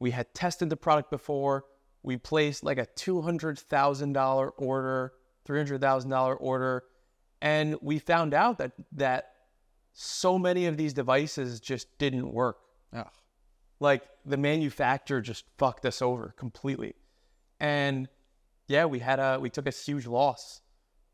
we 0.00 0.10
had 0.10 0.34
tested 0.34 0.68
the 0.68 0.76
product 0.76 1.10
before. 1.10 1.64
We 2.04 2.18
placed 2.18 2.62
like 2.62 2.78
a 2.78 2.86
two 2.86 3.22
hundred 3.22 3.58
thousand 3.58 4.12
dollar 4.12 4.50
order, 4.50 5.14
three 5.44 5.58
hundred 5.58 5.80
thousand 5.80 6.10
dollar 6.10 6.36
order, 6.36 6.84
and 7.40 7.76
we 7.80 7.98
found 7.98 8.34
out 8.34 8.58
that 8.58 8.72
that 8.92 9.30
so 9.94 10.38
many 10.38 10.66
of 10.66 10.76
these 10.76 10.92
devices 10.92 11.60
just 11.60 11.98
didn't 11.98 12.30
work. 12.30 12.58
Ugh. 12.92 13.08
Like 13.80 14.02
the 14.26 14.36
manufacturer 14.36 15.20
just 15.20 15.44
fucked 15.56 15.86
us 15.86 16.02
over 16.02 16.34
completely. 16.36 16.94
And 17.58 18.08
yeah, 18.68 18.84
we 18.84 18.98
had 18.98 19.18
a 19.18 19.38
we 19.40 19.48
took 19.48 19.66
a 19.66 19.70
huge 19.70 20.06
loss. 20.06 20.60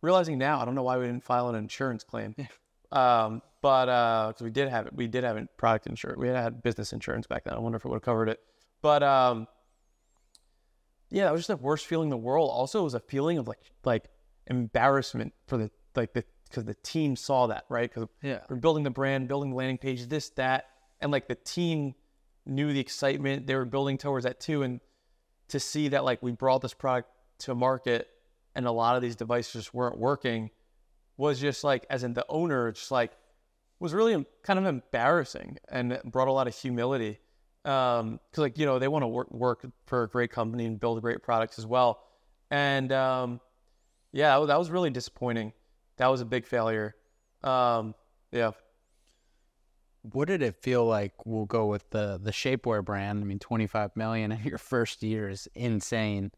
Realizing 0.02 0.38
now, 0.38 0.60
I 0.60 0.64
don't 0.64 0.74
know 0.74 0.82
why 0.82 0.98
we 0.98 1.06
didn't 1.06 1.24
file 1.24 1.48
an 1.48 1.54
insurance 1.54 2.02
claim. 2.02 2.34
Um, 2.90 3.42
but 3.62 3.86
because 4.30 4.42
we 4.42 4.50
did 4.50 4.68
have 4.68 4.86
it, 4.88 4.94
we 4.94 5.06
did 5.06 5.22
have 5.22 5.36
a 5.36 5.46
product 5.56 5.86
insurance. 5.86 6.18
We 6.18 6.26
had 6.26 6.36
had 6.36 6.62
business 6.62 6.92
insurance 6.92 7.26
back 7.28 7.44
then. 7.44 7.54
I 7.54 7.58
wonder 7.60 7.76
if 7.76 7.84
it 7.84 7.88
would 7.88 7.96
have 7.96 8.02
covered 8.02 8.28
it. 8.28 8.40
But 8.82 9.04
um, 9.04 9.46
yeah, 11.10 11.24
that 11.24 11.32
was 11.32 11.40
just 11.40 11.48
the 11.48 11.56
worst 11.56 11.86
feeling 11.86 12.06
in 12.06 12.10
the 12.10 12.16
world. 12.16 12.50
Also, 12.52 12.80
it 12.80 12.84
was 12.84 12.94
a 12.94 13.00
feeling 13.00 13.38
of 13.38 13.48
like 13.48 13.58
like 13.84 14.04
embarrassment 14.46 15.32
for 15.46 15.56
the 15.56 15.70
like 15.96 16.12
the 16.12 16.24
because 16.48 16.64
the 16.64 16.74
team 16.74 17.14
saw 17.16 17.46
that 17.46 17.64
right 17.68 17.88
because 17.92 18.08
Yeah. 18.22 18.40
we're 18.48 18.56
building 18.56 18.82
the 18.82 18.90
brand, 18.90 19.28
building 19.28 19.50
the 19.50 19.56
landing 19.56 19.78
page, 19.78 20.06
this 20.08 20.30
that, 20.30 20.68
and 21.00 21.10
like 21.12 21.28
the 21.28 21.36
team 21.36 21.94
knew 22.46 22.72
the 22.72 22.80
excitement 22.80 23.46
they 23.46 23.54
were 23.54 23.64
building 23.64 23.98
towards 23.98 24.24
that 24.24 24.40
too, 24.40 24.62
and 24.62 24.80
to 25.48 25.60
see 25.60 25.88
that 25.88 26.04
like 26.04 26.22
we 26.22 26.32
brought 26.32 26.62
this 26.62 26.74
product 26.74 27.08
to 27.40 27.54
market 27.54 28.08
and 28.54 28.66
a 28.66 28.70
lot 28.72 28.96
of 28.96 29.02
these 29.02 29.16
devices 29.16 29.52
just 29.52 29.74
weren't 29.74 29.98
working 29.98 30.50
was 31.16 31.40
just 31.40 31.64
like 31.64 31.86
as 31.90 32.02
in 32.04 32.12
the 32.14 32.24
owner 32.28 32.70
just 32.72 32.90
like 32.90 33.12
was 33.78 33.94
really 33.94 34.24
kind 34.42 34.58
of 34.58 34.66
embarrassing 34.66 35.56
and 35.68 35.92
it 35.92 36.04
brought 36.04 36.28
a 36.28 36.32
lot 36.32 36.46
of 36.46 36.54
humility 36.54 37.18
um 37.64 38.18
because 38.30 38.42
like 38.42 38.58
you 38.58 38.64
know 38.64 38.78
they 38.78 38.88
want 38.88 39.02
to 39.02 39.08
work 39.08 39.30
work 39.30 39.66
for 39.86 40.04
a 40.04 40.08
great 40.08 40.30
company 40.30 40.64
and 40.64 40.80
build 40.80 41.00
great 41.02 41.22
products 41.22 41.58
as 41.58 41.66
well 41.66 42.02
and 42.50 42.90
um 42.92 43.40
yeah 44.12 44.38
that 44.46 44.58
was, 44.58 44.70
really 44.70 44.90
disappointing 44.90 45.52
that 45.96 46.06
was 46.06 46.20
a 46.20 46.24
big 46.24 46.46
failure 46.46 46.94
um 47.44 47.94
yeah 48.32 48.50
What 50.02 50.28
did 50.28 50.40
it 50.40 50.56
feel 50.56 50.86
like? 50.86 51.12
We'll 51.26 51.44
go 51.44 51.66
with 51.66 51.90
the 51.90 52.18
the 52.22 52.30
shapewear 52.30 52.82
brand. 52.82 53.22
I 53.22 53.26
mean, 53.26 53.38
25 53.38 53.96
million 53.96 54.32
in 54.32 54.42
your 54.44 54.58
first 54.58 55.02
year 55.02 55.28
is 55.28 55.46
insane. 55.54 56.32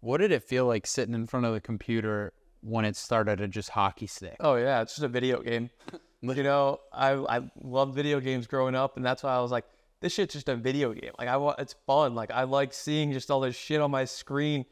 What 0.00 0.18
did 0.18 0.32
it 0.32 0.42
feel 0.42 0.66
like 0.66 0.86
sitting 0.86 1.14
in 1.14 1.26
front 1.26 1.46
of 1.46 1.54
the 1.54 1.60
computer 1.60 2.34
when 2.60 2.84
it 2.84 2.96
started 2.96 3.38
to 3.38 3.48
just 3.48 3.70
hockey 3.70 4.06
stick? 4.06 4.36
Oh 4.40 4.56
yeah, 4.56 4.82
it's 4.82 4.94
just 4.94 5.04
a 5.04 5.08
video 5.08 5.40
game. 5.40 5.70
you 6.20 6.42
know, 6.42 6.80
I 6.92 7.12
I 7.12 7.50
loved 7.62 7.94
video 7.94 8.20
games 8.20 8.46
growing 8.46 8.74
up, 8.74 8.96
and 8.96 9.06
that's 9.06 9.22
why 9.22 9.34
I 9.34 9.40
was 9.40 9.50
like, 9.50 9.64
this 10.02 10.12
shit's 10.12 10.34
just 10.34 10.48
a 10.48 10.56
video 10.56 10.92
game. 10.92 11.12
Like 11.18 11.28
I 11.28 11.36
want, 11.38 11.58
it's 11.58 11.74
fun. 11.86 12.14
Like 12.14 12.30
I 12.30 12.42
like 12.42 12.74
seeing 12.74 13.12
just 13.12 13.30
all 13.30 13.40
this 13.40 13.56
shit 13.56 13.80
on 13.80 13.90
my 13.90 14.04
screen. 14.04 14.66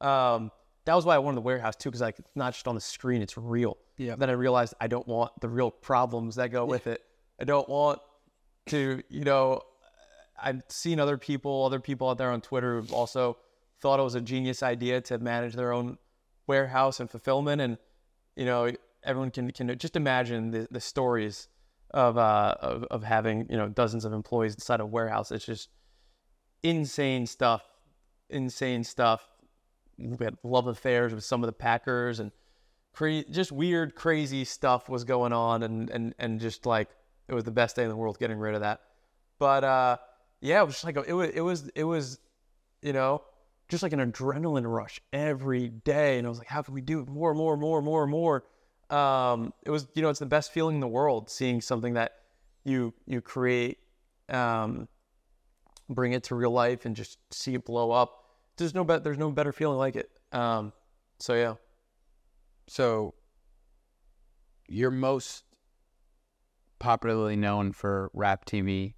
Um, 0.00 0.50
that 0.86 0.94
was 0.94 1.04
why 1.04 1.16
I 1.16 1.18
wanted 1.18 1.36
the 1.36 1.42
warehouse 1.42 1.76
too, 1.76 1.90
because 1.90 2.00
like 2.00 2.18
it's 2.18 2.30
not 2.34 2.54
just 2.54 2.66
on 2.66 2.74
the 2.74 2.80
screen; 2.80 3.20
it's 3.20 3.36
real. 3.36 3.76
Yeah. 3.98 4.16
Then 4.16 4.30
I 4.30 4.34
realized 4.34 4.74
I 4.80 4.86
don't 4.86 5.06
want 5.06 5.32
the 5.40 5.48
real 5.48 5.70
problems 5.70 6.36
that 6.36 6.50
go 6.50 6.64
with 6.64 6.86
it. 6.86 7.02
I 7.40 7.44
don't 7.44 7.68
want 7.68 8.00
to, 8.66 9.02
you 9.08 9.24
know, 9.24 9.60
I've 10.40 10.62
seen 10.68 11.00
other 11.00 11.18
people, 11.18 11.64
other 11.64 11.80
people 11.80 12.08
out 12.08 12.18
there 12.18 12.30
on 12.30 12.40
Twitter 12.40 12.76
who've 12.76 12.92
also 12.92 13.38
thought 13.80 14.00
it 14.00 14.02
was 14.02 14.14
a 14.14 14.20
genius 14.20 14.62
idea 14.62 15.00
to 15.02 15.18
manage 15.18 15.54
their 15.54 15.72
own 15.72 15.98
warehouse 16.46 17.00
and 17.00 17.10
fulfillment. 17.10 17.60
And, 17.60 17.78
you 18.36 18.44
know, 18.44 18.70
everyone 19.02 19.30
can, 19.30 19.50
can 19.50 19.76
just 19.78 19.96
imagine 19.96 20.50
the, 20.50 20.68
the 20.70 20.80
stories 20.80 21.48
of, 21.96 22.18
uh, 22.18 22.54
of, 22.60 22.84
of 22.90 23.02
having, 23.02 23.46
you 23.48 23.56
know, 23.56 23.68
dozens 23.68 24.04
of 24.04 24.12
employees 24.12 24.54
inside 24.54 24.80
a 24.80 24.86
warehouse. 24.86 25.32
It's 25.32 25.46
just 25.46 25.70
insane 26.62 27.26
stuff, 27.26 27.62
insane 28.28 28.84
stuff. 28.84 29.26
We 29.96 30.22
had 30.22 30.36
love 30.44 30.66
affairs 30.66 31.14
with 31.14 31.24
some 31.24 31.42
of 31.42 31.46
the 31.46 31.54
Packers 31.54 32.20
and 32.20 32.32
cra- 32.92 33.24
just 33.24 33.50
weird, 33.50 33.94
crazy 33.94 34.44
stuff 34.44 34.90
was 34.90 35.04
going 35.04 35.32
on. 35.32 35.62
And, 35.62 35.88
and, 35.88 36.14
and 36.18 36.38
just 36.38 36.66
like, 36.66 36.90
it 37.28 37.34
was 37.34 37.44
the 37.44 37.50
best 37.50 37.76
day 37.76 37.84
in 37.84 37.88
the 37.88 37.96
world 37.96 38.18
getting 38.18 38.38
rid 38.38 38.54
of 38.54 38.60
that. 38.60 38.82
But, 39.38 39.64
uh, 39.64 39.96
yeah, 40.42 40.60
it 40.60 40.66
was 40.66 40.74
just 40.74 40.84
like, 40.84 40.98
a, 40.98 41.02
it 41.02 41.14
was, 41.14 41.30
it 41.30 41.40
was, 41.40 41.70
it 41.74 41.84
was, 41.84 42.18
you 42.82 42.92
know, 42.92 43.22
just 43.70 43.82
like 43.82 43.94
an 43.94 44.12
adrenaline 44.12 44.70
rush 44.70 45.00
every 45.14 45.68
day. 45.68 46.18
And 46.18 46.26
I 46.26 46.28
was 46.28 46.38
like, 46.38 46.46
how 46.46 46.60
can 46.60 46.74
we 46.74 46.82
do 46.82 47.00
it 47.00 47.08
more, 47.08 47.30
and 47.30 47.38
more, 47.38 47.54
and 47.54 47.60
more, 47.60 47.78
and 47.78 47.86
more, 47.86 48.02
and 48.02 48.10
more? 48.10 48.44
Um, 48.90 49.52
it 49.64 49.70
was, 49.70 49.88
you 49.94 50.02
know, 50.02 50.10
it's 50.10 50.20
the 50.20 50.26
best 50.26 50.52
feeling 50.52 50.76
in 50.76 50.80
the 50.80 50.88
world 50.88 51.28
seeing 51.28 51.60
something 51.60 51.94
that 51.94 52.12
you 52.64 52.94
you 53.06 53.20
create, 53.20 53.78
um, 54.28 54.88
bring 55.88 56.12
it 56.12 56.24
to 56.24 56.34
real 56.34 56.50
life 56.50 56.84
and 56.84 56.94
just 56.94 57.18
see 57.32 57.54
it 57.54 57.64
blow 57.64 57.90
up. 57.90 58.24
There's 58.56 58.74
no 58.74 58.84
bet. 58.84 59.04
There's 59.04 59.18
no 59.18 59.30
better 59.30 59.52
feeling 59.52 59.78
like 59.78 59.96
it. 59.96 60.10
Um, 60.32 60.72
so 61.18 61.34
yeah. 61.34 61.54
So, 62.68 63.14
you're 64.68 64.90
most 64.90 65.44
popularly 66.78 67.36
known 67.36 67.72
for 67.72 68.10
Rap 68.12 68.44
TV. 68.44 68.94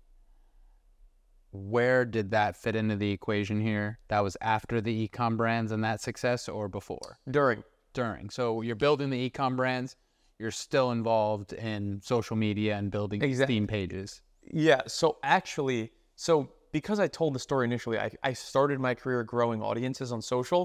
Where 1.51 2.05
did 2.05 2.31
that 2.31 2.57
fit 2.57 2.77
into 2.77 2.97
the 2.97 3.11
equation 3.11 3.61
here? 3.61 3.99
That 4.09 4.21
was 4.21 4.37
after 4.41 4.81
the 4.81 5.09
ecom 5.09 5.37
brands 5.37 5.73
and 5.73 5.83
that 5.85 6.01
success, 6.01 6.49
or 6.49 6.69
before? 6.69 7.19
During. 7.31 7.63
During. 8.03 8.31
So 8.31 8.63
you're 8.63 8.77
building 8.87 9.11
the 9.11 9.21
ecom 9.29 9.57
brands. 9.57 9.97
You're 10.39 10.53
still 10.53 10.93
involved 10.93 11.53
in 11.53 12.01
social 12.03 12.37
media 12.37 12.77
and 12.77 12.91
building 12.91 13.21
Exact- 13.23 13.49
theme 13.49 13.67
pages. 13.67 14.23
Yeah. 14.53 14.83
So 14.87 15.19
actually, 15.23 15.91
so 16.15 16.53
because 16.73 17.01
I 17.01 17.09
told 17.09 17.35
the 17.35 17.41
story 17.49 17.65
initially, 17.67 17.99
I, 17.99 18.11
I 18.23 18.33
started 18.35 18.79
my 18.79 18.95
career 18.95 19.25
growing 19.25 19.61
audiences 19.63 20.13
on 20.13 20.23
social. 20.23 20.63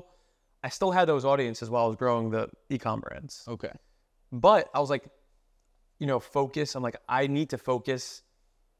I 0.63 0.69
still 0.69 0.91
had 0.91 1.05
those 1.07 1.25
audiences 1.25 1.69
while 1.71 1.85
I 1.85 1.87
was 1.87 1.95
growing 1.95 2.29
the 2.29 2.49
ecom 2.69 3.01
brands. 3.01 3.43
Okay. 3.47 3.71
But 4.31 4.69
I 4.75 4.79
was 4.79 4.89
like, 4.89 5.05
you 5.99 6.07
know, 6.07 6.19
focus. 6.19 6.75
I'm 6.75 6.83
like, 6.83 6.97
I 7.09 7.27
need 7.27 7.49
to 7.49 7.57
focus 7.57 8.23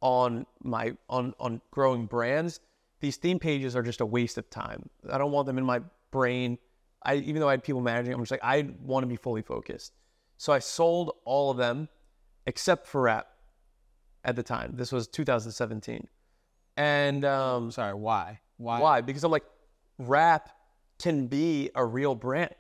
on 0.02 0.46
my 0.62 0.96
on 1.10 1.34
on 1.40 1.62
growing 1.72 2.06
brands. 2.06 2.60
These 3.00 3.18
theme 3.18 3.40
pages 3.40 3.76
are 3.76 3.84
just 3.84 4.02
a 4.02 4.06
waste 4.06 4.38
of 4.38 4.50
time. 4.50 4.90
I 5.12 5.18
don't 5.18 5.32
want 5.32 5.48
them 5.48 5.58
in 5.58 5.66
my 5.66 5.82
brain. 6.12 6.58
I 7.06 7.16
even 7.16 7.40
though 7.40 7.50
I 7.50 7.52
had 7.52 7.64
people 7.64 7.82
managing, 7.82 8.14
I'm 8.14 8.20
just 8.20 8.32
like, 8.32 8.44
I 8.44 8.70
want 8.82 9.04
to 9.04 9.08
be 9.08 9.16
fully 9.16 9.42
focused. 9.42 9.94
So 10.38 10.54
I 10.54 10.60
sold 10.60 11.16
all 11.26 11.52
of 11.52 11.58
them 11.58 11.90
except 12.46 12.88
for 12.88 13.02
rap 13.04 13.28
at 14.26 14.36
the 14.36 14.44
time. 14.44 14.74
This 14.76 14.92
was 14.92 15.08
2017. 15.08 16.08
And 16.78 17.26
um, 17.26 17.72
Sorry. 17.72 17.94
Why? 17.94 18.40
Why? 18.58 18.80
why? 18.80 19.02
Because 19.02 19.24
I'm 19.24 19.32
like, 19.32 19.46
rap 19.98 20.50
can 21.02 21.28
be 21.28 21.70
a 21.76 21.86
real 21.86 22.16
brand. 22.16 22.56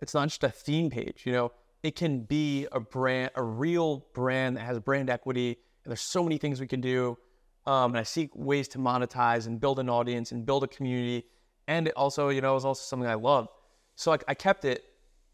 It's 0.00 0.14
not 0.14 0.28
just 0.28 0.42
a 0.44 0.50
theme 0.50 0.90
page, 0.90 1.22
you 1.24 1.32
know. 1.32 1.52
It 1.82 1.96
can 1.96 2.20
be 2.20 2.66
a 2.72 2.80
brand, 2.80 3.30
a 3.34 3.42
real 3.42 4.06
brand 4.14 4.56
that 4.56 4.62
has 4.62 4.78
brand 4.78 5.10
equity. 5.10 5.58
And 5.84 5.90
there's 5.90 6.00
so 6.00 6.22
many 6.22 6.38
things 6.38 6.60
we 6.60 6.66
can 6.66 6.80
do. 6.80 7.18
Um, 7.66 7.92
and 7.92 7.98
I 7.98 8.02
seek 8.02 8.30
ways 8.34 8.68
to 8.68 8.78
monetize 8.78 9.46
and 9.46 9.60
build 9.60 9.78
an 9.78 9.88
audience 9.88 10.32
and 10.32 10.44
build 10.44 10.64
a 10.64 10.68
community. 10.68 11.24
And 11.72 11.88
it 11.88 11.94
also, 11.96 12.28
you 12.28 12.42
know, 12.42 12.50
it 12.50 12.54
was 12.54 12.66
also 12.66 12.82
something 12.82 13.08
I 13.08 13.14
loved. 13.14 13.48
So 13.96 14.10
like 14.10 14.24
I 14.28 14.34
kept 14.34 14.66
it. 14.66 14.84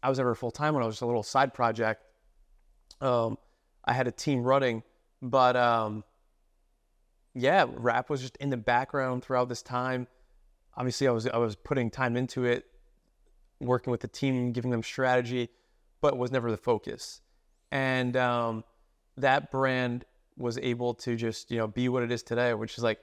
I 0.01 0.07
was 0.07 0.17
never 0.17 0.33
full 0.35 0.51
time 0.51 0.73
when 0.73 0.81
I 0.81 0.85
was 0.85 0.95
just 0.95 1.01
a 1.01 1.05
little 1.05 1.23
side 1.23 1.53
project. 1.53 2.01
Um, 3.01 3.37
I 3.83 3.91
had 3.91 4.07
a 4.07 4.11
team 4.11 4.43
running, 4.43 4.83
but 5.21 5.57
um, 5.57 6.05
yeah, 7.33 7.65
rap 7.69 8.09
was 8.09 8.21
just 8.21 8.37
in 8.37 8.49
the 8.49 8.57
background 8.57 9.23
throughout 9.23 9.49
this 9.49 9.61
time. 9.61 10.07
Obviously, 10.77 11.09
I 11.09 11.11
was 11.11 11.27
I 11.27 11.37
was 11.37 11.57
putting 11.57 11.91
time 11.91 12.15
into 12.15 12.45
it, 12.45 12.63
working 13.59 13.91
with 13.91 13.99
the 13.99 14.07
team, 14.07 14.53
giving 14.53 14.71
them 14.71 14.83
strategy, 14.83 15.49
but 15.99 16.17
was 16.17 16.31
never 16.31 16.49
the 16.51 16.57
focus. 16.57 17.19
And 17.71 18.15
um, 18.15 18.63
that 19.17 19.51
brand 19.51 20.05
was 20.37 20.57
able 20.59 20.93
to 20.93 21.17
just 21.17 21.51
you 21.51 21.57
know 21.57 21.67
be 21.67 21.89
what 21.89 22.01
it 22.01 22.11
is 22.13 22.23
today, 22.23 22.53
which 22.53 22.77
is 22.77 22.83
like 22.83 22.99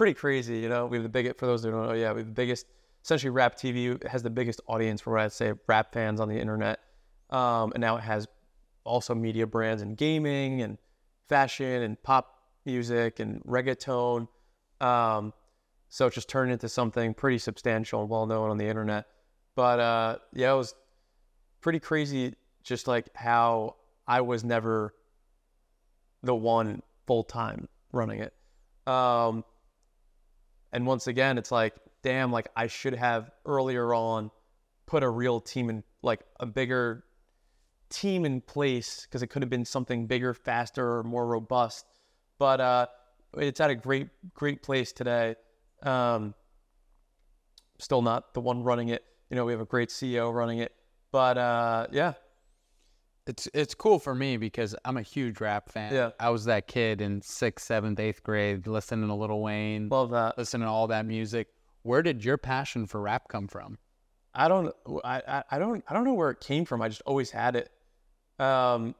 pretty 0.00 0.14
crazy. 0.14 0.56
You 0.56 0.70
know, 0.70 0.86
we 0.86 0.96
have 0.96 1.02
the 1.02 1.10
biggest 1.10 1.38
for 1.38 1.44
those 1.44 1.62
who 1.62 1.70
don't 1.70 1.86
know. 1.86 1.92
Yeah, 1.92 2.12
we 2.12 2.20
have 2.20 2.26
the 2.26 2.32
biggest. 2.32 2.64
Essentially, 3.04 3.28
Rap 3.28 3.54
TV 3.54 4.02
has 4.06 4.22
the 4.22 4.30
biggest 4.30 4.62
audience 4.66 5.02
for 5.02 5.12
what 5.12 5.20
I'd 5.20 5.32
say 5.32 5.52
rap 5.66 5.92
fans 5.92 6.20
on 6.20 6.28
the 6.30 6.38
internet, 6.38 6.78
um, 7.28 7.72
and 7.74 7.82
now 7.82 7.98
it 7.98 8.00
has 8.00 8.26
also 8.84 9.14
media 9.14 9.46
brands 9.46 9.82
and 9.82 9.98
gaming 9.98 10.62
and 10.62 10.78
fashion 11.28 11.82
and 11.82 12.02
pop 12.02 12.34
music 12.64 13.20
and 13.20 13.44
reggaeton. 13.44 14.26
Um, 14.80 15.34
so 15.90 16.06
it 16.06 16.14
just 16.14 16.30
turned 16.30 16.50
into 16.50 16.70
something 16.70 17.12
pretty 17.12 17.36
substantial 17.36 18.00
and 18.00 18.08
well 18.08 18.24
known 18.24 18.48
on 18.48 18.56
the 18.56 18.68
internet. 18.68 19.04
But 19.54 19.80
uh, 19.80 20.16
yeah, 20.32 20.52
it 20.52 20.56
was 20.56 20.74
pretty 21.60 21.78
crazy 21.78 22.36
just 22.62 22.88
like 22.88 23.14
how 23.14 23.76
I 24.08 24.22
was 24.22 24.44
never 24.44 24.94
the 26.22 26.34
one 26.34 26.80
full 27.06 27.22
time 27.22 27.68
running 27.92 28.20
it. 28.20 28.32
Um, 28.90 29.44
and 30.72 30.86
once 30.86 31.06
again, 31.06 31.38
it's 31.38 31.50
like, 31.50 31.74
damn, 32.02 32.32
like 32.32 32.48
I 32.56 32.66
should 32.66 32.94
have 32.94 33.30
earlier 33.44 33.94
on 33.94 34.30
put 34.86 35.02
a 35.02 35.08
real 35.08 35.40
team 35.40 35.70
in, 35.70 35.84
like 36.02 36.20
a 36.38 36.46
bigger 36.46 37.04
team 37.90 38.24
in 38.24 38.40
place 38.40 39.06
because 39.06 39.22
it 39.22 39.28
could 39.28 39.42
have 39.42 39.50
been 39.50 39.64
something 39.64 40.06
bigger, 40.06 40.32
faster, 40.32 40.98
or 40.98 41.02
more 41.02 41.26
robust. 41.26 41.86
But 42.38 42.60
uh, 42.60 42.86
it's 43.36 43.60
at 43.60 43.70
a 43.70 43.74
great, 43.74 44.08
great 44.34 44.62
place 44.62 44.92
today. 44.92 45.34
Um, 45.82 46.34
still 47.78 48.02
not 48.02 48.34
the 48.34 48.40
one 48.40 48.62
running 48.62 48.88
it. 48.88 49.04
You 49.28 49.36
know, 49.36 49.44
we 49.44 49.52
have 49.52 49.60
a 49.60 49.66
great 49.66 49.90
CEO 49.90 50.32
running 50.32 50.58
it. 50.58 50.72
But 51.12 51.38
uh, 51.38 51.86
yeah, 51.90 52.14
It's 53.30 53.48
it's 53.54 53.74
cool 53.74 53.98
for 54.00 54.14
me 54.14 54.36
because 54.36 54.74
I'm 54.84 54.96
a 54.96 55.02
huge 55.02 55.40
rap 55.40 55.70
fan. 55.70 55.94
Yeah. 55.94 56.10
I 56.18 56.30
was 56.30 56.44
that 56.46 56.66
kid 56.66 57.00
in 57.00 57.22
sixth, 57.22 57.64
seventh, 57.66 58.00
eighth 58.00 58.22
grade 58.22 58.66
listening 58.66 59.06
to 59.08 59.14
Lil 59.14 59.40
Wayne, 59.40 59.88
love 59.88 60.10
that. 60.10 60.36
listening 60.36 60.66
to 60.66 60.70
all 60.70 60.88
that 60.88 61.06
music. 61.06 61.46
Where 61.82 62.02
did 62.02 62.24
your 62.24 62.36
passion 62.36 62.86
for 62.86 63.00
rap 63.00 63.28
come 63.28 63.46
from? 63.48 63.78
I 64.34 64.48
don't, 64.48 64.74
I, 65.04 65.22
I- 65.26 65.44
I 65.52 65.58
don't, 65.58 65.82
I 65.88 65.94
don't 65.94 66.04
know 66.04 66.14
where 66.14 66.30
it 66.30 66.40
came 66.40 66.64
from. 66.64 66.82
I 66.82 66.88
just 66.88 67.02
always 67.06 67.30
had 67.30 67.56
it. 67.56 67.70
Um, 68.38 68.94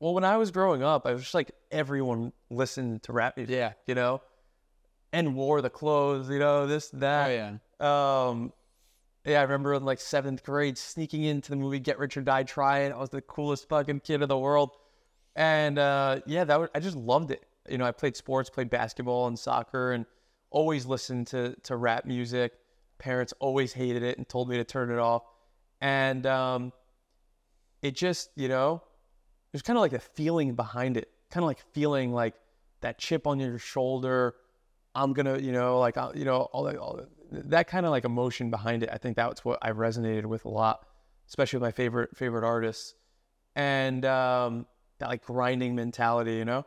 well, 0.00 0.14
when 0.14 0.24
I 0.24 0.36
was 0.36 0.50
growing 0.50 0.82
up, 0.82 1.06
I 1.06 1.12
was 1.12 1.22
just 1.22 1.34
like 1.34 1.50
everyone 1.70 2.32
listened 2.50 3.02
to 3.04 3.12
rap 3.12 3.36
music, 3.36 3.54
Yeah. 3.54 3.72
you 3.86 3.94
know, 3.94 4.20
and 5.12 5.34
wore 5.34 5.60
the 5.62 5.70
clothes, 5.70 6.28
you 6.30 6.38
know, 6.38 6.66
this, 6.66 6.88
that. 6.90 7.30
Oh 7.30 7.58
yeah. 7.80 8.28
Um, 8.30 8.52
yeah, 9.28 9.40
I 9.40 9.42
remember 9.42 9.74
in 9.74 9.84
like 9.84 10.00
seventh 10.00 10.42
grade 10.44 10.78
sneaking 10.78 11.24
into 11.24 11.50
the 11.50 11.56
movie 11.56 11.78
Get 11.78 11.98
Rich 11.98 12.16
or 12.16 12.22
Die 12.22 12.42
Trying. 12.44 12.92
I 12.92 12.96
was 12.96 13.10
the 13.10 13.22
coolest 13.22 13.68
fucking 13.68 14.00
kid 14.00 14.22
in 14.22 14.28
the 14.28 14.38
world, 14.38 14.70
and 15.36 15.78
uh, 15.78 16.20
yeah, 16.26 16.44
that 16.44 16.60
was, 16.60 16.68
I 16.74 16.80
just 16.80 16.96
loved 16.96 17.30
it. 17.30 17.44
You 17.68 17.78
know, 17.78 17.84
I 17.84 17.92
played 17.92 18.16
sports, 18.16 18.50
played 18.50 18.70
basketball 18.70 19.26
and 19.26 19.38
soccer, 19.38 19.92
and 19.92 20.06
always 20.50 20.86
listened 20.86 21.26
to 21.28 21.54
to 21.64 21.76
rap 21.76 22.04
music. 22.04 22.52
Parents 22.98 23.32
always 23.38 23.72
hated 23.72 24.02
it 24.02 24.18
and 24.18 24.28
told 24.28 24.48
me 24.48 24.56
to 24.56 24.64
turn 24.64 24.90
it 24.90 24.98
off, 24.98 25.22
and 25.80 26.26
um, 26.26 26.72
it 27.82 27.94
just 27.94 28.30
you 28.36 28.48
know, 28.48 28.82
there's 29.52 29.62
kind 29.62 29.76
of 29.76 29.82
like 29.82 29.92
a 29.92 30.00
feeling 30.00 30.54
behind 30.54 30.96
it, 30.96 31.10
kind 31.30 31.44
of 31.44 31.48
like 31.48 31.62
feeling 31.72 32.12
like 32.12 32.34
that 32.80 32.98
chip 32.98 33.26
on 33.26 33.40
your 33.40 33.58
shoulder. 33.58 34.34
I'm 34.94 35.12
gonna, 35.12 35.38
you 35.38 35.52
know, 35.52 35.78
like, 35.78 35.96
you 36.14 36.24
know, 36.24 36.48
all 36.52 36.64
that, 36.64 36.76
all 36.76 36.96
that, 36.96 37.08
that 37.30 37.68
kind 37.68 37.84
of 37.86 37.90
like 37.90 38.04
emotion 38.04 38.50
behind 38.50 38.82
it. 38.82 38.90
I 38.92 38.98
think 38.98 39.16
that's 39.16 39.44
what 39.44 39.58
I 39.62 39.70
resonated 39.72 40.26
with 40.26 40.44
a 40.44 40.48
lot, 40.48 40.86
especially 41.28 41.58
with 41.58 41.66
my 41.66 41.72
favorite 41.72 42.16
favorite 42.16 42.44
artists, 42.44 42.94
and 43.56 44.04
um, 44.04 44.66
that 44.98 45.08
like 45.08 45.24
grinding 45.24 45.74
mentality, 45.74 46.34
you 46.34 46.44
know, 46.44 46.64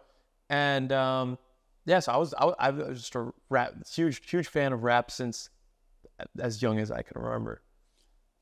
and 0.49 0.91
um, 0.91 1.38
yeah. 1.86 1.99
So 1.99 2.12
I 2.12 2.18
was, 2.18 2.34
I, 2.38 2.45
was- 2.45 2.55
I 2.59 2.70
was 2.70 2.99
just 2.99 3.16
a 3.16 3.32
rap, 3.49 3.74
huge, 3.91 4.30
huge 4.30 4.47
fan 4.47 4.74
of 4.74 4.84
rap 4.84 5.09
since 5.12 5.49
as 6.39 6.62
young 6.62 6.80
as 6.80 6.91
I 6.91 7.01
can 7.01 7.22
remember. 7.22 7.62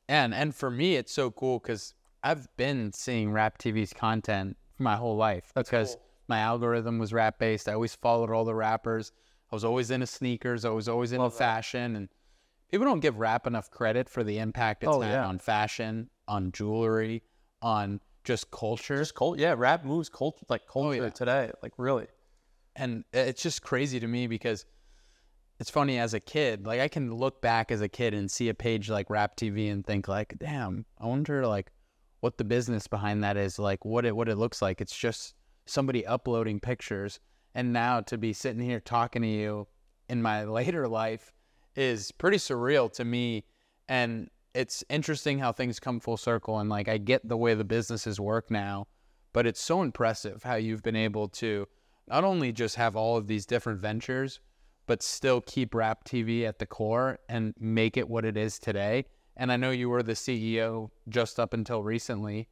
And 0.07 0.34
and 0.34 0.53
for 0.55 0.70
me, 0.72 0.95
it's 0.95 1.13
so 1.13 1.32
cool 1.32 1.59
because 1.59 1.93
I've 2.24 2.47
been 2.57 2.91
seeing 2.93 3.32
Rap 3.32 3.57
TV's 3.57 3.93
content 3.93 4.57
for 4.76 4.84
my 4.84 4.95
whole 4.95 5.15
life 5.15 5.51
That's 5.53 5.70
because 5.70 5.95
cool. 5.95 6.03
my 6.28 6.39
algorithm 6.39 6.99
was 6.99 7.13
rap 7.13 7.39
based. 7.39 7.70
I 7.70 7.74
always 7.74 7.95
followed 7.95 8.32
all 8.32 8.43
the 8.43 8.55
rappers. 8.55 9.11
I 9.51 9.55
was 9.55 9.63
always 9.63 9.91
into 9.91 10.07
sneakers. 10.07 10.65
I 10.65 10.69
was 10.69 10.87
always 10.87 11.11
into 11.11 11.23
Love 11.23 11.33
that. 11.33 11.37
fashion, 11.37 11.95
and 11.95 12.09
people 12.69 12.85
don't 12.85 12.99
give 12.99 13.17
rap 13.17 13.47
enough 13.47 13.71
credit 13.71 14.09
for 14.09 14.23
the 14.23 14.37
impact 14.39 14.83
it's 14.83 14.91
Oh, 14.93 15.01
had 15.01 15.11
yeah. 15.11 15.25
on 15.25 15.39
fashion, 15.39 16.09
on 16.27 16.51
jewelry, 16.51 17.23
on 17.61 17.99
just 18.23 18.51
culture. 18.51 18.97
Just 18.97 19.15
cult, 19.15 19.39
yeah. 19.39 19.55
Rap 19.57 19.83
moves 19.85 20.09
culture, 20.09 20.45
like 20.49 20.61
oh, 20.69 20.73
culture 20.73 21.03
yeah. 21.03 21.09
today, 21.09 21.51
like 21.63 21.73
really. 21.77 22.07
and 22.75 23.03
it's 23.11 23.41
just 23.41 23.61
crazy 23.63 23.99
to 23.99 24.07
me 24.07 24.27
because 24.27 24.65
it's 25.59 25.69
funny 25.69 25.97
as 25.99 26.13
a 26.13 26.19
kid 26.21 26.65
like 26.65 26.79
i 26.79 26.87
can 26.87 27.13
look 27.13 27.41
back 27.41 27.71
as 27.71 27.81
a 27.81 27.89
kid 27.89 28.13
and 28.13 28.29
see 28.31 28.47
a 28.47 28.53
page 28.53 28.89
like 28.89 29.09
rap 29.09 29.35
tv 29.35 29.69
and 29.71 29.85
think 29.85 30.07
like 30.07 30.33
damn 30.37 30.85
i 30.99 31.05
wonder 31.05 31.45
like 31.45 31.71
what 32.21 32.37
the 32.37 32.45
business 32.45 32.87
behind 32.87 33.23
that 33.23 33.35
is 33.35 33.59
like 33.59 33.83
what 33.83 34.05
it 34.05 34.15
what 34.15 34.29
it 34.29 34.37
looks 34.37 34.61
like 34.61 34.79
it's 34.79 34.95
just 34.95 35.33
somebody 35.65 36.05
uploading 36.05 36.59
pictures 36.61 37.19
and 37.55 37.73
now 37.73 38.01
to 38.01 38.17
be 38.17 38.33
sitting 38.33 38.61
here 38.61 38.79
talking 38.79 39.21
to 39.21 39.27
you 39.27 39.67
in 40.07 40.21
my 40.21 40.43
later 40.45 40.87
life 40.87 41.31
is 41.75 42.11
pretty 42.11 42.37
surreal 42.37 42.91
to 42.91 43.05
me 43.05 43.43
and 43.87 44.29
it's 44.53 44.83
interesting 44.89 45.39
how 45.39 45.51
things 45.51 45.79
come 45.79 45.99
full 45.99 46.17
circle 46.17 46.59
and 46.59 46.69
like 46.69 46.87
i 46.87 46.97
get 46.97 47.27
the 47.27 47.37
way 47.37 47.53
the 47.53 47.63
businesses 47.63 48.19
work 48.19 48.49
now 48.49 48.87
but 49.33 49.45
it's 49.45 49.61
so 49.61 49.81
impressive 49.81 50.43
how 50.43 50.55
you've 50.55 50.83
been 50.83 50.95
able 50.95 51.27
to 51.27 51.67
not 52.09 52.23
only 52.23 52.51
just 52.51 52.75
have 52.75 52.95
all 52.95 53.17
of 53.17 53.27
these 53.27 53.45
different 53.45 53.79
ventures, 53.79 54.39
but 54.87 55.03
still 55.03 55.41
keep 55.41 55.75
Rap 55.75 56.03
TV 56.03 56.47
at 56.47 56.57
the 56.57 56.65
core 56.65 57.19
and 57.29 57.53
make 57.59 57.95
it 57.95 58.09
what 58.09 58.25
it 58.25 58.35
is 58.35 58.57
today. 58.57 59.05
And 59.37 59.51
I 59.51 59.57
know 59.57 59.69
you 59.69 59.89
were 59.89 60.01
the 60.01 60.13
CEO 60.13 60.89
just 61.07 61.39
up 61.39 61.53
until 61.53 61.83
recently. 61.83 62.49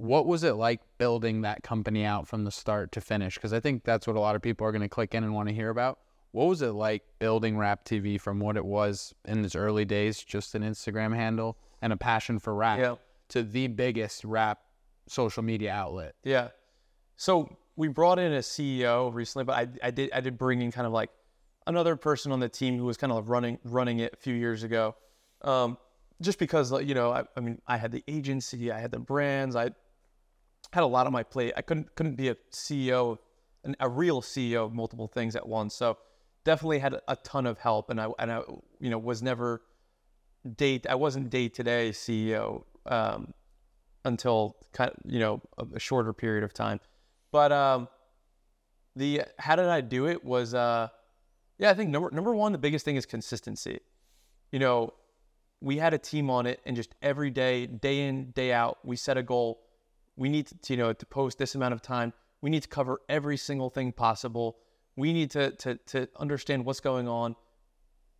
What 0.00 0.24
was 0.24 0.44
it 0.44 0.54
like 0.54 0.80
building 0.96 1.42
that 1.42 1.62
company 1.62 2.06
out 2.06 2.26
from 2.26 2.44
the 2.44 2.50
start 2.50 2.90
to 2.92 3.02
finish? 3.02 3.34
Because 3.34 3.52
I 3.52 3.60
think 3.60 3.84
that's 3.84 4.06
what 4.06 4.16
a 4.16 4.20
lot 4.20 4.34
of 4.34 4.40
people 4.40 4.66
are 4.66 4.72
going 4.72 4.80
to 4.80 4.88
click 4.88 5.14
in 5.14 5.24
and 5.24 5.34
want 5.34 5.48
to 5.50 5.54
hear 5.54 5.68
about. 5.68 5.98
What 6.32 6.46
was 6.46 6.62
it 6.62 6.70
like 6.70 7.02
building 7.18 7.58
Rap 7.58 7.84
TV 7.84 8.18
from 8.18 8.40
what 8.40 8.56
it 8.56 8.64
was 8.64 9.14
in 9.26 9.44
its 9.44 9.54
early 9.54 9.84
days, 9.84 10.22
just 10.22 10.54
an 10.54 10.62
Instagram 10.62 11.14
handle 11.14 11.58
and 11.82 11.92
a 11.92 11.98
passion 11.98 12.38
for 12.38 12.54
rap, 12.54 12.78
Yeah. 12.78 12.94
to 13.28 13.42
the 13.42 13.66
biggest 13.66 14.24
rap 14.24 14.60
social 15.06 15.42
media 15.42 15.70
outlet? 15.72 16.14
Yeah. 16.24 16.48
So 17.16 17.58
we 17.76 17.88
brought 17.88 18.18
in 18.18 18.32
a 18.32 18.38
CEO 18.38 19.12
recently, 19.12 19.44
but 19.44 19.52
I, 19.56 19.68
I 19.86 19.90
did 19.90 20.12
I 20.12 20.20
did 20.20 20.38
bring 20.38 20.62
in 20.62 20.72
kind 20.72 20.86
of 20.86 20.94
like 20.94 21.10
another 21.66 21.94
person 21.96 22.32
on 22.32 22.40
the 22.40 22.48
team 22.48 22.78
who 22.78 22.84
was 22.84 22.96
kind 22.96 23.12
of 23.12 23.28
running 23.28 23.58
running 23.64 23.98
it 23.98 24.14
a 24.14 24.16
few 24.16 24.34
years 24.34 24.62
ago. 24.62 24.94
Um, 25.42 25.76
just 26.22 26.38
because 26.38 26.72
you 26.82 26.94
know, 26.94 27.10
I, 27.12 27.24
I 27.36 27.40
mean, 27.40 27.60
I 27.66 27.76
had 27.76 27.92
the 27.92 28.02
agency, 28.08 28.72
I 28.72 28.78
had 28.78 28.92
the 28.92 28.98
brands, 28.98 29.56
I 29.56 29.70
had 30.72 30.82
a 30.82 30.86
lot 30.86 31.06
on 31.06 31.12
my 31.12 31.22
plate. 31.22 31.52
I 31.56 31.62
couldn't 31.62 31.94
couldn't 31.94 32.16
be 32.16 32.28
a 32.28 32.36
CEO, 32.52 33.18
an, 33.64 33.76
a 33.80 33.88
real 33.88 34.22
CEO 34.22 34.66
of 34.66 34.72
multiple 34.72 35.08
things 35.08 35.36
at 35.36 35.46
once. 35.46 35.74
So 35.74 35.98
definitely 36.44 36.78
had 36.78 36.94
a, 37.06 37.16
ton 37.16 37.46
of 37.46 37.58
help, 37.58 37.90
and 37.90 38.00
I 38.00 38.08
and 38.18 38.32
I 38.32 38.42
you 38.78 38.90
know 38.90 38.98
was 38.98 39.22
never 39.22 39.62
date. 40.56 40.86
I 40.88 40.94
wasn't 40.94 41.30
day 41.30 41.48
to 41.48 41.62
day 41.62 41.90
CEO 41.90 42.64
um, 42.86 43.32
until 44.04 44.56
kind 44.72 44.90
of, 44.90 45.10
you 45.10 45.18
know 45.18 45.40
a, 45.58 45.66
a 45.74 45.78
shorter 45.78 46.12
period 46.12 46.44
of 46.44 46.52
time. 46.52 46.80
But 47.32 47.52
um, 47.52 47.88
the 48.96 49.22
how 49.38 49.56
did 49.56 49.66
I 49.66 49.80
do 49.80 50.06
it 50.06 50.24
was 50.24 50.54
uh, 50.54 50.88
yeah, 51.58 51.70
I 51.70 51.74
think 51.74 51.90
number 51.90 52.10
number 52.10 52.34
one, 52.34 52.52
the 52.52 52.58
biggest 52.58 52.84
thing 52.84 52.96
is 52.96 53.06
consistency. 53.06 53.80
You 54.50 54.58
know, 54.58 54.94
we 55.60 55.76
had 55.76 55.94
a 55.94 55.98
team 55.98 56.30
on 56.30 56.46
it, 56.46 56.60
and 56.64 56.74
just 56.74 56.94
every 57.02 57.30
day, 57.30 57.66
day 57.66 58.08
in, 58.08 58.30
day 58.30 58.52
out, 58.52 58.78
we 58.82 58.96
set 58.96 59.18
a 59.18 59.22
goal. 59.22 59.60
We 60.20 60.28
need 60.28 60.48
to, 60.48 60.54
you 60.74 60.76
know, 60.76 60.92
to 60.92 61.06
post 61.06 61.38
this 61.38 61.54
amount 61.54 61.72
of 61.72 61.80
time. 61.80 62.12
We 62.42 62.50
need 62.50 62.62
to 62.64 62.68
cover 62.68 63.00
every 63.08 63.38
single 63.38 63.70
thing 63.70 63.90
possible. 63.90 64.58
We 64.94 65.14
need 65.14 65.30
to 65.30 65.52
to 65.52 65.76
to 65.92 66.08
understand 66.24 66.66
what's 66.66 66.80
going 66.80 67.08
on. 67.08 67.36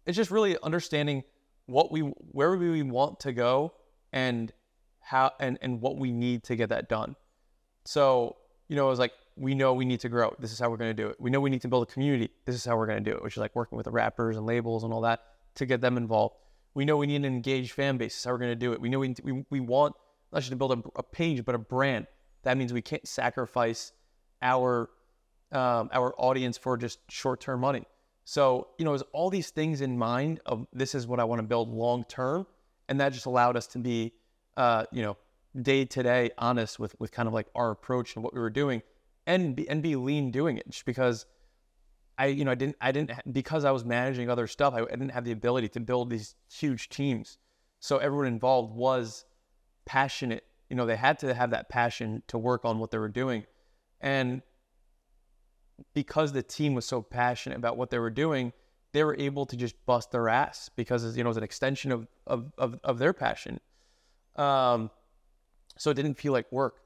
It's 0.07 0.17
just 0.17 0.31
really 0.31 0.57
understanding 0.63 1.25
what 1.67 1.93
we 1.93 2.01
where 2.01 2.57
we 2.57 2.83
want 2.83 3.21
to 3.21 3.33
go 3.35 3.75
and 4.15 4.51
how 5.01 5.33
and 5.39 5.59
and 5.61 5.83
what 5.83 5.99
we 5.99 6.11
need 6.11 6.43
to 6.45 6.57
get 6.57 6.71
that 6.71 6.89
done. 6.89 7.17
So, 7.85 8.37
you 8.69 8.77
know, 8.77 8.87
it 8.87 8.91
was 8.91 8.99
like, 8.99 9.13
we 9.37 9.55
know 9.55 9.75
we 9.75 9.85
need 9.85 10.01
to 10.01 10.09
grow. 10.09 10.35
This 10.39 10.53
is 10.53 10.59
how 10.59 10.71
we're 10.71 10.79
going 10.79 10.97
to 10.97 11.03
do 11.03 11.09
it. 11.11 11.17
We 11.21 11.31
know 11.31 11.41
we 11.41 11.51
need 11.51 11.63
to 11.63 11.69
build 11.69 11.83
a 11.83 11.93
community. 11.93 12.31
This 12.47 12.55
is 12.55 12.65
how 12.65 12.79
we're 12.79 12.87
going 12.87 13.05
to 13.05 13.11
do 13.11 13.15
it, 13.15 13.23
which 13.23 13.35
is 13.35 13.41
like 13.41 13.55
working 13.55 13.77
with 13.77 13.85
the 13.85 13.91
rappers 13.91 14.39
and 14.39 14.47
labels 14.47 14.85
and 14.85 14.93
all 14.95 15.03
that. 15.03 15.21
to 15.57 15.67
get 15.67 15.83
them 15.83 15.99
involved. 15.99 16.37
We 16.73 16.85
know 16.85 16.97
we 16.97 17.07
need 17.07 17.17
an 17.17 17.25
engaged 17.27 17.73
fan 17.73 17.99
base. 17.99 18.15
That's 18.15 18.25
how 18.25 18.33
we're 18.33 18.39
going 18.39 18.53
to 18.53 18.57
do 18.57 18.73
it. 18.73 18.81
We 18.81 18.89
know 18.89 19.01
we, 19.01 19.15
we, 19.23 19.45
we 19.51 19.61
want 19.61 19.95
not 20.33 20.41
just 20.41 20.51
to 20.51 20.57
build 20.57 20.73
a, 20.73 20.83
a 20.97 21.03
page, 21.03 21.45
but 21.45 21.55
a 21.55 21.59
brand. 21.59 22.07
That 22.43 22.57
means 22.57 22.73
we 22.73 22.83
can't 22.83 23.07
sacrifice 23.07 23.93
our 24.43 24.91
um, 25.53 25.91
our 25.93 26.15
audience 26.17 26.57
for 26.57 26.77
just 26.77 27.01
short 27.11 27.41
term 27.41 27.61
money. 27.61 27.85
So 28.25 28.69
you 28.79 28.85
know, 28.85 28.95
it's 28.95 29.03
all 29.13 29.31
these 29.31 29.51
things 29.51 29.81
in 29.81 29.99
mind 29.99 30.41
of 30.47 30.67
this 30.73 30.95
is 30.95 31.07
what 31.07 31.21
I 31.21 31.25
want 31.25 31.41
to 31.41 31.47
build 31.47 31.69
long 31.69 32.05
term, 32.05 32.47
and 32.89 33.01
that 33.01 33.13
just 33.13 33.27
allowed 33.27 33.57
us 33.57 33.67
to 33.69 33.79
be, 33.79 34.13
uh, 34.57 34.85
you 34.93 35.03
know, 35.03 35.17
day 35.61 35.85
to 35.85 36.03
day 36.03 36.31
honest 36.39 36.79
with 36.79 36.99
with 37.01 37.11
kind 37.11 37.27
of 37.27 37.35
like 37.35 37.49
our 37.55 37.71
approach 37.71 38.15
and 38.15 38.25
what 38.25 38.33
we 38.33 38.41
were 38.41 38.51
doing, 38.51 38.83
and 39.27 39.57
be 39.57 39.69
and 39.69 39.83
be 39.83 39.97
lean 39.97 40.31
doing 40.31 40.57
it. 40.59 40.71
Just 40.71 40.85
because 40.85 41.27
I 42.19 42.27
you 42.27 42.45
know 42.45 42.53
I 42.53 42.55
didn't 42.55 42.77
I 42.81 42.93
didn't 42.93 43.11
because 43.33 43.65
I 43.65 43.71
was 43.73 43.85
managing 43.85 44.31
other 44.31 44.47
stuff, 44.47 44.75
I, 44.75 44.83
I 44.83 44.91
didn't 44.91 45.11
have 45.11 45.25
the 45.25 45.33
ability 45.33 45.69
to 45.71 45.81
build 45.81 46.11
these 46.11 46.37
huge 46.53 46.89
teams. 46.89 47.39
So 47.81 47.97
everyone 47.99 48.27
involved 48.27 48.75
was 48.75 49.25
passionate. 49.85 50.45
You 50.69 50.77
know, 50.77 50.87
they 50.87 50.97
had 50.97 51.19
to 51.21 51.35
have 51.35 51.51
that 51.51 51.69
passion 51.69 52.23
to 52.29 52.39
work 52.39 52.65
on 52.65 52.79
what 52.79 52.91
they 52.91 52.99
were 52.99 53.09
doing, 53.09 53.45
and 54.01 54.43
because 55.95 56.33
the 56.33 56.43
team 56.43 56.75
was 56.75 56.85
so 56.85 57.03
passionate 57.03 57.57
about 57.57 57.77
what 57.77 57.91
they 57.91 57.99
were 57.99 58.11
doing, 58.11 58.53
they 58.93 59.05
were 59.05 59.17
able 59.19 59.47
to 59.47 59.57
just 59.57 59.75
bust 59.87 60.11
their 60.11 60.29
ass 60.29 60.71
because 60.77 61.17
you 61.17 61.23
know 61.23 61.29
it 61.29 61.31
was 61.31 61.37
an 61.37 61.43
extension 61.43 61.93
of 61.93 62.07
of 62.27 62.53
of, 62.59 62.79
of 62.85 62.99
their 62.99 63.13
passion. 63.13 63.61
Um, 64.37 64.91
so 65.77 65.91
it 65.91 65.95
didn't 65.95 66.15
feel 66.15 66.33
like 66.33 66.51
work. 66.53 66.77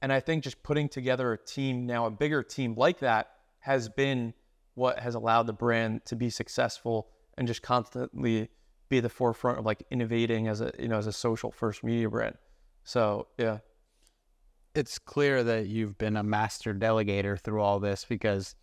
And 0.00 0.12
I 0.12 0.20
think 0.20 0.44
just 0.44 0.62
putting 0.62 0.88
together 0.88 1.32
a 1.32 1.38
team 1.38 1.86
now, 1.86 2.06
a 2.06 2.10
bigger 2.10 2.42
team 2.42 2.74
like 2.76 2.98
that, 3.00 3.30
has 3.60 3.88
been 3.88 4.34
what 4.74 4.98
has 4.98 5.14
allowed 5.14 5.46
the 5.46 5.52
brand 5.52 6.04
to 6.06 6.16
be 6.16 6.28
successful 6.28 7.08
and 7.38 7.46
just 7.46 7.62
constantly 7.62 8.48
be 8.92 9.00
the 9.00 9.08
forefront 9.08 9.58
of 9.58 9.64
like 9.64 9.82
innovating 9.90 10.48
as 10.48 10.60
a 10.60 10.70
you 10.78 10.86
know 10.86 10.98
as 10.98 11.06
a 11.06 11.12
social 11.12 11.50
first 11.50 11.82
media 11.82 12.08
brand. 12.08 12.36
So 12.84 13.26
yeah. 13.38 13.58
It's 14.74 14.98
clear 14.98 15.42
that 15.44 15.66
you've 15.66 15.98
been 15.98 16.16
a 16.16 16.22
master 16.22 16.72
delegator 16.74 17.38
through 17.38 17.60
all 17.60 17.78
this 17.78 18.06
because 18.08 18.54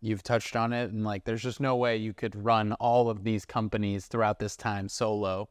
you've 0.00 0.22
touched 0.22 0.56
on 0.56 0.72
it 0.72 0.90
and 0.90 1.04
like 1.04 1.24
there's 1.24 1.42
just 1.42 1.60
no 1.60 1.76
way 1.76 1.96
you 1.96 2.14
could 2.14 2.34
run 2.34 2.72
all 2.74 3.10
of 3.10 3.24
these 3.24 3.44
companies 3.44 4.06
throughout 4.06 4.38
this 4.38 4.56
time 4.56 4.88
solo. 4.88 5.48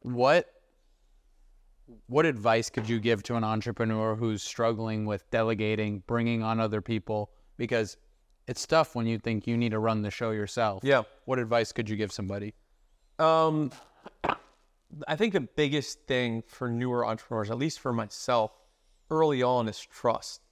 What 0.00 0.46
what 2.06 2.24
advice 2.24 2.70
could 2.70 2.88
you 2.88 2.98
give 3.00 3.22
to 3.24 3.36
an 3.36 3.44
entrepreneur 3.44 4.14
who's 4.14 4.42
struggling 4.42 5.04
with 5.04 5.30
delegating, 5.30 6.02
bringing 6.06 6.42
on 6.42 6.60
other 6.60 6.80
people? 6.80 7.30
Because 7.56 7.96
it's 8.48 8.66
tough 8.66 8.94
when 8.94 9.06
you 9.06 9.18
think 9.18 9.46
you 9.46 9.56
need 9.56 9.72
to 9.72 9.78
run 9.78 10.02
the 10.02 10.10
show 10.10 10.30
yourself. 10.30 10.82
Yeah. 10.82 11.02
What 11.26 11.38
advice 11.38 11.72
could 11.72 11.88
you 11.88 11.96
give 11.96 12.12
somebody? 12.12 12.54
Um, 13.18 13.70
I 15.08 15.16
think 15.16 15.32
the 15.32 15.40
biggest 15.40 16.06
thing 16.06 16.42
for 16.46 16.68
newer 16.68 17.06
entrepreneurs, 17.06 17.50
at 17.50 17.58
least 17.58 17.80
for 17.80 17.92
myself, 17.92 18.52
early 19.10 19.42
on 19.42 19.68
is 19.68 19.80
trust. 19.80 20.42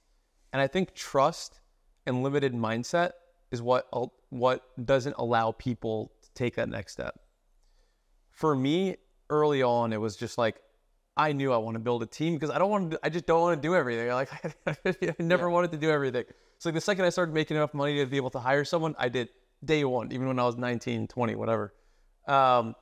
And 0.53 0.61
I 0.61 0.67
think 0.67 0.93
trust 0.93 1.59
and 2.05 2.23
limited 2.23 2.53
mindset 2.53 3.11
is 3.51 3.61
what 3.61 3.87
what 4.29 4.63
doesn't 4.85 5.15
allow 5.17 5.51
people 5.51 6.11
to 6.21 6.29
take 6.33 6.55
that 6.55 6.69
next 6.69 6.93
step. 6.93 7.19
For 8.29 8.55
me, 8.55 8.97
early 9.29 9.61
on, 9.61 9.93
it 9.93 9.99
was 9.99 10.15
just 10.15 10.37
like 10.37 10.61
I 11.17 11.33
knew 11.33 11.51
I 11.51 11.57
want 11.57 11.75
to 11.75 11.79
build 11.79 12.03
a 12.03 12.05
team 12.05 12.33
because 12.33 12.49
I 12.49 12.57
don't 12.57 12.69
want 12.69 12.91
to. 12.91 12.99
I 13.03 13.09
just 13.09 13.25
don't 13.25 13.41
want 13.41 13.61
to 13.61 13.67
do 13.67 13.75
everything. 13.75 14.07
Like 14.11 14.29
I 14.67 15.15
never 15.19 15.47
yeah. 15.47 15.53
wanted 15.53 15.71
to 15.71 15.77
do 15.77 15.89
everything. 15.89 16.25
So 16.57 16.69
like 16.69 16.75
the 16.75 16.81
second 16.81 17.05
I 17.05 17.09
started 17.09 17.33
making 17.33 17.57
enough 17.57 17.73
money 17.73 17.97
to 17.97 18.05
be 18.05 18.17
able 18.17 18.29
to 18.31 18.39
hire 18.39 18.63
someone, 18.63 18.95
I 18.97 19.09
did 19.09 19.29
day 19.63 19.83
one, 19.83 20.11
even 20.11 20.27
when 20.27 20.39
I 20.39 20.45
was 20.45 20.57
19, 20.57 21.07
20, 21.07 21.35
whatever. 21.35 21.73
Um, 22.31 22.75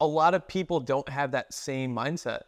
a 0.00 0.06
lot 0.06 0.34
of 0.34 0.46
people 0.46 0.80
don't 0.80 1.08
have 1.08 1.30
that 1.32 1.54
same 1.54 1.94
mindset, 1.94 2.42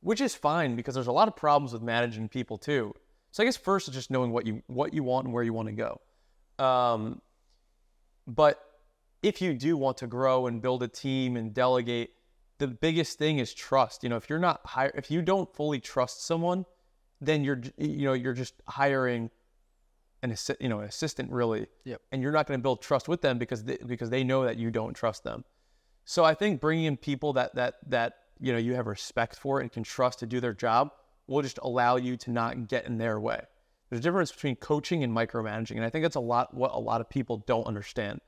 which 0.00 0.22
is 0.22 0.34
fine 0.34 0.74
because 0.74 0.94
there's 0.94 1.06
a 1.06 1.12
lot 1.12 1.28
of 1.28 1.36
problems 1.36 1.74
with 1.74 1.82
managing 1.82 2.28
people 2.28 2.56
too. 2.56 2.94
So 3.30 3.42
I 3.42 3.46
guess 3.46 3.58
first 3.58 3.88
is 3.88 3.94
just 3.94 4.10
knowing 4.10 4.30
what 4.32 4.46
you 4.46 4.62
what 4.68 4.94
you 4.94 5.02
want 5.02 5.26
and 5.26 5.34
where 5.34 5.42
you 5.42 5.52
want 5.52 5.68
to 5.68 5.74
go. 5.74 6.00
Um, 6.64 7.20
but 8.26 8.58
if 9.22 9.42
you 9.42 9.52
do 9.52 9.76
want 9.76 9.98
to 9.98 10.06
grow 10.06 10.46
and 10.46 10.62
build 10.62 10.82
a 10.82 10.88
team 10.88 11.36
and 11.36 11.52
delegate, 11.52 12.14
the 12.56 12.66
biggest 12.68 13.18
thing 13.18 13.38
is 13.38 13.52
trust. 13.52 14.02
You 14.02 14.08
know, 14.08 14.16
if 14.16 14.30
you're 14.30 14.38
not 14.38 14.62
hire, 14.64 14.92
if 14.94 15.10
you 15.10 15.20
don't 15.20 15.54
fully 15.54 15.80
trust 15.80 16.24
someone, 16.24 16.64
then 17.20 17.44
you're 17.44 17.60
you 17.76 18.06
know 18.06 18.14
you're 18.14 18.32
just 18.32 18.54
hiring 18.66 19.30
an 20.26 20.32
assi- 20.32 20.56
you 20.60 20.68
know 20.68 20.80
an 20.80 20.88
assistant 20.88 21.30
really, 21.30 21.66
yep. 21.84 22.02
and 22.12 22.22
you're 22.22 22.32
not 22.32 22.46
going 22.46 22.58
to 22.58 22.62
build 22.62 22.82
trust 22.82 23.08
with 23.08 23.22
them 23.22 23.38
because 23.38 23.64
they, 23.64 23.78
because 23.86 24.10
they 24.10 24.24
know 24.24 24.44
that 24.44 24.56
you 24.58 24.70
don't 24.70 24.94
trust 24.94 25.24
them. 25.24 25.44
So 26.04 26.24
I 26.24 26.34
think 26.34 26.60
bringing 26.60 26.84
in 26.84 26.96
people 26.96 27.32
that 27.34 27.54
that 27.54 27.76
that 27.88 28.14
you 28.40 28.52
know 28.52 28.58
you 28.58 28.74
have 28.74 28.86
respect 28.86 29.36
for 29.36 29.60
and 29.60 29.72
can 29.72 29.82
trust 29.82 30.18
to 30.20 30.26
do 30.26 30.40
their 30.40 30.52
job 30.52 30.90
will 31.26 31.42
just 31.42 31.58
allow 31.62 31.96
you 31.96 32.16
to 32.16 32.30
not 32.30 32.68
get 32.68 32.86
in 32.86 32.98
their 32.98 33.18
way. 33.18 33.40
There's 33.88 34.00
a 34.00 34.02
difference 34.02 34.32
between 34.32 34.56
coaching 34.56 35.02
and 35.04 35.12
micromanaging, 35.16 35.76
and 35.76 35.84
I 35.84 35.90
think 35.90 36.04
that's 36.04 36.16
a 36.16 36.20
lot 36.20 36.52
what 36.52 36.72
a 36.72 36.78
lot 36.78 37.00
of 37.00 37.08
people 37.08 37.38
don't 37.46 37.66
understand. 37.66 38.20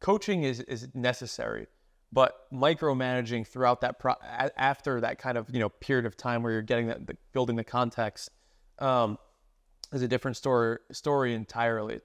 Coaching 0.00 0.42
is 0.42 0.60
is 0.60 0.88
necessary, 0.94 1.68
but 2.12 2.52
micromanaging 2.52 3.46
throughout 3.46 3.80
that 3.82 3.98
pro- 3.98 4.20
after 4.56 5.00
that 5.00 5.18
kind 5.18 5.38
of 5.38 5.48
you 5.50 5.60
know 5.60 5.68
period 5.68 6.06
of 6.06 6.16
time 6.16 6.42
where 6.42 6.52
you're 6.52 6.62
getting 6.62 6.88
that 6.88 7.06
the, 7.06 7.16
building 7.32 7.56
the 7.56 7.64
context 7.64 8.30
um, 8.78 9.18
is 9.92 10.02
a 10.02 10.08
different 10.08 10.36
story 10.36 10.78
story 10.92 11.34
entirely. 11.34 12.00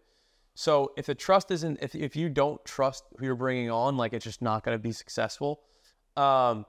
So 0.56 0.92
if 0.98 1.06
the 1.06 1.16
trust 1.16 1.52
isn't 1.52 1.80
if 1.82 1.96
if 1.96 2.16
you 2.16 2.30
don't 2.30 2.64
trust 2.66 3.04
who 3.18 3.26
you're 3.26 3.36
bringing 3.36 3.72
on, 3.72 3.98
like 3.98 4.14
it's 4.14 4.26
just 4.26 4.42
not 4.42 4.64
going 4.64 4.76
to 4.76 4.82
be 4.82 4.92
successful. 4.92 5.62
Um, 6.18 6.66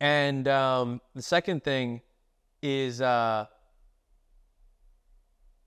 and 0.00 0.46
um, 0.48 1.00
the 1.14 1.22
second 1.22 1.62
thing 1.62 2.02
is 2.62 3.00
uh, 3.00 3.46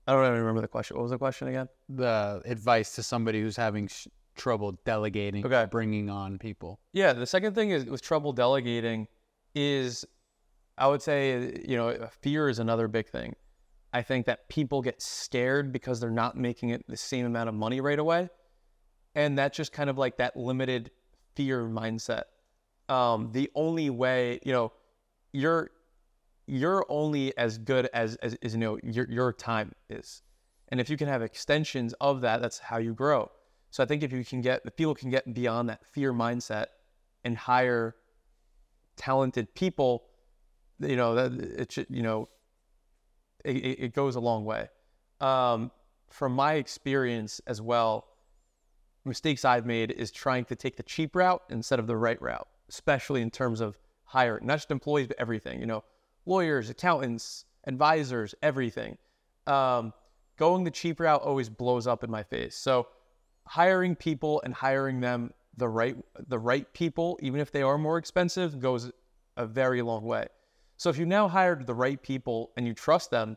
I 0.06 0.12
don't 0.12 0.24
even 0.24 0.38
remember 0.38 0.60
the 0.60 0.68
question. 0.68 0.96
What 0.96 1.02
was 1.02 1.10
the 1.10 1.18
question 1.18 1.48
again? 1.48 1.68
The 1.88 2.42
advice 2.44 2.94
to 2.96 3.02
somebody 3.02 3.40
who's 3.40 3.56
having 3.56 3.88
sh- 3.88 4.06
trouble 4.36 4.78
delegating, 4.84 5.44
okay. 5.44 5.66
bringing 5.70 6.08
on 6.08 6.38
people. 6.38 6.80
Yeah, 6.92 7.12
the 7.12 7.26
second 7.26 7.54
thing 7.54 7.70
is 7.70 7.84
with 7.84 8.00
trouble 8.00 8.32
delegating 8.32 9.08
is 9.54 10.06
I 10.76 10.86
would 10.86 11.02
say 11.02 11.60
you 11.66 11.76
know 11.76 12.08
fear 12.20 12.48
is 12.48 12.58
another 12.58 12.88
big 12.88 13.08
thing. 13.08 13.34
I 13.92 14.02
think 14.02 14.26
that 14.26 14.48
people 14.48 14.82
get 14.82 15.00
scared 15.00 15.72
because 15.72 16.00
they're 16.00 16.10
not 16.10 16.36
making 16.36 16.70
it 16.70 16.84
the 16.88 16.96
same 16.96 17.24
amount 17.24 17.48
of 17.48 17.54
money 17.54 17.80
right 17.80 17.98
away, 17.98 18.28
and 19.14 19.38
that's 19.38 19.56
just 19.56 19.72
kind 19.72 19.88
of 19.88 19.96
like 19.96 20.18
that 20.18 20.36
limited 20.36 20.90
fear 21.34 21.64
mindset. 21.64 22.24
Um, 22.88 23.30
the 23.32 23.50
only 23.54 23.90
way 23.90 24.40
you 24.44 24.52
know 24.52 24.72
you're 25.32 25.70
you're 26.46 26.84
only 26.88 27.36
as 27.36 27.58
good 27.58 27.88
as, 27.92 28.16
as, 28.16 28.34
as 28.42 28.54
you 28.54 28.58
know 28.58 28.78
your 28.82 29.08
your 29.10 29.32
time 29.32 29.72
is, 29.88 30.22
and 30.68 30.80
if 30.80 30.90
you 30.90 30.96
can 30.96 31.08
have 31.08 31.22
extensions 31.22 31.94
of 32.00 32.20
that, 32.22 32.42
that's 32.42 32.58
how 32.58 32.78
you 32.78 32.94
grow. 32.94 33.30
So 33.70 33.82
I 33.82 33.86
think 33.86 34.02
if 34.02 34.12
you 34.12 34.24
can 34.24 34.40
get, 34.40 34.62
if 34.64 34.76
people 34.76 34.94
can 34.94 35.10
get 35.10 35.32
beyond 35.34 35.68
that 35.68 35.84
fear 35.84 36.12
mindset 36.12 36.66
and 37.24 37.36
hire 37.36 37.96
talented 38.96 39.54
people, 39.54 40.04
you 40.80 40.96
know, 40.96 41.14
that 41.14 41.32
it 41.32 41.72
should, 41.72 41.86
you 41.90 42.02
know, 42.02 42.28
it, 43.56 43.84
it 43.84 43.94
goes 43.94 44.16
a 44.16 44.20
long 44.20 44.44
way. 44.44 44.68
Um, 45.20 45.70
from 46.10 46.32
my 46.32 46.54
experience 46.54 47.40
as 47.46 47.60
well, 47.60 48.06
mistakes 49.04 49.44
I've 49.44 49.66
made 49.66 49.90
is 49.90 50.10
trying 50.10 50.44
to 50.46 50.56
take 50.56 50.76
the 50.76 50.82
cheap 50.82 51.16
route 51.16 51.42
instead 51.50 51.78
of 51.78 51.86
the 51.86 51.96
right 51.96 52.20
route, 52.20 52.48
especially 52.68 53.22
in 53.22 53.30
terms 53.30 53.60
of 53.60 53.78
hiring, 54.04 54.46
not 54.46 54.56
just 54.56 54.70
employees, 54.70 55.06
but 55.06 55.18
everything, 55.18 55.60
you 55.60 55.66
know, 55.66 55.84
lawyers, 56.26 56.70
accountants, 56.70 57.44
advisors, 57.66 58.34
everything. 58.42 58.96
Um, 59.46 59.92
going 60.36 60.64
the 60.64 60.70
cheap 60.70 61.00
route 61.00 61.22
always 61.22 61.48
blows 61.48 61.86
up 61.86 62.04
in 62.04 62.10
my 62.10 62.22
face. 62.22 62.56
So 62.56 62.88
hiring 63.46 63.96
people 63.96 64.40
and 64.44 64.54
hiring 64.54 65.00
them 65.00 65.32
the 65.56 65.68
right 65.68 65.96
the 66.28 66.38
right 66.38 66.72
people, 66.72 67.18
even 67.20 67.40
if 67.40 67.50
they 67.50 67.62
are 67.62 67.78
more 67.78 67.98
expensive, 67.98 68.60
goes 68.60 68.90
a 69.36 69.46
very 69.46 69.82
long 69.82 70.04
way. 70.04 70.26
So 70.78 70.88
if 70.90 70.96
you 70.96 71.04
now 71.04 71.28
hired 71.28 71.66
the 71.66 71.74
right 71.74 72.00
people 72.00 72.52
and 72.56 72.66
you 72.66 72.72
trust 72.72 73.10
them, 73.10 73.36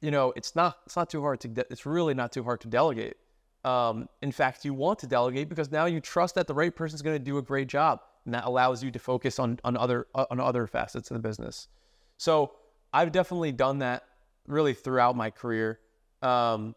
you 0.00 0.10
know 0.10 0.32
it's 0.36 0.54
not 0.54 0.78
it's 0.84 0.96
not 0.96 1.08
too 1.08 1.22
hard 1.22 1.40
to 1.40 1.48
de- 1.48 1.64
it's 1.70 1.86
really 1.86 2.12
not 2.12 2.32
too 2.32 2.44
hard 2.44 2.60
to 2.60 2.68
delegate. 2.68 3.16
Um, 3.64 4.08
in 4.22 4.30
fact, 4.30 4.64
you 4.64 4.74
want 4.74 4.98
to 5.00 5.06
delegate 5.06 5.48
because 5.48 5.70
now 5.72 5.86
you 5.86 6.00
trust 6.00 6.34
that 6.34 6.46
the 6.46 6.54
right 6.54 6.74
person 6.74 6.94
is 6.94 7.02
going 7.02 7.16
to 7.16 7.24
do 7.24 7.38
a 7.38 7.42
great 7.42 7.68
job, 7.68 8.00
and 8.24 8.34
that 8.34 8.44
allows 8.44 8.82
you 8.82 8.90
to 8.90 8.98
focus 8.98 9.38
on 9.38 9.58
on 9.64 9.76
other 9.76 10.06
uh, 10.14 10.26
on 10.30 10.40
other 10.40 10.66
facets 10.66 11.10
of 11.10 11.14
the 11.14 11.28
business. 11.28 11.68
So 12.16 12.52
I've 12.92 13.12
definitely 13.12 13.52
done 13.52 13.78
that 13.78 14.04
really 14.46 14.74
throughout 14.74 15.16
my 15.16 15.30
career. 15.30 15.78
Um, 16.22 16.74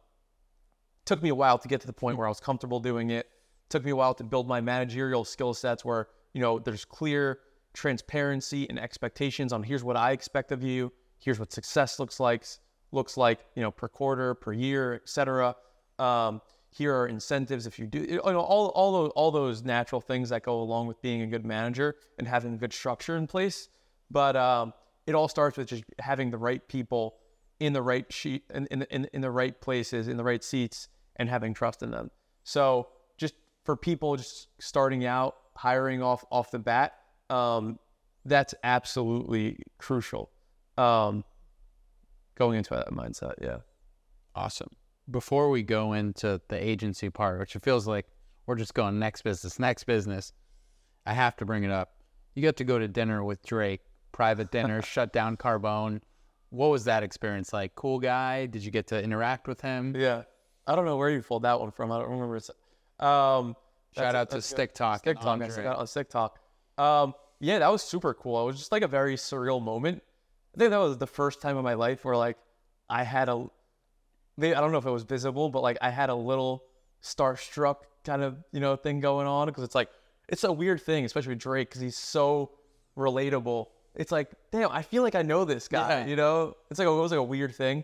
took 1.06 1.22
me 1.24 1.30
a 1.30 1.36
while 1.36 1.58
to 1.58 1.68
get 1.68 1.82
to 1.82 1.88
the 1.88 1.94
point 1.94 2.18
where 2.18 2.28
I 2.28 2.30
was 2.30 2.40
comfortable 2.40 2.80
doing 2.80 3.10
it. 3.10 3.28
Took 3.70 3.84
me 3.86 3.92
a 3.92 3.96
while 3.96 4.14
to 4.16 4.24
build 4.24 4.48
my 4.48 4.62
managerial 4.62 5.24
skill 5.26 5.54
sets 5.54 5.84
where, 5.84 6.10
you 6.34 6.42
know, 6.42 6.60
there's 6.60 6.86
clear 6.86 7.40
transparency 7.74 8.68
and 8.70 8.80
expectations 8.80 9.54
on 9.54 9.64
here's 9.64 9.84
what 9.84 9.98
I 9.98 10.12
expect 10.12 10.52
of 10.52 10.64
you, 10.64 10.92
here's 11.20 11.40
what 11.40 11.52
success 11.52 12.00
looks 12.00 12.20
like, 12.20 12.46
looks 12.92 13.18
like, 13.18 13.46
you 13.56 13.62
know, 13.62 13.72
per 13.72 13.88
quarter, 13.88 14.34
per 14.34 14.54
year, 14.54 14.96
etc. 14.96 15.56
Um, 16.00 16.42
here 16.70 16.96
are 16.96 17.08
incentives 17.08 17.68
if 17.68 17.78
you 17.78 17.86
do 17.86 18.00
you 18.00 18.16
know, 18.16 18.40
all 18.40 18.68
all 18.70 18.92
those 18.94 19.12
all 19.16 19.32
those 19.32 19.64
natural 19.64 20.00
things 20.00 20.30
that 20.30 20.44
go 20.44 20.62
along 20.62 20.88
with 20.88 21.02
being 21.02 21.22
a 21.22 21.28
good 21.28 21.46
manager 21.46 21.96
and 22.18 22.28
having 22.28 22.54
a 22.54 22.58
good 22.58 22.74
structure 22.74 23.18
in 23.18 23.28
place. 23.28 23.68
But 24.10 24.36
um, 24.36 24.74
it 25.06 25.16
all 25.16 25.28
starts 25.28 25.58
with 25.58 25.68
just 25.68 25.84
having 26.00 26.32
the 26.32 26.38
right 26.38 26.66
people 26.68 27.16
in 27.60 27.74
the 27.74 27.82
right 27.82 28.12
sheet 28.12 28.44
in, 28.54 28.66
in, 28.72 28.82
in, 28.84 29.08
in 29.14 29.22
the 29.22 29.30
right 29.30 29.60
places 29.62 30.08
in 30.08 30.18
the 30.18 30.24
right 30.24 30.44
seats 30.44 30.88
and 31.18 31.30
having 31.30 31.54
trust 31.54 31.84
in 31.84 31.92
them. 31.92 32.10
So 32.44 32.88
just 33.18 33.36
for 33.64 33.76
people 33.76 34.16
just 34.16 34.48
starting 34.60 35.06
out 35.06 35.36
hiring 35.56 36.02
off 36.02 36.26
off 36.32 36.52
the 36.52 36.60
bat, 36.60 36.94
um, 37.32 37.80
that's 38.26 38.54
absolutely 38.64 39.58
crucial. 39.78 40.30
Um, 40.78 41.24
going 42.36 42.58
into 42.58 42.74
that 42.76 42.90
mindset, 42.92 43.34
yeah. 43.42 43.58
Awesome. 44.36 44.70
Before 45.10 45.50
we 45.50 45.64
go 45.64 45.94
into 45.94 46.42
the 46.48 46.64
agency 46.64 47.10
part, 47.10 47.40
which 47.40 47.56
it 47.56 47.64
feels 47.64 47.88
like 47.88 48.06
we're 48.46 48.56
just 48.56 48.74
going 48.74 49.00
next 49.00 49.24
business, 49.24 49.60
next 49.60 49.84
business, 49.86 50.34
I 51.06 51.14
have 51.14 51.36
to 51.38 51.46
bring 51.46 51.64
it 51.64 51.72
up. 51.72 51.94
You 52.36 52.44
got 52.44 52.58
to 52.58 52.64
go 52.64 52.80
to 52.80 52.88
dinner 52.88 53.24
with 53.24 53.44
Drake, 53.44 53.82
private 54.12 54.52
dinner, 54.52 54.82
shut 54.84 55.12
down 55.12 55.38
Carbone. 55.38 56.02
What 56.50 56.70
was 56.70 56.84
that 56.86 57.04
experience 57.04 57.54
like? 57.54 57.76
Cool 57.76 58.00
guy? 58.00 58.46
Did 58.46 58.64
you 58.64 58.72
get 58.72 58.88
to 58.88 59.02
interact 59.02 59.48
with 59.48 59.62
him? 59.62 59.96
Yeah. 59.98 60.24
I 60.68 60.76
don't 60.76 60.86
know 60.86 60.98
where 60.98 61.10
you 61.10 61.22
pulled 61.22 61.44
that 61.44 61.60
one 61.60 61.72
from. 61.72 61.92
I 61.92 62.00
don't 62.00 62.10
remember. 62.10 62.40
Um, 63.00 63.56
Shout 63.96 64.16
out 64.16 64.30
to 64.30 64.36
that's 64.36 64.50
good. 64.50 64.56
Stick 64.56 64.74
Talk. 64.74 65.00
Stick 65.00 65.18
Talk. 65.18 65.28
I 65.28 65.32
Andre. 65.32 65.50
forgot 65.50 65.78
on 65.78 65.88
Stick 65.88 66.10
Talk. 66.10 66.40
Um, 66.78 67.14
yeah, 67.42 67.60
that 67.60 67.72
was 67.72 67.84
super 67.84 68.14
cool. 68.14 68.42
It 68.42 68.46
was 68.46 68.58
just 68.58 68.72
like 68.72 68.84
a 68.84 68.88
very 68.88 69.16
surreal 69.16 69.62
moment. 69.62 70.02
I 70.56 70.60
think 70.60 70.72
that 70.72 70.78
was 70.78 70.98
the 70.98 71.08
first 71.08 71.42
time 71.42 71.58
in 71.58 71.64
my 71.64 71.74
life 71.74 72.06
where 72.06 72.16
like 72.16 72.38
I 72.90 73.04
had 73.04 73.28
a, 73.30 73.48
maybe, 74.38 74.56
I 74.56 74.62
don't 74.62 74.72
know 74.72 74.78
if 74.78 74.86
it 74.86 74.92
was 74.92 75.04
visible, 75.04 75.50
but 75.50 75.62
like 75.62 75.78
I 75.82 75.90
had 75.90 76.10
a 76.10 76.16
little 76.16 76.64
starstruck 77.04 77.78
kind 78.04 78.22
of 78.24 78.38
you 78.52 78.60
know 78.60 78.76
thing 78.76 79.00
going 79.00 79.28
on 79.28 79.48
because 79.48 79.64
it's 79.64 79.76
like 79.76 79.90
it's 80.30 80.44
a 80.44 80.52
weird 80.52 80.82
thing, 80.82 81.04
especially 81.06 81.30
with 81.34 81.40
Drake 81.40 81.70
because 81.70 81.82
he's 81.82 81.98
so 81.98 82.52
relatable. 82.98 83.68
It's 83.96 84.12
like, 84.12 84.32
damn, 84.52 84.72
I 84.72 84.82
feel 84.84 85.04
like 85.04 85.16
I 85.16 85.22
know 85.22 85.44
this 85.46 85.68
guy. 85.68 86.02
Yeah. 86.02 86.06
You 86.06 86.16
know, 86.16 86.56
it's 86.70 86.80
like 86.80 86.88
it 86.88 86.92
was 86.92 87.12
like 87.12 87.18
a 87.20 87.24
weird 87.24 87.54
thing. 87.56 87.84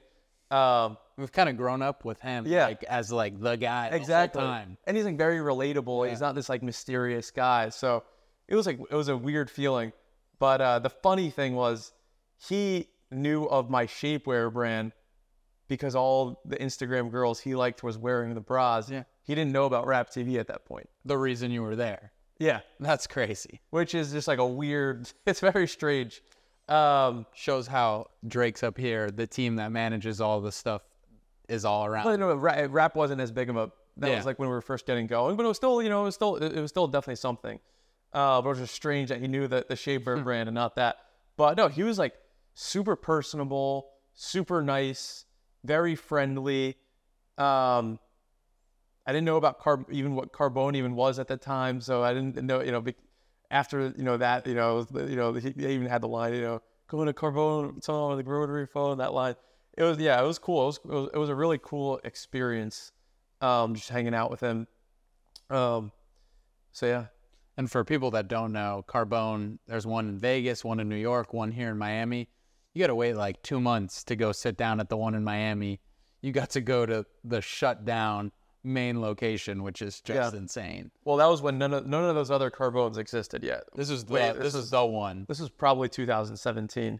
Um, 0.51 0.97
We've 1.17 1.31
kind 1.31 1.49
of 1.49 1.57
grown 1.57 1.81
up 1.81 2.05
with 2.05 2.21
him, 2.21 2.45
Yeah. 2.45 2.65
like 2.67 2.83
as 2.83 3.11
like 3.11 3.39
the 3.41 3.55
guy 3.55 3.89
the 3.89 3.95
exactly 3.95 4.39
time. 4.41 4.77
and 4.85 4.95
he's 4.95 5.05
like 5.05 5.17
very 5.17 5.39
relatable 5.39 6.07
he's 6.07 6.21
not 6.21 6.35
this 6.35 6.47
like 6.47 6.61
mysterious 6.61 7.31
guy 7.31 7.69
so 7.69 8.03
it 8.47 8.55
was 8.55 8.65
like 8.65 8.79
it 8.89 8.95
was 8.95 9.07
a 9.09 9.17
weird 9.17 9.49
feeling 9.49 9.91
but 10.39 10.61
uh 10.61 10.79
the 10.79 10.89
funny 10.89 11.29
thing 11.29 11.55
was 11.55 11.91
he 12.37 12.87
knew 13.11 13.45
of 13.45 13.69
my 13.69 13.85
shapewear 13.85 14.51
brand 14.51 14.91
because 15.67 15.95
all 15.95 16.39
the 16.45 16.55
instagram 16.57 17.11
girls 17.11 17.39
he 17.39 17.55
liked 17.55 17.83
was 17.83 17.97
wearing 17.97 18.33
the 18.33 18.41
bras 18.41 18.89
Yeah. 18.89 19.03
he 19.23 19.35
didn't 19.35 19.51
know 19.51 19.65
about 19.65 19.85
rap 19.87 20.09
tv 20.09 20.37
at 20.39 20.47
that 20.47 20.65
point 20.65 20.87
The 21.05 21.17
reason 21.17 21.51
you 21.51 21.61
were 21.61 21.75
there. 21.75 22.11
yeah 22.39 22.59
That's 22.79 23.07
crazy. 23.07 23.61
which 23.71 23.93
is 23.95 24.11
just 24.11 24.27
like 24.27 24.39
a 24.39 24.45
weird 24.47 25.09
it's 25.25 25.39
very 25.39 25.67
strange 25.67 26.21
um 26.69 27.25
Shows 27.33 27.65
how 27.67 28.07
Drake's 28.27 28.61
up 28.61 28.77
here, 28.77 29.09
the 29.09 29.25
team 29.25 29.55
that 29.55 29.71
manages 29.71 30.19
all 30.19 30.41
the 30.41 30.51
stuff 30.51 30.81
is 31.47 31.63
all 31.63 31.85
around. 31.85 32.03
Well, 32.05 32.17
no, 32.17 32.35
rap, 32.35 32.67
rap 32.71 32.93
wasn't 32.93 33.21
as 33.21 33.31
big 33.31 33.49
of 33.49 33.55
a. 33.55 33.71
That 33.95 34.09
Yeah. 34.09 34.17
was 34.17 34.25
like 34.25 34.37
when 34.37 34.49
we 34.49 34.53
were 34.53 34.61
first 34.61 34.85
getting 34.85 35.07
going, 35.07 35.37
but 35.37 35.45
it 35.45 35.47
was 35.47 35.55
still, 35.55 35.81
you 35.81 35.87
know, 35.87 36.01
it 36.01 36.05
was 36.05 36.15
still, 36.15 36.35
it 36.35 36.59
was 36.59 36.69
still 36.69 36.85
definitely 36.87 37.15
something. 37.15 37.57
Uh, 38.13 38.41
but 38.41 38.49
it 38.49 38.51
was 38.51 38.59
just 38.59 38.75
strange 38.75 39.09
that 39.09 39.21
he 39.21 39.27
knew 39.27 39.47
that 39.47 39.67
the 39.67 39.75
Shapewear 39.75 40.23
brand 40.23 40.49
and 40.49 40.55
not 40.55 40.75
that. 40.75 40.97
But 41.35 41.57
no, 41.57 41.67
he 41.67 41.83
was 41.83 41.99
like 41.99 42.13
super 42.55 42.95
personable, 42.95 43.89
super 44.13 44.61
nice, 44.63 45.25
very 45.63 45.95
friendly. 45.95 46.77
Um, 47.37 47.99
I 49.05 49.13
didn't 49.13 49.25
know 49.25 49.37
about 49.37 49.61
carb, 49.61 49.85
even 49.91 50.15
what 50.15 50.31
Carbone 50.31 50.75
even 50.75 50.95
was 50.95 51.19
at 51.19 51.27
the 51.27 51.37
time, 51.37 51.79
so 51.81 52.03
I 52.03 52.13
didn't 52.13 52.35
know, 52.43 52.61
you 52.61 52.71
know, 52.71 52.81
be, 52.81 52.95
after 53.51 53.93
you 53.95 54.03
know 54.03 54.17
that, 54.17 54.47
you 54.47 54.55
know, 54.55 54.85
you 54.93 55.15
know, 55.15 55.33
he, 55.33 55.53
he 55.55 55.67
even 55.67 55.87
had 55.87 56.01
the 56.01 56.07
line, 56.07 56.33
you 56.33 56.41
know, 56.41 56.61
going 56.87 57.07
to 57.07 57.13
Carbone, 57.13 57.83
someone 57.83 58.17
with 58.17 58.25
a 58.25 58.29
rotary 58.29 58.65
phone, 58.65 58.97
that 58.97 59.13
line 59.13 59.35
it 59.77 59.83
was 59.83 59.97
yeah, 59.99 60.19
it 60.19 60.25
was 60.25 60.39
cool. 60.39 60.63
It 60.63 60.65
was 60.65 60.79
it 60.83 60.87
was, 60.87 61.09
it 61.13 61.17
was 61.17 61.29
a 61.29 61.35
really 61.35 61.59
cool 61.61 62.01
experience, 62.03 62.91
um, 63.41 63.75
just 63.75 63.89
hanging 63.89 64.15
out 64.15 64.31
with 64.31 64.39
him. 64.39 64.67
Um, 65.49 65.91
so 66.71 66.87
yeah, 66.87 67.05
And 67.57 67.69
for 67.71 67.83
people 67.83 68.11
that 68.11 68.27
don't 68.27 68.51
know, 68.53 68.85
Carbone, 68.87 69.57
there's 69.67 69.87
one 69.87 70.07
in 70.09 70.19
Vegas, 70.19 70.63
one 70.63 70.79
in 70.79 70.87
New 70.87 70.95
York, 70.95 71.33
one 71.33 71.51
here 71.51 71.71
in 71.71 71.77
Miami. 71.77 72.29
You 72.73 72.81
got 72.83 72.87
to 72.87 72.95
wait 72.95 73.15
like 73.15 73.41
two 73.41 73.59
months 73.59 74.03
to 74.05 74.15
go 74.15 74.31
sit 74.31 74.57
down 74.57 74.79
at 74.79 74.89
the 74.89 74.97
one 74.97 75.15
in 75.15 75.23
Miami. 75.23 75.79
You 76.21 76.31
got 76.31 76.51
to 76.51 76.61
go 76.61 76.85
to 76.85 77.05
the 77.23 77.41
shut 77.41 77.83
down 77.85 78.31
main 78.63 79.01
location, 79.01 79.63
which 79.63 79.81
is 79.81 80.01
just 80.01 80.33
Yeah. 80.33 80.39
insane. 80.39 80.91
well, 81.05 81.17
that 81.17 81.25
was 81.27 81.41
when 81.41 81.57
none 81.57 81.73
of 81.73 81.87
none 81.87 82.03
of 82.03 82.13
those 82.15 82.29
other 82.29 82.49
Carbones 82.51 82.97
existed 82.97 83.43
yet. 83.43 83.63
This 83.75 83.89
is 83.89 84.03
the, 84.05 84.13
Wait, 84.13 84.33
this, 84.33 84.53
this 84.53 84.55
is 84.55 84.69
the 84.69 84.85
one. 84.85 85.25
This 85.27 85.39
was 85.39 85.49
probably 85.49 85.89
2017. 85.89 86.99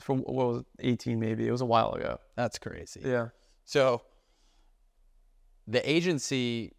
From 0.00 0.18
what 0.20 0.46
was 0.46 0.58
it, 0.60 0.66
18 0.86 1.18
maybe? 1.18 1.46
It 1.46 1.50
was 1.50 1.60
a 1.60 1.66
while 1.66 1.92
ago. 1.92 2.20
That's 2.36 2.58
crazy. 2.58 3.00
Yeah. 3.04 3.28
So 3.64 4.02
the 5.66 5.88
agency, 5.90 6.72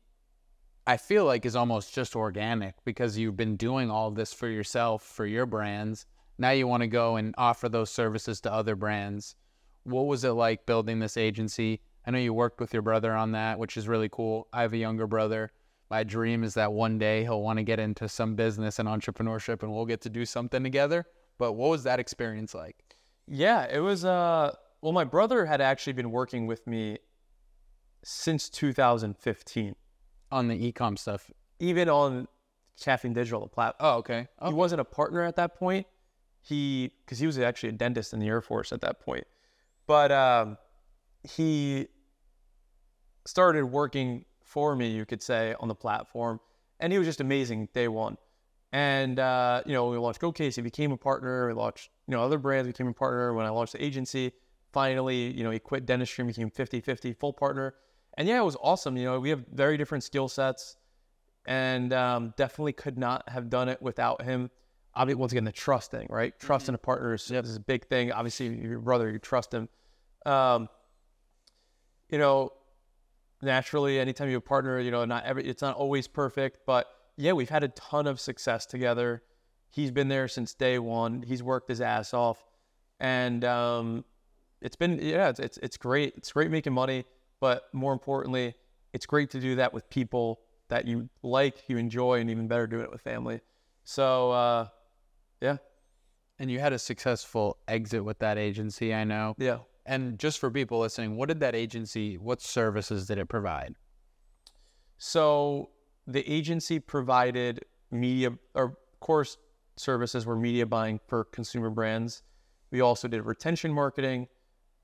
I 0.89 0.97
feel 0.97 1.23
like, 1.23 1.45
is 1.45 1.55
almost 1.55 1.93
just 1.93 2.15
organic 2.15 2.73
because 2.83 3.15
you've 3.15 3.37
been 3.37 3.57
doing 3.57 3.91
all 3.91 4.09
this 4.09 4.33
for 4.33 4.47
yourself, 4.47 5.03
for 5.03 5.23
your 5.23 5.45
brands. 5.45 6.07
Now 6.39 6.49
you 6.49 6.65
want 6.65 6.81
to 6.81 6.87
go 6.87 7.17
and 7.17 7.35
offer 7.37 7.69
those 7.69 7.91
services 7.91 8.41
to 8.41 8.51
other 8.51 8.75
brands. 8.75 9.35
What 9.83 10.07
was 10.07 10.23
it 10.23 10.31
like 10.31 10.65
building 10.65 10.97
this 10.97 11.15
agency? 11.15 11.81
I 12.07 12.09
know 12.09 12.17
you 12.17 12.33
worked 12.33 12.59
with 12.59 12.73
your 12.73 12.81
brother 12.81 13.13
on 13.13 13.33
that, 13.33 13.59
which 13.59 13.77
is 13.77 13.87
really 13.87 14.09
cool. 14.11 14.47
I 14.51 14.63
have 14.63 14.73
a 14.73 14.77
younger 14.77 15.05
brother. 15.05 15.51
My 15.91 16.03
dream 16.03 16.43
is 16.43 16.55
that 16.55 16.73
one 16.73 16.97
day 16.97 17.21
he'll 17.21 17.43
want 17.43 17.57
to 17.57 17.63
get 17.63 17.79
into 17.79 18.09
some 18.09 18.33
business 18.33 18.79
and 18.79 18.89
entrepreneurship 18.89 19.61
and 19.61 19.71
we'll 19.71 19.85
get 19.85 20.01
to 20.01 20.09
do 20.09 20.25
something 20.25 20.63
together. 20.63 21.05
But 21.37 21.53
what 21.53 21.69
was 21.69 21.83
that 21.83 21.99
experience 21.99 22.55
like? 22.55 22.95
Yeah, 23.27 23.67
it 23.71 23.81
was. 23.81 24.05
Uh, 24.05 24.55
well, 24.81 24.93
my 24.93 25.03
brother 25.03 25.45
had 25.45 25.61
actually 25.61 25.93
been 25.93 26.09
working 26.09 26.47
with 26.47 26.65
me 26.65 26.97
since 28.03 28.49
2015, 28.49 29.75
On 30.32 30.47
the 30.47 30.71
ecom 30.71 30.97
stuff. 30.97 31.32
even 31.59 31.89
on 31.89 32.27
Caffeine 32.80 33.13
Digital, 33.13 33.41
the 33.41 33.47
platform. 33.47 33.89
Oh, 33.93 33.97
okay. 33.97 34.27
He 34.45 34.53
wasn't 34.53 34.82
a 34.82 34.86
partner 34.86 35.23
at 35.23 35.36
that 35.36 35.55
point. 35.55 35.88
He, 36.41 36.91
because 37.03 37.19
he 37.19 37.25
was 37.25 37.38
actually 37.38 37.69
a 37.69 37.73
dentist 37.73 38.13
in 38.13 38.19
the 38.19 38.27
Air 38.27 38.41
Force 38.41 38.71
at 38.71 38.80
that 38.82 39.01
point, 39.01 39.25
but 39.88 40.09
um, 40.11 40.57
he 41.23 41.88
started 43.25 43.65
working 43.65 44.23
for 44.41 44.75
me, 44.75 44.89
you 44.89 45.05
could 45.05 45.21
say, 45.21 45.53
on 45.59 45.67
the 45.67 45.75
platform, 45.75 46.39
and 46.80 46.93
he 46.93 46.97
was 46.97 47.07
just 47.07 47.19
amazing 47.19 47.67
day 47.73 47.88
one. 47.88 48.17
And 48.71 49.19
uh, 49.19 49.63
you 49.65 49.73
know, 49.73 49.89
we 49.89 49.97
launched 49.97 50.21
GoCase. 50.21 50.55
He 50.55 50.61
became 50.61 50.91
a 50.91 50.97
partner. 50.97 51.47
We 51.47 51.53
launched, 51.53 51.89
you 52.07 52.13
know, 52.13 52.23
other 52.23 52.38
brands 52.38 52.67
became 52.67 52.88
a 52.88 52.93
partner. 52.93 53.34
When 53.34 53.45
I 53.45 53.49
launched 53.49 53.73
the 53.73 53.84
agency, 53.84 54.32
finally, 54.71 55.32
you 55.32 55.43
know, 55.43 55.51
he 55.51 55.59
quit 55.59 55.86
dentistry, 55.86 56.21
and 56.23 56.34
became 56.34 56.51
50-50 56.51 57.17
full 57.17 57.34
partner. 57.34 57.73
And 58.18 58.28
yeah, 58.28 58.39
it 58.39 58.45
was 58.45 58.57
awesome. 58.62 58.97
You 58.97 59.05
know, 59.05 59.20
we 59.20 59.30
have 59.30 59.45
very 59.53 59.78
different 59.78 60.03
skill 60.03 60.28
sets 60.28 60.78
and 61.45 61.93
um, 61.93 62.34
definitely 62.38 62.74
could 62.74 62.97
not 62.97 63.28
have 63.30 63.49
done 63.49 63.70
it 63.70 63.82
without 63.82 64.22
him. 64.22 64.51
Obviously, 64.95 65.20
once 65.20 65.32
again, 65.32 65.45
the 65.45 65.51
trust 65.51 65.91
thing, 65.91 66.07
right? 66.10 66.38
Trust 66.39 66.68
in 66.68 66.76
a 66.76 66.78
partner 66.78 67.14
is, 67.14 67.32
is 67.32 67.55
a 67.55 67.60
big 67.60 67.88
thing. 67.88 68.12
Obviously, 68.12 68.47
your 68.47 68.80
brother, 68.80 69.10
you 69.10 69.20
trust 69.20 69.53
him. 69.53 69.70
Um, 70.26 70.68
you 72.10 72.18
know, 72.18 72.51
naturally, 73.41 73.99
anytime 73.99 74.28
you 74.28 74.34
have 74.36 74.43
a 74.43 74.45
partner, 74.45 74.80
you 74.80 74.91
know, 74.91 75.05
not 75.05 75.24
every, 75.26 75.45
it's 75.45 75.62
not 75.62 75.76
always 75.76 76.07
perfect, 76.07 76.60
but 76.66 76.88
yeah, 77.18 77.34
we've 77.34 77.49
had 77.49 77.64
a 77.64 77.70
ton 77.70 78.07
of 78.07 78.20
success 78.20 78.66
together. 78.66 79.24
He's 79.70 79.91
been 79.91 80.07
there 80.07 80.28
since 80.28 80.53
day 80.53 80.80
one. 80.80 81.22
He's 81.22 81.43
worked 81.43 81.70
his 81.70 81.82
ass 81.82 82.14
off, 82.14 82.43
and 82.99 83.45
um, 83.45 84.03
it's 84.62 84.76
been 84.76 84.99
yeah, 84.99 85.30
it's, 85.30 85.39
it's 85.39 85.57
it's 85.60 85.78
great. 85.78 86.14
It's 86.18 86.32
great 86.32 86.49
making 86.49 86.74
money, 86.74 87.05
but 87.39 87.63
more 87.73 87.93
importantly, 87.93 88.55
it's 88.93 89.05
great 89.05 89.29
to 89.31 89.39
do 89.39 89.55
that 89.55 89.73
with 89.73 89.89
people 89.89 90.41
that 90.69 90.85
you 90.87 91.09
like, 91.23 91.67
you 91.67 91.77
enjoy, 91.77 92.19
and 92.19 92.29
even 92.29 92.47
better 92.47 92.67
doing 92.67 92.83
it 92.83 92.91
with 92.91 93.01
family. 93.01 93.41
So 93.83 94.31
uh, 94.31 94.67
yeah, 95.41 95.57
And 96.37 96.51
you 96.51 96.59
had 96.59 96.73
a 96.73 96.79
successful 96.79 97.57
exit 97.67 98.03
with 98.03 98.19
that 98.19 98.37
agency, 98.37 98.93
I 98.93 99.03
know. 99.03 99.35
yeah. 99.37 99.59
And 99.85 100.19
just 100.19 100.37
for 100.37 100.51
people 100.51 100.79
listening, 100.79 101.15
what 101.15 101.29
did 101.29 101.39
that 101.39 101.55
agency, 101.55 102.17
what 102.17 102.41
services 102.41 103.07
did 103.07 103.17
it 103.17 103.27
provide? 103.27 103.73
So 104.97 105.69
the 106.05 106.29
agency 106.31 106.79
provided 106.79 107.65
media 107.89 108.37
or 108.53 108.77
course 108.99 109.37
services 109.77 110.25
were 110.25 110.35
media 110.35 110.65
buying 110.65 110.99
for 111.07 111.23
consumer 111.23 111.69
brands. 111.69 112.21
We 112.69 112.81
also 112.81 113.07
did 113.07 113.23
retention 113.23 113.73
marketing. 113.73 114.27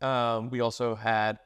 Um, 0.02 0.50
we 0.50 0.62
also 0.62 0.96
had 0.96 1.38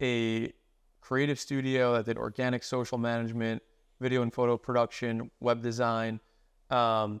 a 0.00 0.52
creative 1.00 1.38
studio 1.38 1.94
that 1.94 2.06
did 2.06 2.16
organic 2.16 2.62
social 2.62 2.98
management, 2.98 3.62
video 4.00 4.22
and 4.22 4.32
photo 4.32 4.56
production, 4.56 5.30
web 5.40 5.62
design. 5.62 6.20
Um, 6.70 7.20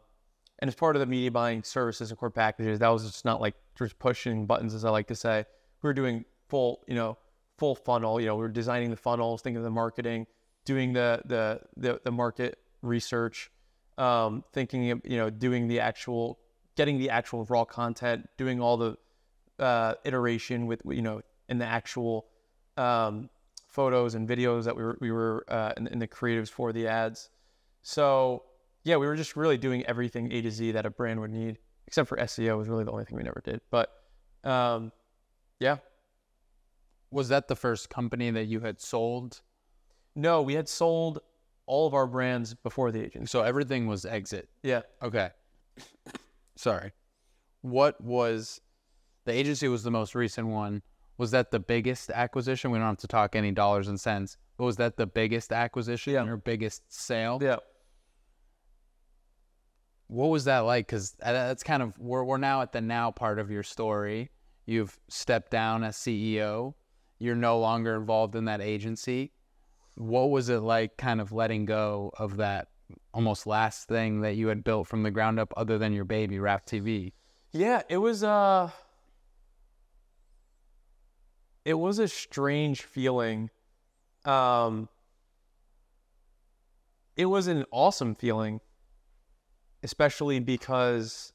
and 0.58 0.68
as 0.68 0.74
part 0.74 0.96
of 0.96 1.00
the 1.00 1.06
media 1.06 1.30
buying 1.30 1.62
services 1.62 2.10
and 2.10 2.18
core 2.18 2.30
packages, 2.30 2.78
that 2.78 2.88
was 2.88 3.04
just 3.04 3.24
not 3.24 3.40
like 3.40 3.54
just 3.78 3.98
pushing 3.98 4.46
buttons, 4.46 4.74
as 4.74 4.84
I 4.84 4.90
like 4.90 5.08
to 5.08 5.14
say. 5.14 5.44
We 5.82 5.88
were 5.88 5.94
doing 5.94 6.24
full, 6.48 6.82
you 6.86 6.94
know, 6.94 7.18
full 7.58 7.74
funnel. 7.74 8.20
You 8.20 8.28
know, 8.28 8.36
we 8.36 8.42
were 8.42 8.48
designing 8.48 8.90
the 8.90 8.96
funnels, 8.96 9.42
thinking 9.42 9.58
of 9.58 9.64
the 9.64 9.70
marketing, 9.70 10.26
doing 10.64 10.92
the 10.92 11.20
the 11.24 11.60
the, 11.76 12.00
the 12.04 12.10
market 12.10 12.58
research, 12.82 13.50
um, 13.98 14.44
thinking 14.52 14.90
of 14.90 15.02
you 15.04 15.16
know 15.16 15.30
doing 15.30 15.68
the 15.68 15.80
actual 15.80 16.38
getting 16.76 16.98
the 16.98 17.10
actual 17.10 17.44
raw 17.44 17.64
content, 17.64 18.28
doing 18.36 18.60
all 18.60 18.76
the 18.76 18.96
uh, 19.58 19.94
iteration 20.04 20.66
with 20.66 20.82
you 20.86 21.02
know 21.02 21.20
in 21.48 21.58
the 21.58 21.66
actual 21.66 22.26
um, 22.76 23.28
photos 23.68 24.14
and 24.14 24.28
videos 24.28 24.64
that 24.64 24.76
we 24.76 24.82
were 24.82 24.98
we 25.00 25.10
were 25.10 25.44
uh, 25.48 25.72
in, 25.76 25.86
in 25.88 25.98
the 25.98 26.08
creatives 26.08 26.48
for 26.50 26.72
the 26.72 26.86
ads. 26.88 27.30
So 27.82 28.44
yeah, 28.84 28.96
we 28.96 29.06
were 29.06 29.16
just 29.16 29.36
really 29.36 29.56
doing 29.58 29.84
everything 29.86 30.30
A 30.32 30.42
to 30.42 30.50
Z 30.50 30.72
that 30.72 30.86
a 30.86 30.90
brand 30.90 31.20
would 31.20 31.30
need, 31.30 31.58
except 31.86 32.08
for 32.08 32.16
SEO 32.18 32.58
was 32.58 32.68
really 32.68 32.84
the 32.84 32.90
only 32.92 33.04
thing 33.04 33.16
we 33.16 33.22
never 33.22 33.40
did. 33.44 33.60
But 33.70 33.90
um, 34.44 34.92
yeah, 35.58 35.76
Was 37.10 37.28
that 37.28 37.48
the 37.48 37.56
first 37.56 37.88
company 37.90 38.30
that 38.30 38.44
you 38.44 38.60
had 38.60 38.80
sold? 38.80 39.40
no, 40.16 40.42
we 40.42 40.54
had 40.54 40.68
sold 40.68 41.20
all 41.66 41.86
of 41.86 41.94
our 41.94 42.06
brands 42.06 42.54
before 42.54 42.92
the 42.92 43.02
agency. 43.02 43.26
So 43.30 43.42
everything 43.42 43.86
was 43.86 44.04
exit. 44.04 44.48
Yeah. 44.62 44.82
Okay. 45.02 45.30
Sorry. 46.56 46.92
What 47.62 48.00
was 48.00 48.60
the 49.24 49.32
agency 49.32 49.66
was 49.68 49.82
the 49.82 49.90
most 49.90 50.14
recent 50.14 50.46
one. 50.48 50.82
Was 51.16 51.30
that 51.30 51.50
the 51.50 51.60
biggest 51.60 52.10
acquisition? 52.10 52.70
We 52.70 52.78
don't 52.78 52.88
have 52.88 52.96
to 52.98 53.06
talk 53.06 53.36
any 53.36 53.52
dollars 53.52 53.88
and 53.88 54.00
cents. 54.00 54.36
But 54.56 54.64
was 54.64 54.76
that 54.76 54.96
the 54.96 55.06
biggest 55.06 55.52
acquisition 55.52 56.12
Yeah. 56.14 56.26
or 56.26 56.36
biggest 56.36 56.92
sale? 56.92 57.38
Yeah. 57.42 57.56
What 60.08 60.26
was 60.28 60.44
that 60.44 60.60
like? 60.60 60.86
Because 60.86 61.12
that's 61.20 61.62
kind 61.62 61.82
of 61.82 61.98
we're 61.98 62.24
we're 62.24 62.36
now 62.38 62.62
at 62.62 62.72
the 62.72 62.80
now 62.80 63.10
part 63.10 63.38
of 63.38 63.50
your 63.50 63.62
story. 63.62 64.30
You've 64.66 64.98
stepped 65.08 65.50
down 65.50 65.82
as 65.84 65.96
CEO. 65.96 66.74
You're 67.18 67.34
no 67.36 67.58
longer 67.58 67.96
involved 67.96 68.34
in 68.36 68.44
that 68.46 68.60
agency. 68.60 69.32
What 69.96 70.30
was 70.30 70.48
it 70.48 70.60
like, 70.60 70.96
kind 70.96 71.20
of 71.20 71.32
letting 71.32 71.64
go 71.64 72.12
of 72.18 72.36
that 72.38 72.68
almost 73.12 73.46
last 73.46 73.88
thing 73.88 74.20
that 74.22 74.34
you 74.34 74.48
had 74.48 74.62
built 74.64 74.88
from 74.88 75.02
the 75.04 75.10
ground 75.10 75.38
up, 75.38 75.54
other 75.56 75.78
than 75.78 75.92
your 75.92 76.04
baby, 76.04 76.38
Rap 76.38 76.66
TV? 76.66 77.12
Yeah, 77.52 77.82
it 77.88 77.98
was 77.98 78.22
uh 78.24 78.70
it 81.64 81.74
was 81.74 81.98
a 81.98 82.08
strange 82.08 82.82
feeling. 82.82 83.50
Um 84.24 84.88
it 87.16 87.26
was 87.26 87.46
an 87.46 87.64
awesome 87.70 88.14
feeling, 88.14 88.60
especially 89.82 90.40
because 90.40 91.32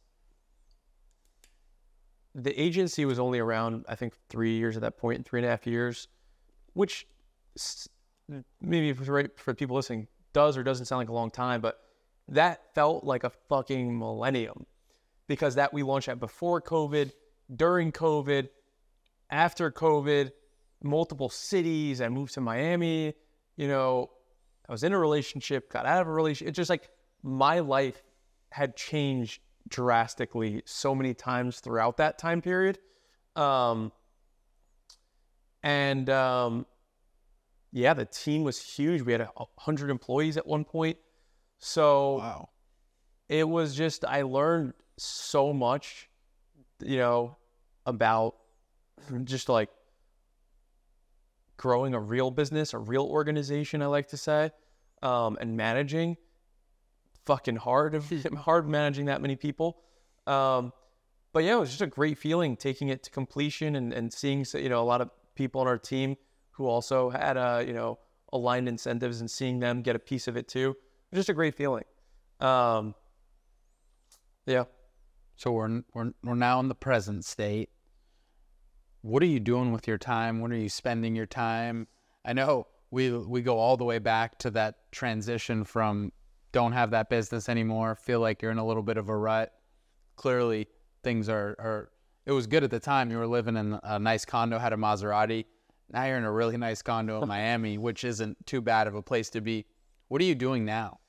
the 2.36 2.60
agency 2.62 3.06
was 3.06 3.18
only 3.18 3.40
around, 3.40 3.86
I 3.88 3.96
think, 3.96 4.14
three 4.30 4.58
years 4.58 4.76
at 4.76 4.82
that 4.82 4.98
point, 4.98 5.26
three 5.26 5.40
and 5.40 5.46
a 5.46 5.50
half 5.50 5.66
years, 5.66 6.08
which 6.74 7.08
maybe 8.62 8.94
for, 8.94 9.30
for 9.36 9.54
people 9.54 9.76
listening 9.76 10.08
does 10.34 10.58
or 10.58 10.64
doesn't 10.64 10.86
sound 10.86 11.00
like 11.00 11.10
a 11.10 11.14
long 11.14 11.32
time, 11.32 11.62
but 11.62 11.80
that 12.28 12.74
felt 12.76 13.04
like 13.04 13.24
a 13.24 13.32
fucking 13.50 13.98
millennium 13.98 14.66
because 15.28 15.56
that 15.56 15.74
we 15.74 15.82
launched 15.84 16.08
that 16.08 16.20
before 16.20 16.62
COVID, 16.62 17.12
during 17.56 17.92
COVID, 17.92 18.50
after 19.30 19.72
COVID, 19.72 20.32
multiple 20.84 21.30
cities. 21.30 22.02
I 22.02 22.10
moved 22.10 22.34
to 22.36 22.42
Miami. 22.42 23.14
You 23.56 23.68
know, 23.68 24.10
I 24.68 24.72
was 24.72 24.84
in 24.84 24.94
a 24.94 25.00
relationship, 25.00 25.72
got 25.72 25.86
out 25.86 26.02
of 26.02 26.08
a 26.08 26.12
relationship. 26.12 26.50
It's 26.50 26.58
just 26.58 26.70
like 26.70 26.90
my 27.24 27.60
life 27.60 28.02
had 28.52 28.76
changed 28.76 29.42
drastically 29.68 30.64
so 30.66 30.96
many 30.96 31.14
times 31.14 31.60
throughout 31.60 31.98
that 31.98 32.18
time 32.18 32.42
period. 32.42 32.80
Um, 33.36 33.92
and 35.62 36.10
um, 36.10 36.66
yeah, 37.72 37.94
the 37.94 38.06
team 38.06 38.44
was 38.44 38.60
huge. 38.62 39.02
We 39.02 39.12
had 39.12 39.22
a 39.22 39.30
hundred 39.58 39.90
employees 39.90 40.38
at 40.38 40.48
one 40.48 40.64
point. 40.64 40.98
So 41.60 42.18
Wow. 42.18 42.50
it 43.28 43.48
was 43.48 43.76
just 43.76 44.06
I 44.06 44.22
learned 44.22 44.74
so 44.98 45.54
much, 45.54 46.10
you 46.82 46.98
know, 46.98 47.38
about 47.86 48.36
just 49.24 49.50
like 49.50 49.70
growing 51.58 51.94
a 51.94 52.00
real 52.00 52.32
business, 52.32 52.74
a 52.74 52.78
real 52.78 53.06
organization. 53.06 53.82
I 53.82 53.88
like 53.88 54.08
to 54.10 54.18
say, 54.18 54.52
um, 55.02 55.38
and 55.40 55.56
managing. 55.56 56.18
Fucking 57.26 57.58
hard, 57.58 58.02
hard 58.38 58.68
managing 58.68 59.06
that 59.06 59.22
many 59.22 59.36
people. 59.36 59.78
Um, 60.26 60.74
but 61.34 61.44
yeah, 61.44 61.58
it 61.58 61.60
was 61.60 61.70
just 61.70 61.82
a 61.82 61.88
great 61.88 62.18
feeling 62.18 62.56
taking 62.56 62.90
it 62.90 63.04
to 63.04 63.12
completion 63.12 63.76
and, 63.76 63.94
and 63.94 64.12
seeing 64.12 64.46
you 64.56 64.70
know 64.70 64.82
a 64.82 64.86
lot 64.86 65.02
of 65.02 65.12
people 65.36 65.62
on 65.62 65.68
our 65.68 65.78
team 65.78 66.16
who 66.52 66.66
also 66.66 67.10
had 67.10 67.38
uh, 67.38 67.64
you 67.66 67.74
know 67.74 68.00
aligned 68.34 68.68
incentives 68.68 69.22
and 69.22 69.30
seeing 69.30 69.60
them 69.60 69.82
get 69.82 69.96
a 69.96 70.00
piece 70.00 70.28
of 70.28 70.38
it 70.38 70.48
too. 70.48 70.76
It 71.12 71.16
just 71.16 71.30
a 71.30 71.34
great 71.34 71.56
feeling. 71.56 71.84
Um, 72.40 72.96
yeah. 74.46 74.66
So 75.36 75.52
we're 75.52 75.82
we're 75.94 76.12
we're 76.24 76.36
now 76.36 76.60
in 76.60 76.68
the 76.68 76.76
present 76.76 77.26
state. 77.26 77.70
What 79.02 79.24
are 79.24 79.28
you 79.28 79.40
doing 79.40 79.72
with 79.72 79.88
your 79.88 79.98
time? 79.98 80.42
When 80.42 80.52
are 80.52 80.58
you 80.58 80.70
spending 80.70 81.16
your 81.16 81.26
time? 81.26 81.88
I 82.26 82.34
know 82.34 82.68
we 82.92 83.12
we 83.12 83.42
go 83.42 83.58
all 83.58 83.78
the 83.78 83.86
way 83.86 84.00
back 84.00 84.38
to 84.40 84.52
that 84.52 84.92
transition 84.92 85.64
from 85.64 86.12
don't 86.52 86.72
have 86.72 86.92
that 86.92 87.10
business 87.10 87.48
anymore, 87.48 87.96
feel 87.96 88.20
like 88.20 88.42
you're 88.42 88.52
in 88.52 88.58
a 88.58 88.66
little 88.66 88.84
bit 88.84 88.98
of 88.98 89.10
a 89.10 89.16
rut. 89.16 89.54
Clearly, 90.16 90.68
things 91.04 91.30
are 91.30 91.56
are. 91.60 91.90
It 92.26 92.32
was 92.32 92.46
good 92.48 92.64
at 92.64 92.72
the 92.72 92.80
time. 92.80 93.10
You 93.10 93.18
were 93.18 93.28
living 93.28 93.56
in 93.56 93.80
a 93.84 93.98
nice 93.98 94.26
condo, 94.26 94.60
had 94.60 94.74
a 94.74 94.78
Maserati. 94.78 95.46
Now 95.92 96.06
you're 96.06 96.18
in 96.18 96.26
a 96.26 96.32
really 96.32 96.58
nice 96.58 96.82
condo 96.82 97.22
in 97.22 97.28
Miami, 97.28 97.78
which 97.78 98.04
isn't 98.04 98.46
too 98.46 98.62
bad 98.62 98.88
of 98.88 98.96
a 98.96 99.02
place 99.02 99.30
to 99.32 99.42
be. 99.42 99.66
What 100.10 100.22
are 100.22 100.26
you 100.26 100.36
doing 100.36 100.66
now? 100.66 101.00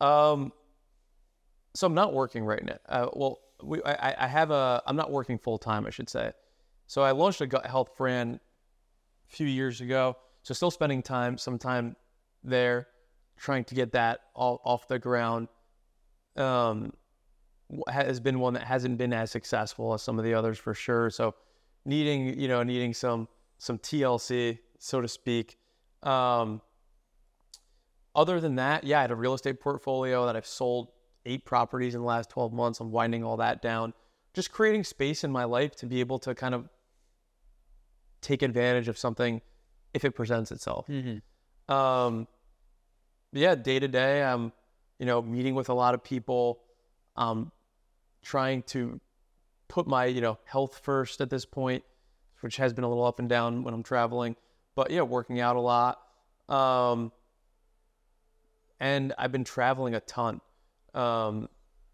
Um, 0.00 0.52
so 1.74 1.86
I'm 1.86 1.94
not 1.94 2.14
working 2.14 2.44
right 2.44 2.64
now. 2.64 2.78
Uh, 2.88 3.08
well, 3.12 3.40
we, 3.62 3.82
I, 3.82 4.24
I 4.24 4.26
have 4.28 4.50
a. 4.50 4.82
I'm 4.86 4.96
not 4.96 5.10
working 5.10 5.38
full 5.38 5.58
time, 5.58 5.86
I 5.86 5.90
should 5.90 6.08
say. 6.08 6.32
So 6.92 7.00
I 7.00 7.12
launched 7.12 7.40
a 7.40 7.46
gut 7.46 7.64
health 7.64 7.96
brand 7.96 8.34
a 8.34 9.34
few 9.34 9.46
years 9.46 9.80
ago. 9.80 10.14
So 10.42 10.52
still 10.52 10.70
spending 10.70 11.02
time, 11.02 11.38
some 11.38 11.58
time 11.58 11.96
there, 12.44 12.88
trying 13.38 13.64
to 13.64 13.74
get 13.74 13.92
that 13.92 14.20
all 14.34 14.60
off 14.62 14.86
the 14.88 14.98
ground. 14.98 15.48
Um, 16.36 16.92
has 17.88 18.20
been 18.20 18.40
one 18.40 18.52
that 18.52 18.64
hasn't 18.64 18.98
been 18.98 19.14
as 19.14 19.30
successful 19.30 19.94
as 19.94 20.02
some 20.02 20.18
of 20.18 20.24
the 20.26 20.34
others 20.34 20.58
for 20.58 20.74
sure. 20.74 21.08
So 21.08 21.34
needing, 21.86 22.38
you 22.38 22.46
know, 22.46 22.62
needing 22.62 22.92
some 22.92 23.26
some 23.56 23.78
TLC, 23.78 24.58
so 24.78 25.00
to 25.00 25.08
speak. 25.08 25.56
Um, 26.02 26.60
other 28.14 28.38
than 28.38 28.56
that, 28.56 28.84
yeah, 28.84 28.98
I 28.98 29.00
had 29.00 29.12
a 29.12 29.16
real 29.16 29.32
estate 29.32 29.60
portfolio 29.60 30.26
that 30.26 30.36
I've 30.36 30.44
sold 30.46 30.88
eight 31.24 31.46
properties 31.46 31.94
in 31.94 32.02
the 32.02 32.06
last 32.06 32.28
12 32.28 32.52
months. 32.52 32.80
I'm 32.80 32.90
winding 32.90 33.24
all 33.24 33.38
that 33.38 33.62
down. 33.62 33.94
Just 34.34 34.52
creating 34.52 34.84
space 34.84 35.24
in 35.24 35.32
my 35.32 35.44
life 35.44 35.74
to 35.76 35.86
be 35.86 36.00
able 36.00 36.18
to 36.18 36.34
kind 36.34 36.54
of 36.54 36.68
take 38.22 38.42
advantage 38.42 38.88
of 38.88 38.96
something 38.96 39.42
if 39.92 40.04
it 40.04 40.12
presents 40.12 40.50
itself. 40.50 40.86
Um, 41.68 42.26
yeah, 43.32 43.54
day 43.54 43.78
to 43.78 43.88
day, 43.88 44.22
I'm, 44.22 44.52
you 44.98 45.06
know, 45.06 45.20
meeting 45.20 45.54
with 45.54 45.68
a 45.68 45.74
lot 45.74 45.94
of 45.94 46.02
people, 46.02 46.60
um, 47.16 47.52
trying 48.22 48.62
to 48.62 49.00
put 49.68 49.86
my, 49.86 50.06
you 50.06 50.20
know, 50.20 50.38
health 50.44 50.80
first 50.82 51.20
at 51.20 51.28
this 51.28 51.44
point, 51.44 51.82
which 52.40 52.56
has 52.56 52.72
been 52.72 52.84
a 52.84 52.88
little 52.88 53.04
up 53.04 53.18
and 53.18 53.28
down 53.28 53.64
when 53.64 53.74
I'm 53.74 53.82
traveling. 53.82 54.36
But 54.74 54.90
yeah, 54.90 55.02
working 55.02 55.40
out 55.40 55.56
a 55.56 55.60
lot. 55.60 55.98
Um, 56.48 57.12
and 58.80 59.12
I've 59.18 59.32
been 59.32 59.44
traveling 59.44 59.94
a 59.94 60.00
ton. 60.00 60.40
Um, 60.94 61.48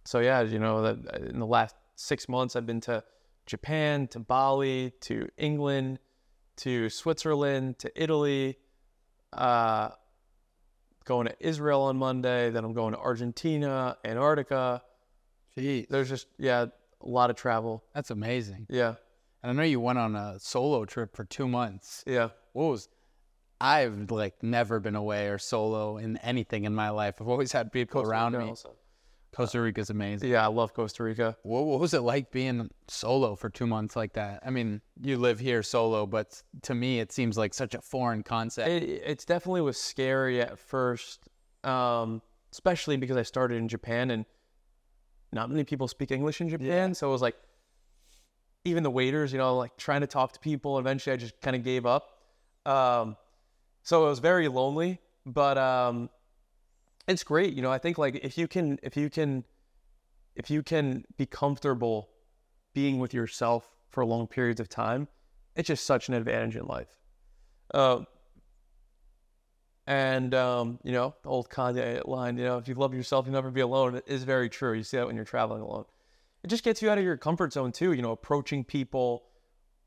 so 0.05 0.21
yeah, 0.21 0.43
you 0.43 0.59
know, 0.59 0.85
in 0.87 1.39
the 1.39 1.47
last 1.47 1.75
six 1.97 2.29
months, 2.29 2.57
I've 2.57 2.67
been 2.67 2.81
to 2.83 3.05
Japan, 3.47 4.07
to 4.09 4.19
Bali, 4.19 4.93
to 5.03 5.29
England, 5.37 5.99
to 6.59 6.89
Switzerland, 6.91 7.79
to 7.81 7.91
Italy, 8.01 8.57
uh, 9.33 9.91
going 11.05 11.27
to 11.27 11.35
Israel 11.41 11.83
on 11.83 11.97
Monday. 11.97 12.51
Then 12.51 12.65
I'm 12.65 12.73
going 12.73 12.93
to 12.95 12.99
Argentina, 13.01 13.97
Antarctica. 14.05 14.83
Jeez, 15.57 15.89
There's 15.89 16.09
just 16.09 16.27
yeah, 16.39 16.67
a 17.01 17.09
lot 17.09 17.31
of 17.31 17.37
travel. 17.37 17.83
that's 17.95 18.11
amazing. 18.11 18.67
Yeah, 18.69 18.95
And 19.43 19.51
I 19.51 19.53
know 19.55 19.63
you 19.63 19.81
went 19.81 19.99
on 19.99 20.15
a 20.15 20.37
solo 20.39 20.85
trip 20.85 21.17
for 21.17 21.25
two 21.25 21.49
months. 21.49 22.05
yeah. 22.07 22.29
What 22.53 22.67
was? 22.71 22.89
I've 23.61 24.11
like 24.13 24.41
never 24.43 24.79
been 24.79 24.95
away 24.95 25.27
or 25.29 25.39
solo 25.39 25.97
in 25.99 26.17
anything 26.19 26.65
in 26.65 26.75
my 26.75 26.91
life. 26.91 27.17
I've 27.21 27.27
always 27.29 27.51
had 27.51 27.73
people 27.73 28.03
around 28.03 28.33
me. 28.39 28.45
also. 28.45 28.77
Costa 29.33 29.61
Rica's 29.61 29.91
amazing. 29.91 30.31
Yeah, 30.31 30.45
I 30.45 30.49
love 30.49 30.75
Costa 30.75 31.03
Rica. 31.05 31.37
What, 31.43 31.65
what 31.65 31.81
was 31.81 31.95
it 31.95 32.01
like 32.01 32.31
being 32.31 32.71
solo 32.89 33.37
for 33.37 33.51
two 33.51 33.67
months 33.67 33.95
like 33.95 34.15
that? 34.15 34.43
I 34.45 34.51
mean, 34.51 34.81
you 35.01 35.17
live 35.17 35.39
here 35.39 35.63
solo, 35.63 36.07
but 36.07 36.43
to 36.63 36.75
me, 36.75 36.99
it 37.01 37.13
seems 37.13 37.37
like 37.37 37.55
such 37.55 37.75
a 37.75 37.81
foreign 37.81 38.23
concept. 38.23 38.69
It 38.69 38.83
it's 38.83 39.25
definitely 39.25 39.61
was 39.61 39.79
scary 39.79 40.41
at 40.41 40.59
first, 40.59 41.29
um, 41.63 42.23
especially 42.53 42.97
because 42.97 43.17
I 43.17 43.23
started 43.23 43.57
in 43.57 43.69
Japan 43.69 44.11
and 44.11 44.25
not 45.33 45.51
many 45.51 45.65
people 45.65 45.89
speak 45.89 46.11
English 46.11 46.41
in 46.41 46.49
Japan. 46.49 46.95
So 46.95 47.09
it 47.09 47.13
was 47.13 47.23
like, 47.23 47.37
even 48.65 48.83
the 48.83 48.91
waiters, 48.91 49.33
you 49.33 49.39
know, 49.39 49.57
like 49.57 49.77
trying 49.77 50.01
to 50.01 50.07
talk 50.07 50.33
to 50.33 50.41
people. 50.41 50.79
Eventually, 50.79 51.13
I 51.15 51.17
just 51.17 51.41
kind 51.41 51.55
of 51.55 51.63
gave 51.63 51.87
up. 51.87 52.19
Um, 52.67 53.17
so 53.83 54.07
it 54.07 54.09
was 54.09 54.19
very 54.19 54.49
lonely, 54.49 55.01
but 55.25 55.57
um, 55.57 56.11
it's 57.09 57.25
great. 57.25 57.55
You 57.55 57.63
know, 57.63 57.73
I 57.73 57.79
think 57.79 57.99
like 57.99 58.17
if 58.17 58.39
you 58.39 58.47
can, 58.47 58.79
if 58.83 58.97
you 58.97 59.11
can, 59.11 59.45
if 60.37 60.51
you 60.51 60.63
can 60.63 61.05
be 61.17 61.27
comfortable 61.27 62.11
being 62.75 62.99
with 62.99 63.13
yourself 63.15 63.69
for 63.89 64.05
long 64.05 64.27
periods 64.27 64.61
of 64.61 64.69
time, 64.69 65.09
it's 65.57 65.67
just 65.67 65.85
such 65.85 66.09
an 66.09 66.15
advantage 66.15 66.55
in 66.55 66.67
life. 66.67 66.95
Uh, 67.75 68.01
and 69.87 70.35
um, 70.35 70.79
you 70.85 70.93
know, 70.93 71.15
the 71.23 71.29
old 71.31 71.49
Kanye 71.49 72.07
line, 72.07 72.37
you 72.37 72.45
know, 72.45 72.59
if 72.59 72.69
you 72.69 72.75
love 72.75 72.95
yourself, 72.95 73.25
you'll 73.27 73.35
never 73.35 73.51
be 73.51 73.63
alone. 73.63 73.97
It 73.97 74.05
is 74.07 74.23
very 74.23 74.51
true. 74.51 74.75
You 74.75 74.83
see 74.83 74.99
that 74.99 75.07
when 75.07 75.17
you're 75.17 75.25
traveling 75.25 75.63
alone. 75.63 75.87
It 76.45 76.49
just 76.49 76.63
gets 76.63 76.83
you 76.83 76.91
out 76.91 76.99
of 76.99 77.05
your 77.05 77.17
comfort 77.17 77.55
zone 77.55 77.73
too. 77.73 77.93
You 77.93 78.03
know, 78.03 78.13
approaching 78.13 78.65
people. 78.65 79.25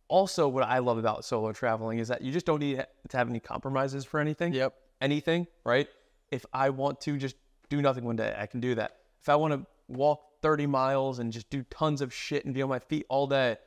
Also, 0.07 0.47
what 0.49 0.63
I 0.63 0.79
love 0.79 0.97
about 0.97 1.23
solo 1.23 1.53
traveling 1.53 1.99
is 1.99 2.09
that 2.09 2.21
you 2.21 2.33
just 2.33 2.45
don't 2.45 2.59
need 2.59 2.83
to 3.07 3.17
have 3.17 3.29
any 3.29 3.39
compromises 3.39 4.03
for 4.03 4.19
anything. 4.19 4.53
Yep. 4.53 4.73
Anything, 4.99 5.47
right? 5.63 5.87
If 6.31 6.45
I 6.53 6.69
want 6.69 7.01
to 7.01 7.17
just 7.17 7.35
do 7.69 7.81
nothing 7.81 8.03
one 8.03 8.15
day, 8.15 8.33
I 8.37 8.45
can 8.45 8.59
do 8.59 8.75
that. 8.75 8.97
If 9.21 9.29
I 9.29 9.35
want 9.35 9.53
to 9.53 9.65
walk 9.87 10.21
30 10.41 10.65
miles 10.67 11.19
and 11.19 11.31
just 11.31 11.49
do 11.49 11.63
tons 11.69 12.01
of 12.01 12.13
shit 12.13 12.45
and 12.45 12.53
be 12.53 12.61
on 12.61 12.69
my 12.69 12.79
feet 12.79 13.05
all 13.09 13.27
day, 13.27 13.57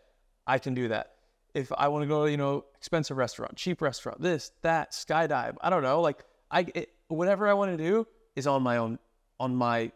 I 0.46 0.58
can 0.58 0.74
do 0.74 0.88
that. 0.88 1.12
If 1.54 1.70
I 1.76 1.88
want 1.88 2.02
to 2.02 2.08
go, 2.08 2.24
you 2.24 2.36
know, 2.36 2.64
expensive 2.76 3.16
restaurant, 3.16 3.56
cheap 3.56 3.80
restaurant, 3.80 4.20
this, 4.20 4.50
that, 4.62 4.92
skydive, 4.92 5.56
I 5.60 5.70
don't 5.70 5.82
know, 5.82 6.00
like 6.00 6.24
I, 6.50 6.66
it, 6.74 6.90
whatever 7.08 7.48
I 7.48 7.52
want 7.52 7.76
to 7.76 7.82
do 7.82 8.06
is 8.34 8.46
on 8.46 8.62
my 8.62 8.78
own, 8.78 8.98
on 9.38 9.54
my 9.54 9.92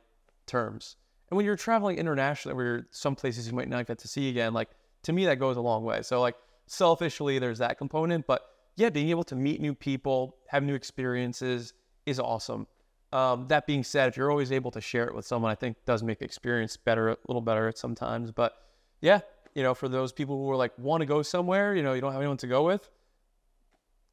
terms. 0.46 0.96
And 1.30 1.36
when 1.36 1.44
you're 1.44 1.56
traveling 1.56 1.98
internationally, 1.98 2.54
where 2.54 2.64
you're 2.64 2.86
some 2.90 3.16
places 3.16 3.48
you 3.48 3.54
might 3.54 3.68
not 3.68 3.86
get 3.86 3.98
to 3.98 4.08
see 4.08 4.28
again, 4.28 4.54
like 4.54 4.68
to 5.02 5.12
me 5.12 5.26
that 5.26 5.38
goes 5.38 5.56
a 5.56 5.60
long 5.60 5.84
way. 5.84 6.02
So 6.02 6.20
like 6.20 6.36
selfishly, 6.66 7.38
there's 7.38 7.58
that 7.58 7.76
component, 7.76 8.26
but 8.26 8.42
yeah, 8.76 8.90
being 8.90 9.10
able 9.10 9.24
to 9.24 9.34
meet 9.34 9.60
new 9.60 9.74
people, 9.74 10.36
have 10.46 10.62
new 10.62 10.74
experiences 10.74 11.74
is 12.09 12.18
awesome. 12.20 12.66
Um, 13.12 13.46
that 13.48 13.66
being 13.66 13.84
said, 13.84 14.09
if 14.09 14.16
you're 14.16 14.30
always 14.30 14.52
able 14.52 14.70
to 14.72 14.80
share 14.80 15.06
it 15.06 15.14
with 15.14 15.26
someone, 15.26 15.50
I 15.50 15.54
think 15.54 15.76
does 15.86 16.02
make 16.02 16.18
the 16.18 16.24
experience 16.24 16.76
better, 16.76 17.09
a 17.09 17.16
little 17.26 17.40
better 17.40 17.68
at 17.68 17.78
sometimes. 17.78 18.30
But 18.30 18.54
yeah, 19.00 19.20
you 19.54 19.62
know, 19.62 19.74
for 19.74 19.88
those 19.88 20.12
people 20.12 20.36
who 20.36 20.50
are 20.50 20.56
like 20.56 20.72
want 20.78 21.00
to 21.00 21.06
go 21.06 21.22
somewhere, 21.22 21.74
you 21.74 21.82
know, 21.82 21.94
you 21.94 22.00
don't 22.00 22.12
have 22.12 22.20
anyone 22.20 22.36
to 22.38 22.46
go 22.46 22.64
with, 22.64 22.90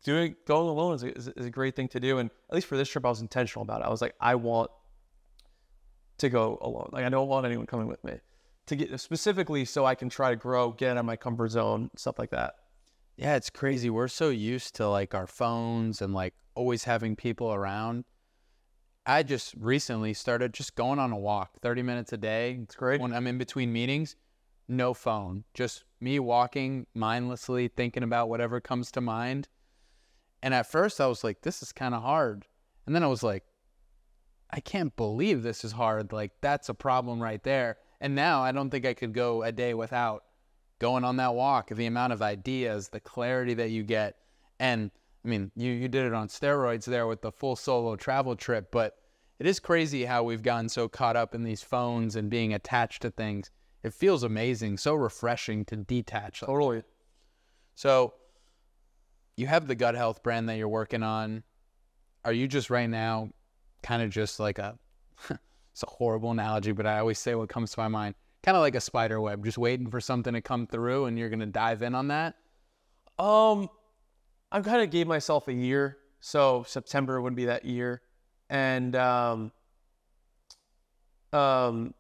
doing 0.04 0.36
going 0.46 0.70
alone 0.70 0.96
is 0.96 1.04
a, 1.04 1.18
is 1.38 1.46
a 1.46 1.50
great 1.50 1.76
thing 1.76 1.88
to 1.90 2.00
do. 2.00 2.20
And 2.20 2.30
at 2.50 2.56
least 2.56 2.68
for 2.68 2.78
this 2.78 2.90
trip, 2.90 3.06
I 3.06 3.10
was 3.10 3.22
intentional 3.22 3.64
about 3.64 3.82
it. 3.82 3.86
I 3.86 3.90
was 3.90 4.02
like, 4.02 4.16
I 4.22 4.36
want 4.36 4.72
to 6.20 6.30
go 6.30 6.58
alone. 6.62 6.90
Like 6.92 7.04
I 7.04 7.10
don't 7.10 7.28
want 7.28 7.46
anyone 7.46 7.66
coming 7.66 7.88
with 7.88 8.04
me 8.04 8.14
to 8.68 8.76
get 8.76 8.98
specifically 9.00 9.66
so 9.66 9.86
I 9.86 9.96
can 9.96 10.10
try 10.10 10.30
to 10.30 10.36
grow, 10.36 10.72
get 10.72 10.92
out 10.92 10.98
of 10.98 11.06
my 11.06 11.16
comfort 11.16 11.50
zone, 11.50 11.90
stuff 11.96 12.18
like 12.18 12.32
that. 12.32 12.56
Yeah, 13.18 13.36
it's 13.36 13.50
crazy. 13.50 13.90
We're 13.90 14.08
so 14.08 14.30
used 14.30 14.76
to 14.76 14.88
like 14.90 15.14
our 15.14 15.28
phones 15.28 16.02
and 16.02 16.14
like 16.14 16.34
always 16.56 16.84
having 16.86 17.16
people 17.16 17.54
around. 17.54 18.06
I 19.06 19.22
just 19.22 19.54
recently 19.60 20.14
started 20.14 20.54
just 20.54 20.76
going 20.76 20.98
on 20.98 21.12
a 21.12 21.18
walk 21.18 21.60
30 21.62 21.84
minutes 21.84 22.12
a 22.14 22.18
day. 22.18 22.60
It's 22.64 22.76
great. 22.76 23.00
When 23.00 23.14
I'm 23.14 23.28
in 23.28 23.38
between 23.38 23.72
meetings, 23.72 24.16
no 24.68 24.94
phone, 24.94 25.44
just 25.54 25.84
me 26.00 26.18
walking 26.20 26.88
mindlessly, 26.96 27.68
thinking 27.68 28.02
about 28.02 28.30
whatever 28.30 28.60
comes 28.60 28.92
to 28.94 29.02
mind. 29.02 29.48
And 30.42 30.54
at 30.54 30.70
first 30.70 31.00
I 31.00 31.08
was 31.08 31.24
like, 31.24 31.42
this 31.42 31.62
is 31.62 31.72
kind 31.72 31.94
of 31.94 32.02
hard. 32.02 32.46
And 32.86 32.96
then 32.96 33.04
I 33.04 33.08
was 33.08 33.22
like, 33.22 33.44
I 34.50 34.60
can't 34.60 34.96
believe 34.96 35.44
this 35.44 35.64
is 35.64 35.72
hard. 35.72 36.12
Like, 36.12 36.32
that's 36.42 36.70
a 36.70 36.74
problem 36.74 37.22
right 37.22 37.44
there. 37.44 37.78
And 38.00 38.16
now 38.16 38.44
I 38.44 38.52
don't 38.52 38.70
think 38.70 38.86
I 38.86 38.94
could 38.94 39.14
go 39.14 39.44
a 39.44 39.52
day 39.52 39.74
without 39.74 40.24
going 40.80 41.04
on 41.04 41.18
that 41.18 41.34
walk. 41.34 41.70
The 41.70 41.88
amount 41.88 42.14
of 42.14 42.22
ideas, 42.22 42.90
the 42.90 43.00
clarity 43.00 43.54
that 43.56 43.70
you 43.70 43.84
get. 43.84 44.18
And 44.60 44.92
I 45.26 45.28
mean, 45.28 45.52
you, 45.56 45.72
you 45.72 45.88
did 45.88 46.06
it 46.06 46.14
on 46.14 46.28
steroids 46.28 46.86
there 46.86 47.08
with 47.08 47.22
the 47.22 47.32
full 47.32 47.56
solo 47.56 47.96
travel 47.96 48.36
trip, 48.36 48.70
but 48.72 48.96
it 49.40 49.48
is 49.48 49.60
crazy 49.60 50.06
how 50.06 50.24
we've 50.24 50.44
gotten 50.44 50.70
so 50.70 50.88
caught 50.88 51.16
up 51.16 51.34
in 51.34 51.44
these 51.44 51.64
phones 51.64 52.16
and 52.16 52.30
being 52.30 52.54
attached 52.54 53.02
to 53.02 53.10
things. 53.10 53.50
It 53.84 53.94
feels 53.94 54.24
amazing, 54.24 54.78
so 54.78 54.94
refreshing 54.94 55.66
to 55.66 55.78
detach. 55.78 56.42
Totally. 56.42 56.84
So, 57.74 58.14
you 59.36 59.48
have 59.48 59.68
the 59.68 59.76
gut 59.76 59.96
health 59.96 60.24
brand 60.24 60.48
that 60.48 60.58
you're 60.58 60.70
working 60.70 61.04
on. 61.04 61.44
Are 62.24 62.34
you 62.34 62.48
just 62.48 62.70
right 62.70 62.90
now 62.90 63.30
kind 63.84 64.02
of 64.02 64.10
just 64.10 64.40
like 64.40 64.60
a 64.60 64.78
it's 65.30 65.84
a 65.84 65.90
horrible 65.90 66.32
analogy, 66.32 66.72
but 66.72 66.86
I 66.86 67.00
always 67.00 67.20
say 67.20 67.36
what 67.36 67.50
comes 67.50 67.72
to 67.72 67.80
my 67.80 67.88
mind. 67.88 68.16
Kind 68.44 68.56
of 68.56 68.62
like 68.62 68.76
a 68.76 68.82
spider 68.82 69.20
web, 69.20 69.44
just 69.44 69.58
waiting 69.58 69.90
for 69.90 70.00
something 70.00 70.34
to 70.34 70.42
come 70.42 70.68
through 70.68 71.06
and 71.06 71.18
you're 71.18 71.30
going 71.30 71.40
to 71.40 71.46
dive 71.48 71.82
in 71.82 71.96
on 71.96 72.10
that? 72.10 72.36
Um 73.18 73.70
I 74.56 74.62
kind 74.62 74.82
of 74.82 74.90
gave 74.90 75.06
myself 75.06 75.50
a 75.50 75.54
year. 75.54 75.98
So 76.22 76.64
September 76.66 77.20
would 77.20 77.36
be 77.36 77.46
that 77.46 77.66
year. 77.66 78.02
And 78.50 78.96
um 78.96 79.52
um 81.34 81.94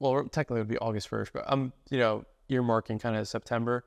well, 0.00 0.24
technically 0.24 0.56
it 0.56 0.62
would 0.62 0.68
be 0.68 0.78
August 0.78 1.08
1st, 1.08 1.28
but 1.32 1.44
I'm, 1.46 1.72
you 1.90 1.98
know, 1.98 2.24
earmarking 2.50 3.00
kind 3.00 3.14
of 3.14 3.28
September. 3.28 3.84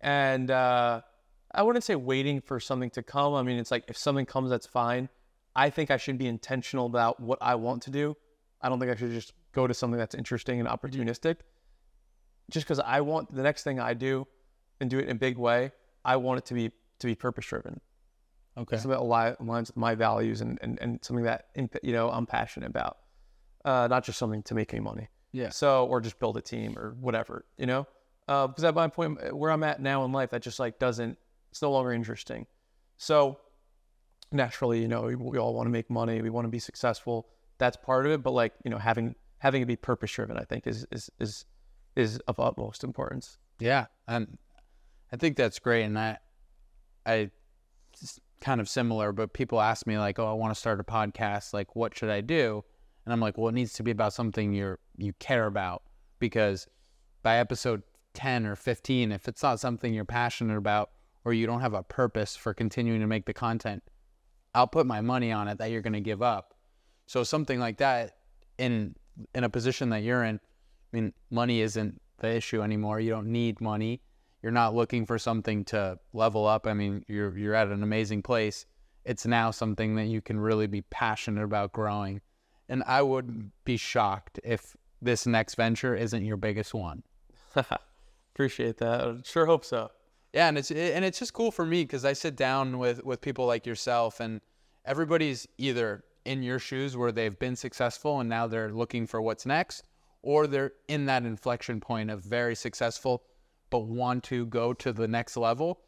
And 0.00 0.52
uh 0.52 1.00
I 1.52 1.62
wouldn't 1.64 1.84
say 1.84 1.96
waiting 1.96 2.40
for 2.40 2.60
something 2.60 2.90
to 2.90 3.02
come. 3.02 3.34
I 3.34 3.42
mean, 3.42 3.58
it's 3.58 3.72
like 3.72 3.86
if 3.88 3.96
something 3.96 4.24
comes, 4.24 4.48
that's 4.48 4.66
fine. 4.66 5.08
I 5.56 5.70
think 5.70 5.90
I 5.90 5.96
should 5.96 6.16
be 6.16 6.28
intentional 6.28 6.86
about 6.86 7.18
what 7.18 7.38
I 7.40 7.56
want 7.56 7.82
to 7.84 7.90
do. 7.90 8.16
I 8.62 8.68
don't 8.68 8.78
think 8.78 8.92
I 8.92 8.94
should 8.94 9.10
just 9.10 9.32
go 9.52 9.66
to 9.66 9.74
something 9.74 9.98
that's 9.98 10.14
interesting 10.14 10.60
and 10.60 10.68
opportunistic. 10.68 11.38
Just 12.52 12.66
because 12.66 12.78
I 12.78 13.00
want 13.00 13.34
the 13.34 13.42
next 13.42 13.64
thing 13.64 13.80
I 13.80 13.94
do 13.94 14.28
and 14.80 14.88
do 14.88 15.00
it 15.00 15.06
in 15.06 15.10
a 15.16 15.18
big 15.18 15.38
way, 15.38 15.72
I 16.08 16.16
want 16.16 16.38
it 16.38 16.46
to 16.46 16.54
be 16.54 16.70
to 17.00 17.06
be 17.06 17.14
purpose 17.14 17.46
driven. 17.46 17.80
Okay. 18.56 18.76
Something 18.76 18.90
that 18.90 19.00
aligns 19.00 19.68
with 19.68 19.76
my 19.76 19.94
values 19.94 20.40
and, 20.40 20.58
and, 20.62 20.78
and 20.80 20.98
something 21.02 21.24
that 21.24 21.46
you 21.82 21.92
know 21.92 22.10
I'm 22.10 22.26
passionate 22.26 22.66
about. 22.66 22.96
Uh, 23.64 23.86
not 23.88 24.04
just 24.04 24.18
something 24.18 24.42
to 24.44 24.54
make 24.54 24.72
me 24.72 24.80
money. 24.80 25.08
Yeah. 25.32 25.50
So 25.50 25.86
or 25.86 26.00
just 26.00 26.18
build 26.18 26.36
a 26.38 26.40
team 26.40 26.78
or 26.78 26.96
whatever, 26.98 27.44
you 27.58 27.66
know. 27.66 27.86
Because 28.26 28.64
uh, 28.64 28.68
at 28.68 28.74
my 28.74 28.88
point 28.88 29.34
where 29.34 29.50
I'm 29.50 29.62
at 29.62 29.80
now 29.80 30.04
in 30.04 30.12
life, 30.12 30.30
that 30.30 30.42
just 30.42 30.58
like 30.58 30.78
doesn't. 30.78 31.18
It's 31.50 31.62
no 31.62 31.70
longer 31.70 31.92
interesting. 31.92 32.46
So 32.96 33.38
naturally, 34.32 34.80
you 34.80 34.88
know, 34.88 35.02
we, 35.02 35.14
we 35.14 35.38
all 35.38 35.54
want 35.54 35.66
to 35.66 35.70
make 35.70 35.88
money, 35.90 36.20
we 36.22 36.30
want 36.30 36.46
to 36.46 36.50
be 36.50 36.58
successful. 36.58 37.28
That's 37.58 37.76
part 37.76 38.06
of 38.06 38.12
it, 38.12 38.22
but 38.22 38.32
like 38.32 38.54
you 38.64 38.70
know, 38.70 38.78
having 38.78 39.14
having 39.38 39.62
it 39.62 39.66
be 39.66 39.76
purpose 39.76 40.12
driven, 40.12 40.38
I 40.38 40.44
think 40.44 40.66
is 40.66 40.86
is 40.90 41.10
is 41.20 41.44
is 41.96 42.18
of 42.28 42.40
utmost 42.40 42.82
importance. 42.82 43.36
Yeah, 43.60 43.86
and 44.06 44.38
I 45.12 45.16
think 45.16 45.36
that's 45.36 45.58
great. 45.58 45.84
And 45.84 45.98
I, 45.98 46.18
I, 47.06 47.30
kind 48.40 48.60
of 48.60 48.68
similar, 48.68 49.12
but 49.12 49.32
people 49.32 49.60
ask 49.60 49.86
me 49.86 49.98
like, 49.98 50.18
"Oh, 50.18 50.26
I 50.26 50.32
want 50.32 50.54
to 50.54 50.58
start 50.58 50.80
a 50.80 50.84
podcast. 50.84 51.52
Like, 51.52 51.74
what 51.74 51.96
should 51.96 52.10
I 52.10 52.20
do?" 52.20 52.64
And 53.04 53.12
I'm 53.12 53.20
like, 53.20 53.38
"Well, 53.38 53.48
it 53.48 53.54
needs 53.54 53.72
to 53.74 53.82
be 53.82 53.90
about 53.90 54.12
something 54.12 54.52
you're 54.52 54.78
you 54.96 55.12
care 55.14 55.46
about 55.46 55.82
because 56.18 56.66
by 57.22 57.38
episode 57.38 57.82
10 58.14 58.46
or 58.46 58.56
15, 58.56 59.12
if 59.12 59.28
it's 59.28 59.42
not 59.42 59.60
something 59.60 59.92
you're 59.92 60.04
passionate 60.04 60.56
about 60.56 60.90
or 61.24 61.32
you 61.32 61.46
don't 61.46 61.60
have 61.60 61.74
a 61.74 61.82
purpose 61.82 62.36
for 62.36 62.54
continuing 62.54 63.00
to 63.00 63.06
make 63.06 63.26
the 63.26 63.34
content, 63.34 63.82
I'll 64.54 64.66
put 64.66 64.86
my 64.86 65.00
money 65.00 65.32
on 65.32 65.48
it 65.48 65.58
that 65.58 65.70
you're 65.70 65.82
going 65.82 65.92
to 65.92 66.00
give 66.00 66.22
up. 66.22 66.54
So 67.06 67.22
something 67.24 67.58
like 67.58 67.78
that 67.78 68.16
in 68.58 68.94
in 69.34 69.44
a 69.44 69.48
position 69.48 69.90
that 69.90 70.02
you're 70.02 70.24
in, 70.24 70.36
I 70.36 70.96
mean, 70.96 71.12
money 71.30 71.60
isn't 71.60 72.00
the 72.18 72.28
issue 72.28 72.62
anymore. 72.62 73.00
You 73.00 73.10
don't 73.10 73.32
need 73.32 73.60
money. 73.60 74.00
You're 74.42 74.52
not 74.52 74.74
looking 74.74 75.04
for 75.04 75.18
something 75.18 75.64
to 75.66 75.98
level 76.12 76.46
up. 76.46 76.66
I 76.66 76.74
mean, 76.74 77.04
you're 77.08 77.36
you're 77.36 77.54
at 77.54 77.68
an 77.68 77.82
amazing 77.82 78.22
place. 78.22 78.66
It's 79.04 79.26
now 79.26 79.50
something 79.50 79.96
that 79.96 80.06
you 80.06 80.20
can 80.20 80.38
really 80.38 80.66
be 80.66 80.82
passionate 80.82 81.42
about 81.42 81.72
growing. 81.72 82.20
And 82.68 82.82
I 82.86 83.02
would 83.02 83.50
be 83.64 83.76
shocked 83.76 84.38
if 84.44 84.76
this 85.00 85.26
next 85.26 85.54
venture 85.54 85.94
isn't 85.94 86.24
your 86.24 86.36
biggest 86.36 86.74
one. 86.74 87.02
Appreciate 88.34 88.76
that. 88.78 89.22
Sure 89.24 89.46
hope 89.46 89.64
so. 89.64 89.90
Yeah, 90.32 90.48
and 90.48 90.58
it's 90.58 90.70
and 90.70 91.04
it's 91.04 91.18
just 91.18 91.32
cool 91.32 91.50
for 91.50 91.64
me 91.64 91.82
because 91.82 92.04
I 92.04 92.12
sit 92.12 92.36
down 92.36 92.78
with 92.78 93.02
with 93.04 93.20
people 93.20 93.46
like 93.46 93.66
yourself, 93.66 94.20
and 94.20 94.40
everybody's 94.84 95.48
either 95.56 96.04
in 96.24 96.42
your 96.42 96.58
shoes 96.58 96.96
where 96.96 97.10
they've 97.10 97.38
been 97.38 97.56
successful 97.56 98.20
and 98.20 98.28
now 98.28 98.46
they're 98.46 98.70
looking 98.70 99.06
for 99.06 99.22
what's 99.22 99.46
next, 99.46 99.84
or 100.22 100.46
they're 100.46 100.72
in 100.88 101.06
that 101.06 101.24
inflection 101.24 101.80
point 101.80 102.10
of 102.10 102.22
very 102.22 102.54
successful 102.54 103.22
but 103.70 103.80
want 103.80 104.24
to 104.24 104.46
go 104.46 104.72
to 104.74 104.92
the 104.92 105.08
next 105.08 105.36
level. 105.36 105.80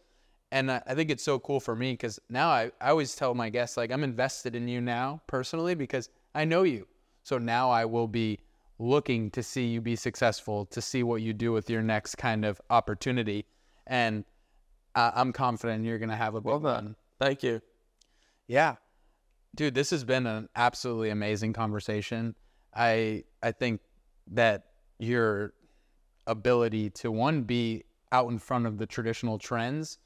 And 0.53 0.71
I 0.71 0.95
think 0.95 1.11
it's 1.11 1.23
so 1.23 1.39
cool 1.39 1.61
for 1.61 1.77
me 1.77 1.93
because 1.93 2.19
now 2.29 2.49
I, 2.49 2.73
I 2.81 2.91
always 2.91 3.15
tell 3.15 3.35
my 3.35 3.51
guests 3.51 3.77
like 3.77 3.93
I'm 3.93 4.03
invested 4.03 4.57
in 4.57 4.67
you 4.67 4.81
now 4.81 5.23
personally 5.29 5.75
because 5.77 6.09
I 6.35 6.45
know 6.45 6.65
you. 6.65 6.89
So 7.23 7.39
now 7.39 7.71
I 7.71 7.85
will 7.85 8.09
be 8.09 8.41
looking 8.79 9.31
to 9.31 9.43
see 9.43 9.67
you 9.67 9.81
be 9.81 9.95
successful, 9.95 10.67
to 10.67 10.83
see 10.83 11.03
what 11.03 11.23
you 11.23 11.33
do 11.33 11.53
with 11.53 11.71
your 11.71 11.83
next 11.83 12.17
kind 12.17 12.45
of 12.45 12.61
opportunity 12.71 13.47
and 13.91 14.25
uh, 14.95 15.11
I'm 15.15 15.33
confident 15.33 15.85
you're 15.85 15.99
gonna 15.99 16.17
have 16.17 16.35
a 16.35 16.41
well 16.41 16.61
done. 16.61 16.85
One. 16.85 16.97
Thank 17.19 17.43
you. 17.43 17.61
Yeah, 18.47 18.77
dude, 19.55 19.75
this 19.75 19.91
has 19.91 20.05
been 20.05 20.27
an 20.27 20.49
absolutely 20.57 21.11
amazing 21.11 21.53
conversation. 21.53 22.35
I 22.75 23.25
I 23.43 23.53
think 23.53 23.81
that 24.29 24.65
your 24.99 25.53
ability 26.31 26.91
to 26.91 27.11
one 27.11 27.43
be 27.43 27.85
out 28.13 28.31
in 28.31 28.39
front 28.39 28.67
of 28.67 28.79
the 28.79 28.87
traditional 28.87 29.39
trends, 29.39 29.99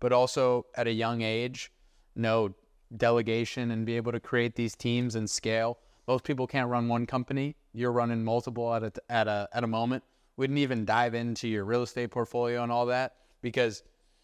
but 0.00 0.12
also 0.12 0.66
at 0.76 0.86
a 0.86 0.92
young 0.92 1.22
age 1.22 1.70
know 2.14 2.54
delegation 2.96 3.70
and 3.70 3.86
be 3.86 3.96
able 3.96 4.12
to 4.12 4.20
create 4.20 4.54
these 4.54 4.74
teams 4.76 5.14
and 5.14 5.28
scale. 5.28 5.78
Most 6.06 6.24
people 6.24 6.46
can't 6.46 6.68
run 6.68 6.88
one 6.88 7.06
company. 7.06 7.56
You're 7.72 7.92
running 7.92 8.22
multiple 8.22 8.74
at 8.74 8.82
a 8.82 8.92
at 9.08 9.28
a 9.28 9.48
at 9.52 9.64
a 9.64 9.66
moment. 9.66 10.02
We 10.36 10.46
didn't 10.46 10.58
even 10.58 10.84
dive 10.84 11.14
into 11.14 11.48
your 11.48 11.64
real 11.64 11.82
estate 11.82 12.10
portfolio 12.10 12.62
and 12.62 12.72
all 12.72 12.86
that 12.86 13.16
because 13.42 13.82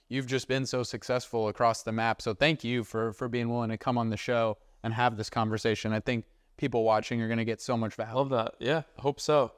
you've 0.09 0.27
just 0.27 0.49
been 0.49 0.67
so 0.67 0.83
successful 0.83 1.49
across 1.49 1.83
the 1.83 1.93
map. 1.93 2.23
So 2.23 2.35
thank 2.35 2.65
you 2.65 2.85
for 2.85 3.13
for 3.13 3.29
being 3.29 3.49
willing 3.49 3.71
to 3.71 3.79
come 3.79 3.99
on 3.99 4.11
the 4.11 4.17
show 4.17 4.59
and 4.83 4.93
have 4.95 5.17
this 5.17 5.31
conversation. 5.31 5.93
I 5.93 6.01
think 6.01 6.25
people 6.57 6.85
watching 6.85 7.23
are 7.23 7.29
going 7.29 7.39
to 7.39 7.45
get 7.45 7.61
so 7.61 7.77
much 7.77 7.95
value. 7.95 8.15
love 8.15 8.31
that. 8.31 8.55
Yeah, 8.59 8.83
hope 8.99 9.21
so. 9.21 9.53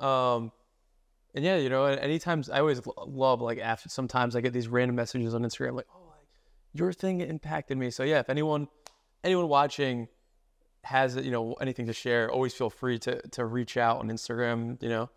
Um, 0.00 0.52
and 1.34 1.44
yeah, 1.44 1.56
you 1.56 1.68
know, 1.68 1.84
anytime 1.84 2.44
I 2.52 2.60
always 2.60 2.80
love 3.06 3.40
like 3.40 3.58
after 3.58 3.88
sometimes 3.88 4.36
I 4.36 4.40
get 4.40 4.52
these 4.52 4.68
random 4.68 4.96
messages 4.96 5.34
on 5.34 5.42
Instagram 5.42 5.74
like, 5.74 5.86
oh, 5.94 5.98
like 6.08 6.26
your 6.72 6.92
thing 6.92 7.20
impacted 7.20 7.76
me. 7.76 7.90
So 7.90 8.04
yeah, 8.04 8.20
if 8.20 8.30
anyone 8.30 8.68
anyone 9.24 9.48
watching 9.48 10.08
has 10.84 11.16
you 11.16 11.30
know 11.30 11.54
anything 11.54 11.86
to 11.86 11.92
share, 11.92 12.30
always 12.30 12.54
feel 12.54 12.70
free 12.70 12.98
to 13.00 13.20
to 13.28 13.44
reach 13.44 13.76
out 13.76 13.98
on 13.98 14.08
Instagram. 14.08 14.80
You 14.82 14.88
know, 14.88 15.10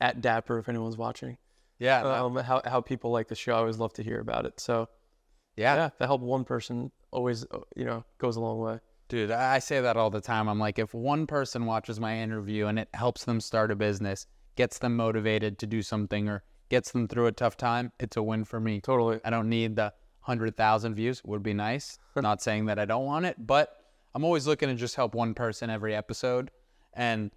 at 0.00 0.20
Dapper 0.20 0.58
if 0.58 0.68
anyone's 0.68 0.96
watching. 0.96 1.38
Yeah, 1.80 2.02
Um, 2.02 2.36
how 2.36 2.62
how 2.64 2.80
people 2.80 3.10
like 3.10 3.28
the 3.28 3.34
show, 3.34 3.54
I 3.54 3.58
always 3.58 3.78
love 3.78 3.92
to 3.94 4.02
hear 4.04 4.20
about 4.20 4.46
it. 4.46 4.60
So 4.60 4.88
yeah, 5.56 5.74
yeah, 5.74 5.90
that 5.98 6.06
help 6.06 6.20
one 6.20 6.44
person 6.44 6.92
always 7.10 7.44
uh, 7.50 7.60
you 7.74 7.84
know 7.84 8.04
goes 8.18 8.36
a 8.36 8.40
long 8.40 8.60
way. 8.60 8.78
Dude, 9.08 9.30
I 9.30 9.58
say 9.58 9.80
that 9.80 9.96
all 9.96 10.08
the 10.08 10.20
time. 10.20 10.48
I'm 10.48 10.58
like, 10.58 10.78
if 10.78 10.94
one 10.94 11.26
person 11.26 11.66
watches 11.66 12.00
my 12.00 12.18
interview 12.20 12.66
and 12.66 12.78
it 12.78 12.88
helps 12.94 13.24
them 13.24 13.40
start 13.40 13.70
a 13.70 13.76
business, 13.76 14.26
gets 14.56 14.78
them 14.78 14.96
motivated 14.96 15.58
to 15.58 15.66
do 15.66 15.82
something, 15.82 16.28
or 16.28 16.42
gets 16.68 16.92
them 16.92 17.08
through 17.08 17.26
a 17.26 17.32
tough 17.32 17.56
time, 17.56 17.92
it's 17.98 18.16
a 18.16 18.22
win 18.22 18.44
for 18.44 18.60
me. 18.60 18.80
Totally. 18.80 19.20
I 19.24 19.30
don't 19.30 19.48
need 19.48 19.76
the 19.76 19.92
100,000 20.24 20.94
views. 20.94 21.22
Would 21.24 21.42
be 21.42 21.54
nice. 21.54 21.98
Not 22.16 22.42
saying 22.42 22.66
that 22.66 22.78
I 22.78 22.84
don't 22.84 23.04
want 23.04 23.26
it, 23.26 23.36
but 23.38 23.76
I'm 24.14 24.24
always 24.24 24.46
looking 24.46 24.68
to 24.68 24.74
just 24.74 24.96
help 24.96 25.14
one 25.14 25.34
person 25.34 25.70
every 25.70 25.94
episode. 25.94 26.50
And 26.94 27.30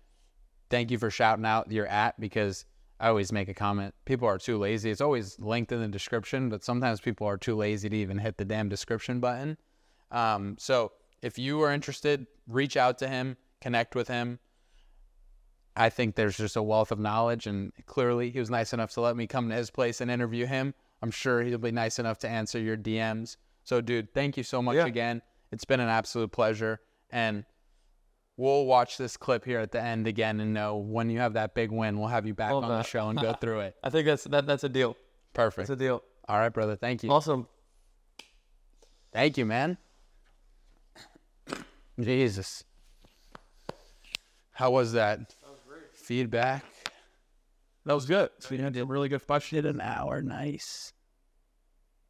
thank 0.69 0.91
you 0.91 0.97
for 0.97 1.09
shouting 1.09 1.45
out 1.45 1.71
your 1.71 1.87
at 1.87 2.19
because 2.19 2.65
I 2.99 3.09
always 3.09 3.31
make 3.31 3.47
a 3.47 3.53
comment. 3.53 3.93
People 4.05 4.27
are 4.27 4.37
too 4.37 4.57
lazy. 4.57 4.89
It's 4.89 5.01
always 5.01 5.39
linked 5.39 5.71
in 5.71 5.81
the 5.81 5.87
description, 5.87 6.49
but 6.49 6.63
sometimes 6.63 6.99
people 6.99 7.27
are 7.27 7.37
too 7.37 7.55
lazy 7.55 7.89
to 7.89 7.95
even 7.95 8.17
hit 8.17 8.37
the 8.37 8.45
damn 8.45 8.69
description 8.69 9.19
button. 9.19 9.57
Um, 10.11 10.55
so 10.57 10.93
if 11.21 11.37
you 11.37 11.61
are 11.61 11.71
interested, 11.71 12.25
reach 12.47 12.77
out 12.77 12.97
to 12.99 13.07
him, 13.07 13.37
connect 13.61 13.95
with 13.95 14.07
him. 14.07 14.39
I 15.77 15.89
think 15.89 16.15
there's 16.15 16.35
just 16.35 16.55
a 16.55 16.63
wealth 16.63 16.91
of 16.91 16.99
knowledge, 16.99 17.45
and 17.45 17.71
clearly 17.85 18.31
he 18.31 18.39
was 18.39 18.49
nice 18.49 18.73
enough 18.73 18.91
to 18.93 19.01
let 19.01 19.15
me 19.15 19.27
come 19.27 19.47
to 19.49 19.55
his 19.55 19.69
place 19.69 20.01
and 20.01 20.09
interview 20.09 20.47
him. 20.47 20.73
I'm 21.03 21.11
sure 21.11 21.43
he'll 21.43 21.59
be 21.59 21.71
nice 21.71 21.99
enough 21.99 22.17
to 22.19 22.27
answer 22.27 22.59
your 22.59 22.75
DMs. 22.75 23.37
So, 23.63 23.79
dude, 23.79 24.11
thank 24.13 24.37
you 24.37 24.43
so 24.43 24.61
much 24.61 24.75
Yeah. 24.77 24.87
again. 24.87 25.21
It's 25.51 25.65
been 25.65 25.79
an 25.79 25.87
absolute 25.87 26.31
pleasure, 26.31 26.81
and 27.11 27.45
we'll 28.37 28.65
watch 28.65 28.97
this 28.97 29.17
clip 29.17 29.45
here 29.45 29.59
at 29.59 29.71
the 29.71 29.79
end 29.79 30.07
again 30.07 30.39
and 30.39 30.51
know 30.53 30.77
when 30.77 31.11
you 31.11 31.19
have 31.19 31.33
that 31.33 31.53
big 31.53 31.71
win, 31.71 31.99
we'll 31.99 32.07
have 32.09 32.25
you 32.25 32.33
back 32.33 32.53
Love 32.53 32.63
on 32.63 32.69
the 32.69 32.83
show 32.83 33.09
and 33.09 33.19
go 33.19 33.33
through 33.39 33.59
it. 33.59 33.75
I 33.83 33.91
think 33.91 34.07
that's 34.07 34.23
that 34.25 34.47
that's 34.47 34.63
a 34.63 34.69
deal. 34.69 34.97
Perfect. 35.33 35.67
That's 35.67 35.79
a 35.79 35.83
deal. 35.83 36.01
All 36.27 36.39
right, 36.39 36.49
brother. 36.49 36.75
Thank 36.75 37.03
you. 37.03 37.11
Awesome. 37.11 37.47
Thank 39.13 39.37
you, 39.37 39.45
man. 39.45 39.77
Jesus. 41.99 42.63
How 44.53 44.71
was 44.71 44.93
that? 44.93 45.35
Feedback? 46.07 46.63
That 47.85 47.93
was 47.93 48.05
good. 48.05 48.29
So 48.39 48.47
We 48.51 48.57
did 48.57 48.77
a 48.77 48.85
really 48.85 49.09
good 49.09 49.27
question. 49.27 49.61
Did 49.61 49.65
an 49.75 49.81
hour. 49.81 50.21
Nice. 50.21 50.93